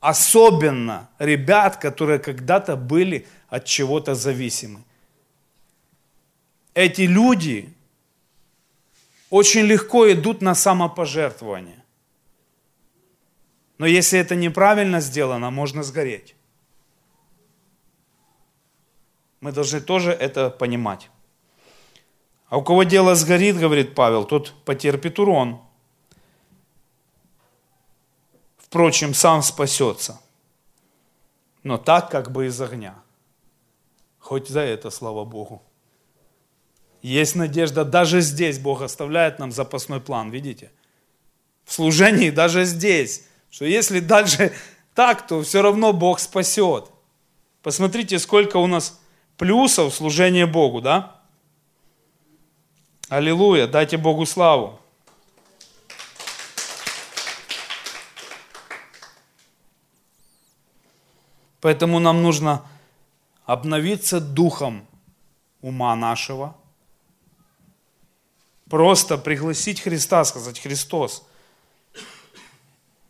Особенно 0.00 1.11
ребят, 1.18 1.76
которые 1.76 2.18
когда-то 2.18 2.76
были 2.76 3.26
от 3.50 3.66
чего-то 3.66 4.14
зависимы. 4.14 4.82
Эти 6.72 7.02
люди 7.02 7.68
очень 9.28 9.66
легко 9.66 10.11
идут 10.11 10.40
на 10.40 10.54
самопожертвование. 10.54 11.84
Но 13.76 13.84
если 13.84 14.18
это 14.18 14.34
неправильно 14.34 15.00
сделано, 15.00 15.50
можно 15.50 15.82
сгореть. 15.82 16.32
Мы 19.41 19.53
должны 19.53 19.80
тоже 19.80 20.12
это 20.12 20.51
понимать. 20.51 21.11
А 22.49 22.59
у 22.59 22.62
кого 22.62 22.84
дело 22.84 23.14
сгорит, 23.14 23.59
говорит 23.59 23.95
Павел, 23.95 24.24
тот 24.24 24.53
потерпит 24.64 25.18
урон. 25.18 25.61
Впрочем, 28.59 29.14
сам 29.14 29.43
спасется. 29.43 30.20
Но 31.62 31.78
так, 31.78 32.11
как 32.11 32.30
бы 32.30 32.47
из 32.47 32.61
огня. 32.61 32.95
Хоть 34.18 34.49
за 34.49 34.61
это, 34.61 34.91
слава 34.91 35.24
Богу. 35.24 35.62
Есть 37.03 37.37
надежда, 37.37 37.84
даже 37.84 38.20
здесь 38.20 38.59
Бог 38.59 38.82
оставляет 38.82 39.39
нам 39.39 39.53
запасной 39.53 40.01
план, 40.01 40.30
видите? 40.30 40.72
В 41.64 41.72
служении 41.72 42.30
даже 42.30 42.64
здесь, 42.64 43.26
что 43.51 43.64
если 43.64 44.01
дальше 44.01 44.53
так, 44.95 45.26
то 45.26 45.43
все 45.43 45.62
равно 45.62 45.93
Бог 45.93 46.20
спасет. 46.20 46.91
Посмотрите, 47.62 48.18
сколько 48.18 48.57
у 48.57 48.66
нас 48.66 49.01
плюсов 49.37 49.95
служения 49.95 50.47
Богу, 50.47 50.80
да? 50.80 51.20
Аллилуйя, 53.09 53.66
дайте 53.66 53.97
Богу 53.97 54.26
славу. 54.26 54.80
Поэтому 61.61 61.99
нам 61.99 62.22
нужно 62.22 62.64
обновиться 63.45 64.20
духом 64.20 64.87
ума 65.62 65.97
нашего, 65.97 66.57
просто 68.68 69.18
пригласить 69.18 69.80
Христа, 69.80 70.24
сказать, 70.24 70.61
Христос, 70.61 71.26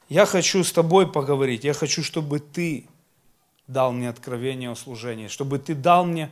я 0.09 0.25
хочу 0.25 0.63
с 0.63 0.73
тобой 0.73 1.11
поговорить, 1.11 1.65
я 1.65 1.75
хочу, 1.75 2.03
чтобы 2.03 2.39
ты 2.39 2.87
дал 3.67 3.93
мне 3.93 4.09
откровение 4.09 4.71
о 4.71 4.75
служении, 4.77 5.29
чтобы 5.29 5.59
ты 5.59 5.75
дал 5.75 6.05
мне 6.05 6.31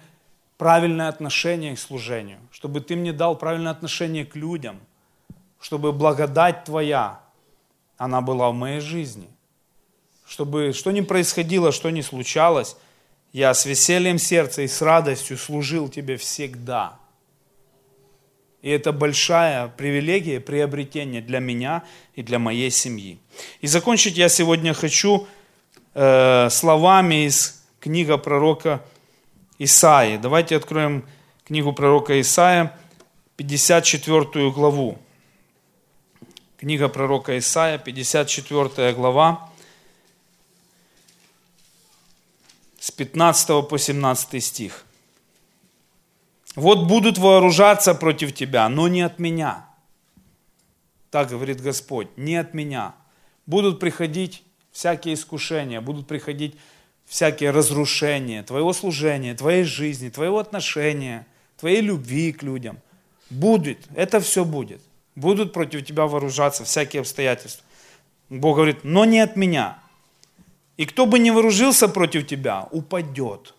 правильное 0.56 1.08
отношение 1.08 1.74
к 1.74 1.78
служению, 1.78 2.38
чтобы 2.50 2.80
ты 2.80 2.96
мне 2.96 3.12
дал 3.12 3.36
правильное 3.36 3.72
отношение 3.72 4.24
к 4.24 4.36
людям, 4.36 4.80
чтобы 5.60 5.92
благодать 5.92 6.64
твоя, 6.64 7.20
она 7.96 8.20
была 8.20 8.50
в 8.50 8.54
моей 8.54 8.80
жизни, 8.80 9.28
чтобы 10.26 10.72
что 10.72 10.90
ни 10.90 11.00
происходило, 11.00 11.72
что 11.72 11.90
ни 11.90 12.00
случалось, 12.00 12.76
я 13.32 13.52
с 13.52 13.66
весельем 13.66 14.18
сердца 14.18 14.62
и 14.62 14.68
с 14.68 14.80
радостью 14.80 15.36
служил 15.36 15.88
тебе 15.88 16.16
всегда. 16.16 16.98
И 18.62 18.70
это 18.70 18.92
большая 18.92 19.68
привилегия, 19.68 20.40
приобретение 20.40 21.20
для 21.20 21.40
меня 21.40 21.82
и 22.14 22.22
для 22.22 22.38
моей 22.38 22.70
семьи. 22.70 23.18
И 23.60 23.66
закончить 23.66 24.16
я 24.16 24.28
сегодня 24.28 24.72
хочу 24.72 25.26
э, 25.94 26.50
словами 26.50 27.26
из 27.26 27.62
книги 27.80 28.16
пророка 28.16 28.84
Исаии. 29.58 30.16
Давайте 30.16 30.56
откроем 30.56 31.06
книгу 31.44 31.72
пророка 31.72 32.20
Исаия, 32.20 32.76
54 33.36 34.50
главу. 34.50 34.98
Книга 36.56 36.88
пророка 36.88 37.36
Исаия, 37.38 37.78
54 37.78 38.92
глава, 38.94 39.50
с 42.78 42.90
15 42.90 43.68
по 43.68 43.78
17 43.78 44.42
стих. 44.42 44.84
«Вот 46.54 46.86
будут 46.86 47.18
вооружаться 47.18 47.94
против 47.94 48.34
тебя, 48.34 48.68
но 48.68 48.88
не 48.88 49.02
от 49.02 49.18
меня». 49.18 49.66
Так 51.10 51.28
говорит 51.30 51.60
Господь, 51.60 52.08
не 52.16 52.36
от 52.36 52.54
меня. 52.54 52.94
Будут 53.46 53.78
приходить 53.78 54.42
всякие 54.74 55.14
искушения, 55.14 55.80
будут 55.80 56.06
приходить 56.06 56.56
всякие 57.06 57.50
разрушения 57.50 58.42
твоего 58.42 58.72
служения, 58.72 59.34
твоей 59.34 59.62
жизни, 59.64 60.10
твоего 60.10 60.38
отношения, 60.38 61.26
твоей 61.56 61.80
любви 61.80 62.32
к 62.32 62.42
людям. 62.42 62.78
Будет, 63.30 63.78
это 63.94 64.20
все 64.20 64.44
будет. 64.44 64.82
Будут 65.14 65.52
против 65.52 65.86
тебя 65.86 66.06
вооружаться 66.06 66.64
всякие 66.64 67.00
обстоятельства. 67.00 67.64
Бог 68.28 68.56
говорит, 68.56 68.78
но 68.82 69.04
не 69.04 69.20
от 69.20 69.36
меня. 69.36 69.78
И 70.76 70.86
кто 70.86 71.06
бы 71.06 71.20
не 71.20 71.30
вооружился 71.30 71.88
против 71.88 72.26
тебя, 72.26 72.66
упадет. 72.72 73.54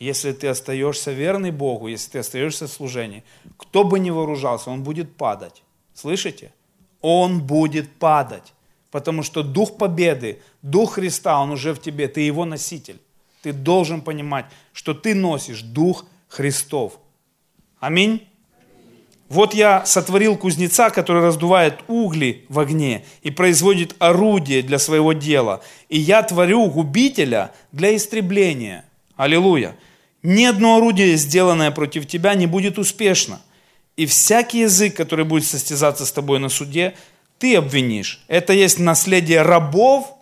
Если 0.00 0.32
ты 0.32 0.48
остаешься 0.48 1.12
верный 1.12 1.52
Богу, 1.52 1.86
если 1.86 2.10
ты 2.10 2.18
остаешься 2.18 2.66
в 2.66 2.72
служении, 2.72 3.22
кто 3.56 3.84
бы 3.84 4.00
не 4.00 4.10
вооружался, 4.10 4.70
он 4.70 4.82
будет 4.82 5.14
падать. 5.14 5.62
Слышите? 5.94 6.52
Он 7.00 7.42
будет 7.42 7.92
падать. 7.92 8.54
Потому 8.90 9.22
что 9.22 9.42
дух 9.42 9.76
победы, 9.76 10.40
дух 10.62 10.94
Христа, 10.94 11.40
он 11.40 11.50
уже 11.50 11.72
в 11.74 11.80
тебе, 11.80 12.08
ты 12.08 12.22
его 12.22 12.44
носитель. 12.44 13.00
Ты 13.42 13.52
должен 13.52 14.02
понимать, 14.02 14.46
что 14.72 14.94
ты 14.94 15.14
носишь 15.14 15.62
дух 15.62 16.04
Христов. 16.28 16.98
Аминь. 17.78 18.26
Вот 19.28 19.54
я 19.54 19.86
сотворил 19.86 20.36
кузнеца, 20.36 20.90
который 20.90 21.22
раздувает 21.22 21.78
угли 21.86 22.44
в 22.48 22.58
огне 22.58 23.04
и 23.22 23.30
производит 23.30 23.94
орудие 24.00 24.62
для 24.62 24.80
своего 24.80 25.12
дела. 25.12 25.62
И 25.88 25.98
я 25.98 26.24
творю 26.24 26.66
губителя 26.66 27.52
для 27.70 27.94
истребления. 27.94 28.84
Аллилуйя. 29.16 29.76
Ни 30.24 30.44
одно 30.44 30.76
орудие, 30.76 31.16
сделанное 31.16 31.70
против 31.70 32.06
тебя, 32.06 32.34
не 32.34 32.46
будет 32.46 32.76
успешно. 32.76 33.40
И 33.96 34.06
всякий 34.06 34.60
язык, 34.60 34.96
который 34.96 35.24
будет 35.24 35.44
состязаться 35.44 36.06
с 36.06 36.12
тобой 36.12 36.38
на 36.40 36.48
суде, 36.48 36.94
ты 37.40 37.56
обвинишь. 37.56 38.22
Это 38.28 38.52
есть 38.52 38.78
наследие 38.78 39.40
рабов, 39.40 40.14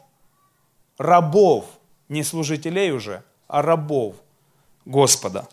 рабов, 0.99 1.67
не 2.09 2.23
служителей 2.23 2.93
уже, 2.93 3.25
а 3.49 3.61
рабов 3.61 4.15
Господа. 4.85 5.49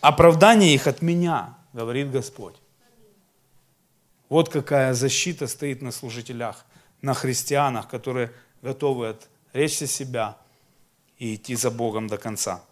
Оправдание 0.00 0.72
их 0.72 0.86
от 0.86 1.02
меня, 1.02 1.58
говорит 1.72 2.12
Господь. 2.12 2.54
Вот 4.28 4.48
какая 4.48 4.94
защита 4.94 5.48
стоит 5.48 5.82
на 5.82 5.90
служителях, 5.90 6.64
на 7.02 7.14
христианах, 7.14 7.88
которые 7.88 8.32
готовы 8.62 9.16
отречься 9.50 9.88
себя 9.88 10.36
и 11.18 11.34
идти 11.34 11.56
за 11.56 11.72
Богом 11.72 12.06
до 12.06 12.16
конца. 12.16 12.62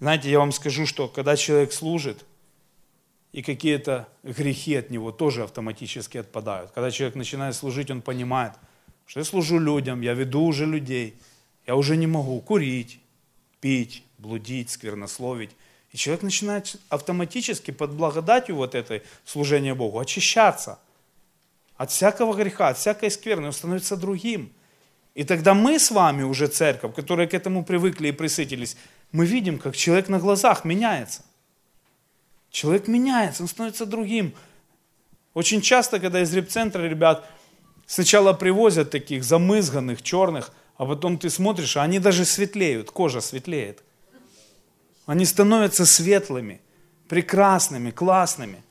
Знаете, 0.00 0.30
я 0.30 0.38
вам 0.38 0.50
скажу, 0.50 0.86
что 0.86 1.08
когда 1.08 1.36
человек 1.36 1.74
служит– 1.74 2.24
и 3.34 3.42
какие-то 3.42 4.06
грехи 4.22 4.76
от 4.76 4.90
него 4.90 5.10
тоже 5.10 5.42
автоматически 5.42 6.18
отпадают. 6.18 6.70
Когда 6.70 6.92
человек 6.92 7.16
начинает 7.16 7.56
служить, 7.56 7.90
он 7.90 8.00
понимает, 8.00 8.52
что 9.06 9.18
я 9.18 9.24
служу 9.24 9.58
людям, 9.58 10.02
я 10.02 10.14
веду 10.14 10.44
уже 10.44 10.66
людей, 10.66 11.16
я 11.66 11.74
уже 11.74 11.96
не 11.96 12.06
могу 12.06 12.40
курить, 12.40 13.00
пить, 13.60 14.04
блудить, 14.18 14.70
сквернословить 14.70 15.50
И 15.90 15.96
человек 15.96 16.22
начинает 16.22 16.76
автоматически 16.90 17.72
под 17.72 17.90
благодатью 17.90 18.54
вот 18.54 18.76
этой 18.76 19.02
служения 19.24 19.74
Богу 19.74 19.98
очищаться 19.98 20.78
от 21.76 21.90
всякого 21.90 22.34
греха, 22.34 22.68
от 22.68 22.78
всякой 22.78 23.10
скверны, 23.10 23.48
он 23.48 23.52
становится 23.52 23.96
другим. 23.96 24.52
И 25.16 25.24
тогда 25.24 25.54
мы 25.54 25.80
с 25.80 25.90
вами 25.90 26.22
уже 26.22 26.46
церковь, 26.46 26.94
которые 26.94 27.26
к 27.26 27.34
этому 27.34 27.64
привыкли 27.64 28.08
и 28.08 28.12
присытились, 28.12 28.76
мы 29.10 29.26
видим, 29.26 29.58
как 29.58 29.74
человек 29.74 30.08
на 30.08 30.20
глазах 30.20 30.64
меняется. 30.64 31.24
Человек 32.54 32.86
меняется, 32.86 33.42
он 33.42 33.48
становится 33.48 33.84
другим. 33.84 34.32
Очень 35.34 35.60
часто, 35.60 35.98
когда 35.98 36.20
из 36.20 36.32
репцентра 36.32 36.82
ребят 36.82 37.28
сначала 37.84 38.32
привозят 38.32 38.92
таких 38.92 39.24
замызганных, 39.24 40.02
черных, 40.02 40.52
а 40.76 40.86
потом 40.86 41.18
ты 41.18 41.30
смотришь, 41.30 41.76
а 41.76 41.82
они 41.82 41.98
даже 41.98 42.24
светлеют, 42.24 42.92
кожа 42.92 43.20
светлеет. 43.20 43.82
Они 45.04 45.24
становятся 45.24 45.84
светлыми, 45.84 46.60
прекрасными, 47.08 47.90
классными. 47.90 48.62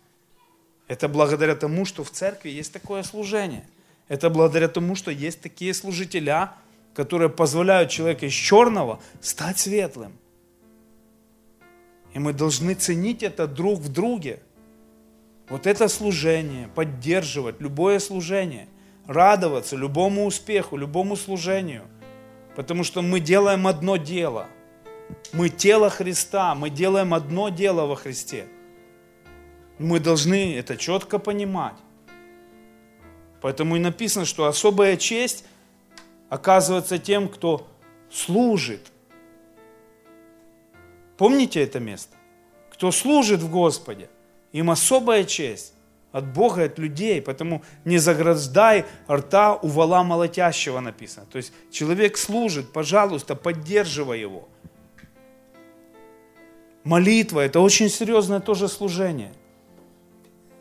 Это 0.87 1.09
благодаря 1.09 1.53
тому, 1.53 1.83
что 1.83 2.05
в 2.05 2.09
церкви 2.09 2.51
есть 2.51 2.71
такое 2.71 3.03
служение. 3.03 3.67
Это 4.07 4.29
благодаря 4.29 4.69
тому, 4.69 4.95
что 4.95 5.11
есть 5.11 5.41
такие 5.41 5.73
служителя, 5.73 6.53
которые 6.95 7.27
позволяют 7.27 7.89
человеку 7.91 8.27
из 8.27 8.33
черного 8.33 9.01
стать 9.19 9.59
светлым. 9.59 10.13
И 12.13 12.19
мы 12.19 12.33
должны 12.33 12.73
ценить 12.75 13.23
это 13.23 13.47
друг 13.47 13.79
в 13.79 13.91
друге. 13.91 14.39
Вот 15.49 15.67
это 15.67 15.87
служение, 15.87 16.69
поддерживать 16.75 17.59
любое 17.59 17.99
служение, 17.99 18.67
радоваться 19.07 19.75
любому 19.75 20.25
успеху, 20.25 20.77
любому 20.77 21.15
служению. 21.15 21.83
Потому 22.55 22.83
что 22.83 23.01
мы 23.01 23.19
делаем 23.19 23.67
одно 23.67 23.97
дело– 23.97 24.47
мы 25.31 25.49
тело 25.49 25.89
Христа, 25.89 26.55
мы 26.55 26.69
делаем 26.69 27.13
одно 27.13 27.49
дело 27.49 27.85
во 27.85 27.95
Христе. 27.95 28.47
Мы 29.79 29.99
должны 29.99 30.55
это 30.55 30.77
четко 30.77 31.19
понимать. 31.19 31.75
Поэтому 33.41 33.75
и 33.75 33.79
написано, 33.79 34.25
что 34.25 34.45
особая 34.45 34.95
честь 34.95 35.45
оказывается 36.29 36.97
тем, 36.97 37.27
кто 37.27 37.67
служит. 38.11 38.91
Помните 41.17 41.61
это 41.61 41.79
место? 41.79 42.15
Кто 42.71 42.91
служит 42.91 43.41
в 43.41 43.49
Господе, 43.51 44.09
им 44.51 44.69
особая 44.69 45.23
честь 45.23 45.73
от 46.13 46.31
Бога, 46.31 46.63
от 46.63 46.79
людей. 46.79 47.21
Поэтому 47.21 47.63
не 47.83 47.97
заграждай 47.97 48.85
рта 49.09 49.55
у 49.55 49.67
вала 49.67 50.03
молотящего 50.03 50.79
написано. 50.79 51.25
То 51.25 51.37
есть 51.37 51.51
человек 51.71 52.17
служит, 52.17 52.71
пожалуйста, 52.71 53.35
поддерживай 53.35 54.21
его. 54.21 54.47
Молитва– 56.83 57.39
это 57.41 57.59
очень 57.59 57.89
серьезное 57.89 58.39
тоже 58.39 58.67
служение. 58.67 59.33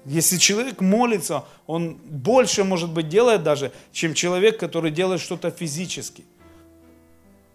Если 0.04 0.38
человек 0.38 0.80
молится, 0.80 1.44
он 1.66 1.94
больше, 1.94 2.64
может 2.64 2.90
быть, 2.90 3.08
делает 3.08 3.42
даже, 3.42 3.72
чем 3.92 4.14
человек, 4.14 4.58
который 4.58 4.90
делает 4.90 5.20
что-то 5.20 5.50
физически. 5.50 6.24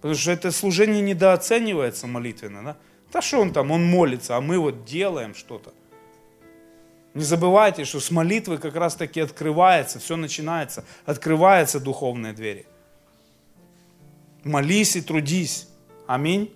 Потому 0.07 0.21
что 0.21 0.31
это 0.31 0.51
служение 0.53 1.01
недооценивается 1.01 2.07
молитвенно. 2.07 2.63
Да? 2.63 2.77
Да 3.11 3.21
что 3.21 3.41
он 3.41 3.51
там, 3.51 3.71
он 3.71 3.83
молится, 3.83 4.37
а 4.37 4.41
мы 4.41 4.57
вот 4.57 4.85
делаем 4.85 5.35
что-то. 5.35 5.73
Не 7.13 7.25
забывайте, 7.25 7.83
что 7.83 7.99
с 7.99 8.09
молитвы 8.09 8.57
как 8.57 8.77
раз 8.77 8.95
таки 8.95 9.19
открывается, 9.19 9.99
все 9.99 10.15
начинается, 10.15 10.85
открываются 11.05 11.81
духовные 11.81 12.31
двери. 12.31 12.65
Молись 14.45 14.95
и 14.95 15.01
трудись. 15.01 15.67
Аминь. 16.07 16.55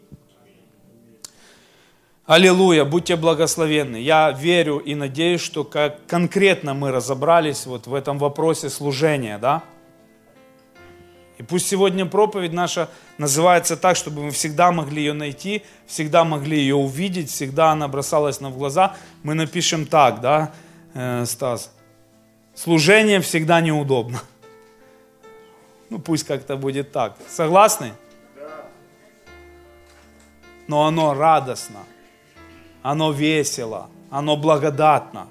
Аллилуйя, 2.26 2.86
будьте 2.86 3.18
благословенны. 3.18 3.98
Я 3.98 4.32
верю 4.32 4.78
и 4.78 4.96
надеюсь, 4.96 5.42
что 5.42 5.66
как 5.66 6.06
конкретно 6.06 6.74
мы 6.74 6.90
разобрались 6.90 7.66
вот 7.66 7.86
в 7.86 7.94
этом 7.96 8.18
вопросе 8.18 8.70
служения, 8.70 9.38
да? 9.38 9.62
И 11.42 11.44
пусть 11.44 11.68
сегодня 11.68 12.06
проповедь 12.06 12.54
наша 12.54 12.88
называется 13.18 13.76
так, 13.76 13.96
чтобы 13.96 14.26
мы 14.26 14.30
всегда 14.30 14.72
могли 14.72 15.02
ее 15.02 15.14
найти, 15.14 15.64
всегда 15.88 16.24
могли 16.24 16.60
ее 16.60 16.76
увидеть, 16.76 17.32
всегда 17.32 17.72
она 17.72 17.88
бросалась 17.88 18.40
нам 18.40 18.54
в 18.54 18.60
глаза. 18.60 18.96
Мы 19.24 19.34
напишем 19.34 19.88
так, 19.88 20.22
да, 20.22 20.52
э, 20.94 21.26
Стас? 21.26 21.74
Служение 22.54 23.20
всегда 23.22 23.60
неудобно. 23.62 24.22
Ну 25.90 26.00
пусть 26.00 26.26
как-то 26.26 26.56
будет 26.56 26.94
так. 26.94 27.18
Согласны? 27.28 27.92
Но 30.68 30.86
оно 30.86 31.14
радостно 31.14 31.80
оно 32.82 33.12
весело, 33.12 33.90
оно 34.10 34.38
благодатно. 34.38 35.28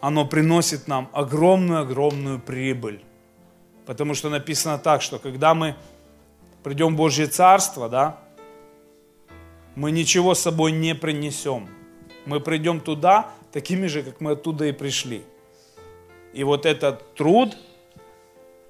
Оно 0.00 0.26
приносит 0.26 0.86
нам 0.86 1.08
огромную-огромную 1.12 2.38
прибыль. 2.38 3.02
Потому 3.88 4.12
что 4.12 4.28
написано 4.28 4.78
так, 4.78 5.00
что 5.00 5.18
когда 5.18 5.54
мы 5.54 5.74
придем 6.62 6.92
в 6.92 6.96
Божье 6.96 7.26
Царство, 7.26 7.88
да, 7.88 8.18
мы 9.76 9.90
ничего 9.90 10.34
с 10.34 10.40
собой 10.40 10.72
не 10.72 10.94
принесем. 10.94 11.70
Мы 12.26 12.40
придем 12.40 12.80
туда 12.80 13.30
такими 13.50 13.86
же, 13.86 14.02
как 14.02 14.20
мы 14.20 14.32
оттуда 14.32 14.66
и 14.66 14.72
пришли. 14.72 15.24
И 16.34 16.44
вот 16.44 16.66
этот 16.66 17.14
труд, 17.14 17.56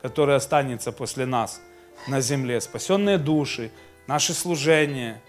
который 0.01 0.37
останется 0.37 0.93
после 0.93 1.27
нас 1.27 1.61
на 2.07 2.21
земле, 2.21 2.61
спасенные 2.61 3.19
души, 3.19 3.73
наше 4.07 4.35
служение– 4.35 5.21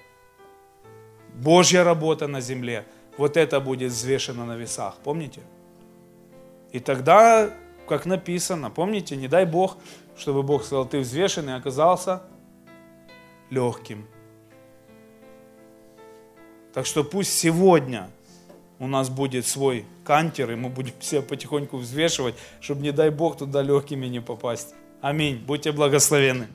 Божья 1.33 1.83
работа 1.83 2.27
на 2.27 2.41
земле, 2.41 2.85
вот 3.17 3.37
это 3.37 3.59
будет 3.59 3.91
взвешено 3.91 4.45
на 4.45 4.55
весах, 4.57 4.97
помните? 5.03 5.41
И 6.73 6.79
тогда, 6.79 7.49
как 7.89 8.05
написано, 8.05 8.69
помните, 8.69 9.15
не 9.15 9.27
дай 9.27 9.45
Бог, 9.45 9.77
чтобы 10.15 10.43
Бог 10.43 10.63
сказал, 10.63 10.85
ты 10.85 10.99
взвешенный 10.99 11.55
оказался 11.55 12.21
легким. 13.49 14.07
Так 16.71 16.85
что 16.85 17.03
пусть 17.03 17.33
сегодня 17.33 18.11
у 18.77 18.85
нас 18.85 19.09
будет 19.09 19.47
свой 19.47 19.85
кантер, 20.05 20.51
и 20.51 20.55
мы 20.55 20.69
будем 20.69 20.93
себя 21.01 21.23
потихоньку 21.23 21.77
взвешивать, 21.77 22.35
чтобы, 22.61 22.83
не 22.83 22.91
дай 22.91 23.09
Бог, 23.09 23.37
туда 23.39 23.63
легкими 23.63 24.05
не 24.05 24.21
попасть. 24.21 24.75
Аминь. 25.01 25.37
Будьте 25.37 25.71
благословены. 25.71 26.47